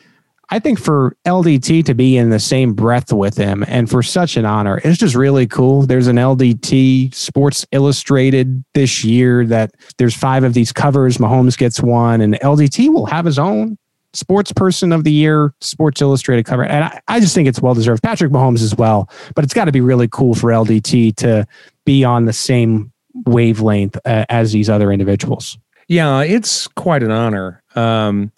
I 0.50 0.60
think 0.60 0.80
for 0.80 1.16
LDT 1.26 1.86
to 1.86 1.94
be 1.94 2.18
in 2.18 2.30
the 2.30 2.40
same 2.40 2.74
breath 2.74 3.12
with 3.12 3.36
him 3.36 3.64
and 3.68 3.90
for 3.90 4.04
such 4.04 4.38
an 4.38 4.46
honor, 4.46 4.80
it's 4.84 5.00
just 5.00 5.16
really 5.16 5.48
cool. 5.48 5.84
There's 5.84 6.08
an 6.08 6.18
LDT 6.18 7.14
Sports 7.14 7.66
Illustrated 7.72 8.64
this 8.74 9.04
year 9.04 9.46
that 9.48 9.74
there's 9.98 10.16
five 10.16 10.44
of 10.44 10.54
these 10.54 10.72
covers. 10.72 11.18
Mahomes 11.18 11.58
gets 11.58 11.82
one, 11.82 12.22
and 12.22 12.36
LDT 12.36 12.94
will 12.94 13.06
have 13.06 13.26
his 13.26 13.40
own 13.40 13.78
Sports 14.14 14.52
Person 14.52 14.92
of 14.92 15.04
the 15.04 15.12
Year 15.12 15.54
Sports 15.60 16.02
Illustrated 16.02 16.46
cover. 16.46 16.64
And 16.64 16.84
I, 16.84 17.02
I 17.08 17.20
just 17.20 17.34
think 17.34 17.48
it's 17.48 17.62
well 17.62 17.74
deserved. 17.74 18.04
Patrick 18.04 18.32
Mahomes 18.32 18.62
as 18.62 18.76
well, 18.76 19.10
but 19.36 19.44
it's 19.44 19.54
got 19.54 19.66
to 19.66 19.72
be 19.72 19.82
really 19.82 20.08
cool 20.08 20.36
for 20.36 20.52
LDT 20.52 21.16
to 21.18 21.48
be 21.86 22.04
on 22.04 22.26
the 22.26 22.34
same 22.34 22.92
wavelength 23.26 23.98
uh, 24.06 24.26
as 24.30 24.52
these 24.52 24.70
other 24.70 24.92
individuals. 24.92 25.58
Yeah, 25.94 26.24
it's 26.24 26.68
quite 26.70 27.04
an 27.04 27.12
honor. 27.12 27.62
Um, 27.76 28.32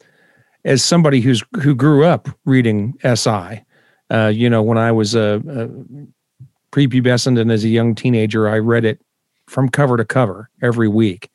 as 0.65 0.83
somebody 0.83 1.21
who's 1.21 1.41
who 1.61 1.73
grew 1.73 2.03
up 2.03 2.27
reading 2.43 2.95
SI, 3.01 3.63
uh, 4.11 4.27
you 4.27 4.49
know, 4.49 4.61
when 4.61 4.77
I 4.77 4.91
was 4.91 5.15
a, 5.15 5.41
a 5.47 5.69
prepubescent 6.75 7.39
and 7.39 7.49
as 7.49 7.63
a 7.63 7.69
young 7.69 7.95
teenager, 7.95 8.49
I 8.49 8.57
read 8.57 8.83
it 8.83 8.99
from 9.47 9.69
cover 9.69 9.95
to 9.95 10.03
cover 10.03 10.49
every 10.61 10.89
week. 10.89 11.31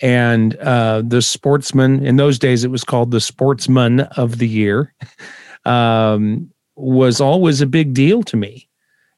And 0.00 0.54
uh, 0.58 1.02
the 1.04 1.20
sportsman 1.20 2.06
in 2.06 2.18
those 2.18 2.38
days, 2.38 2.62
it 2.62 2.70
was 2.70 2.84
called 2.84 3.10
the 3.10 3.20
Sportsman 3.20 4.02
of 4.16 4.38
the 4.38 4.46
Year, 4.46 4.94
um, 5.64 6.52
was 6.76 7.20
always 7.20 7.60
a 7.60 7.66
big 7.66 7.94
deal 7.94 8.22
to 8.22 8.36
me. 8.36 8.68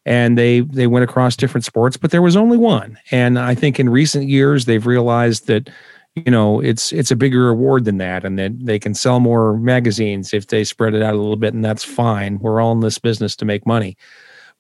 And 0.06 0.38
they 0.38 0.60
they 0.60 0.86
went 0.86 1.04
across 1.04 1.36
different 1.36 1.66
sports, 1.66 1.98
but 1.98 2.12
there 2.12 2.22
was 2.22 2.34
only 2.34 2.56
one. 2.56 2.98
And 3.10 3.38
I 3.38 3.54
think 3.54 3.78
in 3.78 3.90
recent 3.90 4.26
years 4.26 4.64
they've 4.64 4.86
realized 4.86 5.46
that 5.48 5.68
you 6.16 6.30
know 6.30 6.60
it's 6.60 6.92
it's 6.92 7.10
a 7.10 7.16
bigger 7.16 7.48
award 7.48 7.84
than 7.84 7.98
that 7.98 8.24
and 8.24 8.38
that 8.38 8.52
they 8.64 8.78
can 8.78 8.94
sell 8.94 9.20
more 9.20 9.56
magazines 9.56 10.34
if 10.34 10.48
they 10.48 10.64
spread 10.64 10.94
it 10.94 11.02
out 11.02 11.14
a 11.14 11.18
little 11.18 11.36
bit 11.36 11.54
and 11.54 11.64
that's 11.64 11.84
fine. 11.84 12.38
We're 12.38 12.60
all 12.60 12.72
in 12.72 12.80
this 12.80 12.98
business 12.98 13.36
to 13.36 13.44
make 13.44 13.66
money. 13.66 13.96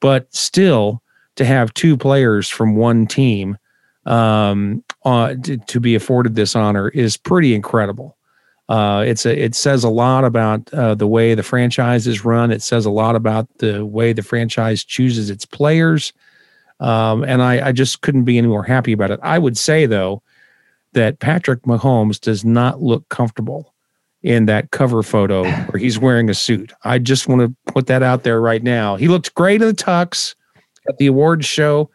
But 0.00 0.32
still 0.34 1.02
to 1.36 1.44
have 1.44 1.74
two 1.74 1.96
players 1.96 2.48
from 2.48 2.76
one 2.76 3.06
team 3.06 3.58
um, 4.06 4.82
uh, 5.04 5.34
to, 5.42 5.58
to, 5.58 5.80
be 5.80 5.94
afforded 5.94 6.34
this 6.34 6.56
honor 6.56 6.88
is 6.88 7.16
pretty 7.16 7.54
incredible. 7.54 8.16
Uh, 8.68 9.04
it's 9.06 9.26
a, 9.26 9.44
it 9.44 9.54
says 9.54 9.84
a 9.84 9.90
lot 9.90 10.24
about 10.24 10.72
uh, 10.72 10.94
the 10.94 11.06
way 11.06 11.34
the 11.34 11.42
franchise 11.42 12.06
is 12.06 12.24
run. 12.24 12.50
It 12.50 12.62
says 12.62 12.86
a 12.86 12.90
lot 12.90 13.14
about 13.14 13.46
the 13.58 13.84
way 13.84 14.12
the 14.12 14.22
franchise 14.22 14.84
chooses 14.84 15.28
its 15.28 15.44
players. 15.44 16.12
Um, 16.78 17.24
and 17.24 17.42
I, 17.42 17.68
I 17.68 17.72
just 17.72 18.00
couldn't 18.00 18.24
be 18.24 18.38
any 18.38 18.48
more 18.48 18.62
happy 18.62 18.92
about 18.92 19.10
it. 19.10 19.20
I 19.22 19.38
would 19.38 19.58
say 19.58 19.84
though 19.84 20.22
that 20.92 21.20
Patrick 21.20 21.62
Mahomes 21.62 22.20
does 22.20 22.44
not 22.44 22.82
look 22.82 23.08
comfortable 23.08 23.74
in 24.22 24.46
that 24.46 24.70
cover 24.70 25.02
photo 25.02 25.44
where 25.44 25.78
he's 25.78 25.98
wearing 25.98 26.28
a 26.28 26.34
suit. 26.34 26.72
I 26.84 26.98
just 26.98 27.26
want 27.26 27.40
to 27.40 27.72
put 27.72 27.86
that 27.86 28.02
out 28.02 28.22
there 28.22 28.40
right 28.40 28.62
now. 28.62 28.96
He 28.96 29.08
looked 29.08 29.34
great 29.34 29.62
in 29.62 29.68
the 29.68 29.74
tux 29.74 30.34
at 30.88 30.98
the 30.98 31.06
awards 31.06 31.46
show, 31.46 31.90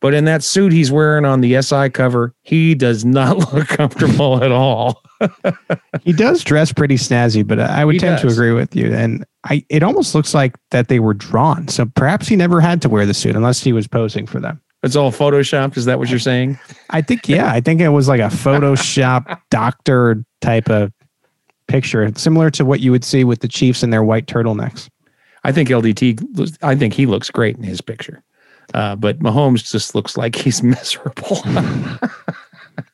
But 0.00 0.14
in 0.14 0.24
that 0.24 0.42
suit 0.42 0.72
he's 0.72 0.90
wearing 0.90 1.24
on 1.24 1.40
the 1.40 1.60
SI 1.62 1.90
cover, 1.90 2.34
he 2.42 2.74
does 2.74 3.04
not 3.04 3.36
look 3.54 3.68
comfortable 3.68 4.42
at 4.42 4.50
all. 4.52 5.02
he 6.02 6.12
does 6.12 6.42
dress 6.42 6.72
pretty 6.72 6.96
snazzy, 6.96 7.46
but 7.46 7.60
I 7.60 7.84
would 7.84 7.94
He 7.94 7.98
tend 7.98 8.18
to 8.20 8.28
agree 8.28 8.52
with 8.52 8.74
you. 8.74 8.92
And 8.94 9.24
I, 9.44 9.64
it 9.68 9.82
almost 9.82 10.14
looks 10.14 10.34
like 10.34 10.56
that 10.70 10.88
they 10.88 11.00
were 11.00 11.14
drawn. 11.14 11.68
So 11.68 11.86
perhaps 11.86 12.28
he 12.28 12.36
never 12.36 12.60
had 12.60 12.82
to 12.82 12.88
wear 12.88 13.06
the 13.06 13.14
suit 13.14 13.36
unless 13.36 13.62
he 13.62 13.72
was 13.72 13.86
posing 13.86 14.26
for 14.26 14.40
them. 14.40 14.60
It's 14.82 14.96
all 14.96 15.12
photoshopped. 15.12 15.76
Is 15.76 15.84
that 15.84 15.98
what 15.98 16.08
you're 16.08 16.18
saying? 16.18 16.58
I 16.90 17.02
think, 17.02 17.28
yeah, 17.28 17.52
I 17.52 17.60
think 17.60 17.80
it 17.80 17.90
was 17.90 18.08
like 18.08 18.20
a 18.20 18.24
Photoshop 18.24 19.40
doctor 19.50 20.24
type 20.40 20.70
of 20.70 20.92
picture, 21.68 22.10
similar 22.16 22.50
to 22.50 22.64
what 22.64 22.80
you 22.80 22.90
would 22.90 23.04
see 23.04 23.24
with 23.24 23.40
the 23.40 23.48
Chiefs 23.48 23.82
in 23.82 23.90
their 23.90 24.02
white 24.02 24.26
turtlenecks. 24.26 24.88
I 25.44 25.52
think 25.52 25.68
LDT. 25.68 26.56
I 26.62 26.74
think 26.74 26.94
he 26.94 27.06
looks 27.06 27.30
great 27.30 27.56
in 27.56 27.62
his 27.62 27.80
picture, 27.80 28.22
uh, 28.74 28.96
but 28.96 29.20
Mahomes 29.20 29.70
just 29.70 29.94
looks 29.94 30.16
like 30.16 30.34
he's 30.34 30.62
miserable. 30.62 31.42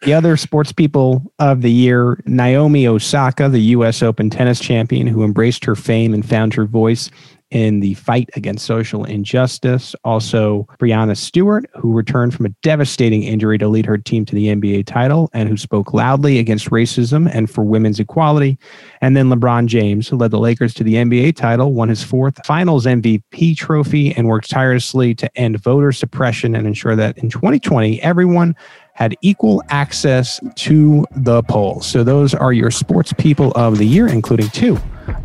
The 0.02 0.14
other 0.14 0.36
sports 0.36 0.72
people 0.72 1.32
of 1.38 1.62
the 1.62 1.70
year, 1.70 2.20
Naomi 2.26 2.86
Osaka, 2.86 3.48
the 3.48 3.60
U.S. 3.60 4.02
Open 4.02 4.30
tennis 4.30 4.60
champion 4.60 5.06
who 5.06 5.24
embraced 5.24 5.64
her 5.64 5.74
fame 5.74 6.12
and 6.14 6.26
found 6.26 6.54
her 6.54 6.64
voice 6.64 7.10
in 7.50 7.80
the 7.80 7.94
fight 7.94 8.28
against 8.34 8.66
social 8.66 9.04
injustice. 9.04 9.94
Also, 10.04 10.66
Breanna 10.78 11.16
Stewart, 11.16 11.64
who 11.76 11.92
returned 11.92 12.34
from 12.34 12.46
a 12.46 12.50
devastating 12.62 13.22
injury 13.22 13.56
to 13.58 13.68
lead 13.68 13.86
her 13.86 13.98
team 13.98 14.24
to 14.24 14.34
the 14.34 14.48
NBA 14.48 14.86
title 14.86 15.30
and 15.32 15.48
who 15.48 15.56
spoke 15.56 15.94
loudly 15.94 16.38
against 16.38 16.70
racism 16.70 17.30
and 17.32 17.48
for 17.48 17.62
women's 17.62 18.00
equality. 18.00 18.58
And 19.00 19.16
then 19.16 19.28
LeBron 19.28 19.66
James, 19.66 20.08
who 20.08 20.16
led 20.16 20.32
the 20.32 20.40
Lakers 20.40 20.74
to 20.74 20.84
the 20.84 20.94
NBA 20.94 21.36
title, 21.36 21.72
won 21.72 21.88
his 21.88 22.02
fourth 22.02 22.44
finals 22.44 22.84
MVP 22.84 23.56
trophy, 23.56 24.12
and 24.14 24.26
worked 24.26 24.50
tirelessly 24.50 25.14
to 25.14 25.38
end 25.38 25.62
voter 25.62 25.92
suppression 25.92 26.56
and 26.56 26.66
ensure 26.66 26.96
that 26.96 27.16
in 27.18 27.30
2020, 27.30 28.02
everyone 28.02 28.56
had 28.94 29.14
equal 29.20 29.62
access 29.68 30.40
to 30.54 31.06
the 31.14 31.42
polls. 31.44 31.86
So 31.86 32.02
those 32.02 32.34
are 32.34 32.52
your 32.52 32.70
sports 32.70 33.12
people 33.12 33.52
of 33.52 33.78
the 33.78 33.86
year, 33.86 34.08
including 34.08 34.48
two 34.48 34.78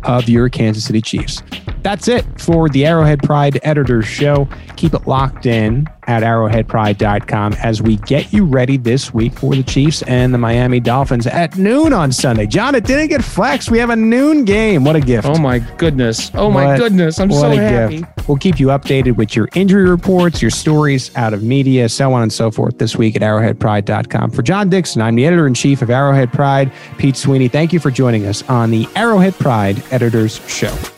of 0.04 0.28
your 0.28 0.48
Kansas 0.48 0.84
City 0.84 1.00
Chiefs. 1.00 1.42
That's 1.82 2.06
it 2.08 2.24
for 2.40 2.68
the 2.68 2.86
Arrowhead 2.86 3.22
Pride 3.22 3.58
Editors 3.64 4.06
Show. 4.06 4.48
Keep 4.76 4.94
it 4.94 5.06
locked 5.06 5.46
in 5.46 5.88
at 6.08 6.22
arrowheadpride.com 6.22 7.52
as 7.54 7.80
we 7.82 7.96
get 7.98 8.32
you 8.32 8.44
ready 8.44 8.76
this 8.76 9.12
week 9.14 9.32
for 9.34 9.54
the 9.54 9.62
Chiefs 9.62 10.02
and 10.02 10.32
the 10.34 10.38
Miami 10.38 10.80
Dolphins 10.80 11.26
at 11.26 11.56
noon 11.56 11.92
on 11.92 12.10
Sunday. 12.12 12.46
John, 12.46 12.74
it 12.74 12.84
didn't 12.84 13.08
get 13.08 13.22
flexed. 13.22 13.70
We 13.70 13.78
have 13.78 13.90
a 13.90 13.96
noon 13.96 14.44
game. 14.44 14.84
What 14.84 14.96
a 14.96 15.00
gift. 15.00 15.26
oh 15.28 15.38
my 15.38 15.58
goodness! 15.58 16.30
Oh 16.34 16.50
my 16.50 16.66
What- 16.66 16.78
goodness! 16.78 17.18
I'm 17.20 17.30
so 17.32 17.50
a 17.52 17.56
happy. 17.56 17.98
gift. 17.98 18.28
We'll 18.28 18.36
keep 18.38 18.60
you 18.60 18.68
updated 18.68 19.16
with 19.16 19.34
your 19.34 19.48
injury 19.54 19.88
reports, 19.88 20.40
your 20.40 20.50
stories 20.52 21.14
out 21.16 21.34
of 21.34 21.42
media, 21.42 21.88
so 21.88 22.12
on 22.12 22.22
and 22.22 22.32
so 22.32 22.50
forth 22.52 22.78
this 22.78 22.94
week 22.96 23.16
at 23.16 23.22
arrowheadpride.com. 23.22 24.30
For 24.30 24.42
John 24.42 24.68
Dixon, 24.68 25.02
I'm 25.02 25.16
the 25.16 25.26
editor 25.26 25.46
in 25.46 25.54
chief 25.54 25.82
of 25.82 25.90
Arrowhead 25.90 26.32
Pride, 26.32 26.70
Pete 26.98 27.16
Sweeney. 27.16 27.48
Thank 27.48 27.72
you 27.72 27.80
for 27.80 27.90
joining 27.90 28.26
us 28.26 28.42
on 28.48 28.70
the 28.70 28.86
Arrowhead 28.94 29.34
Pride 29.34 29.71
Editors 29.90 30.40
Show. 30.48 30.91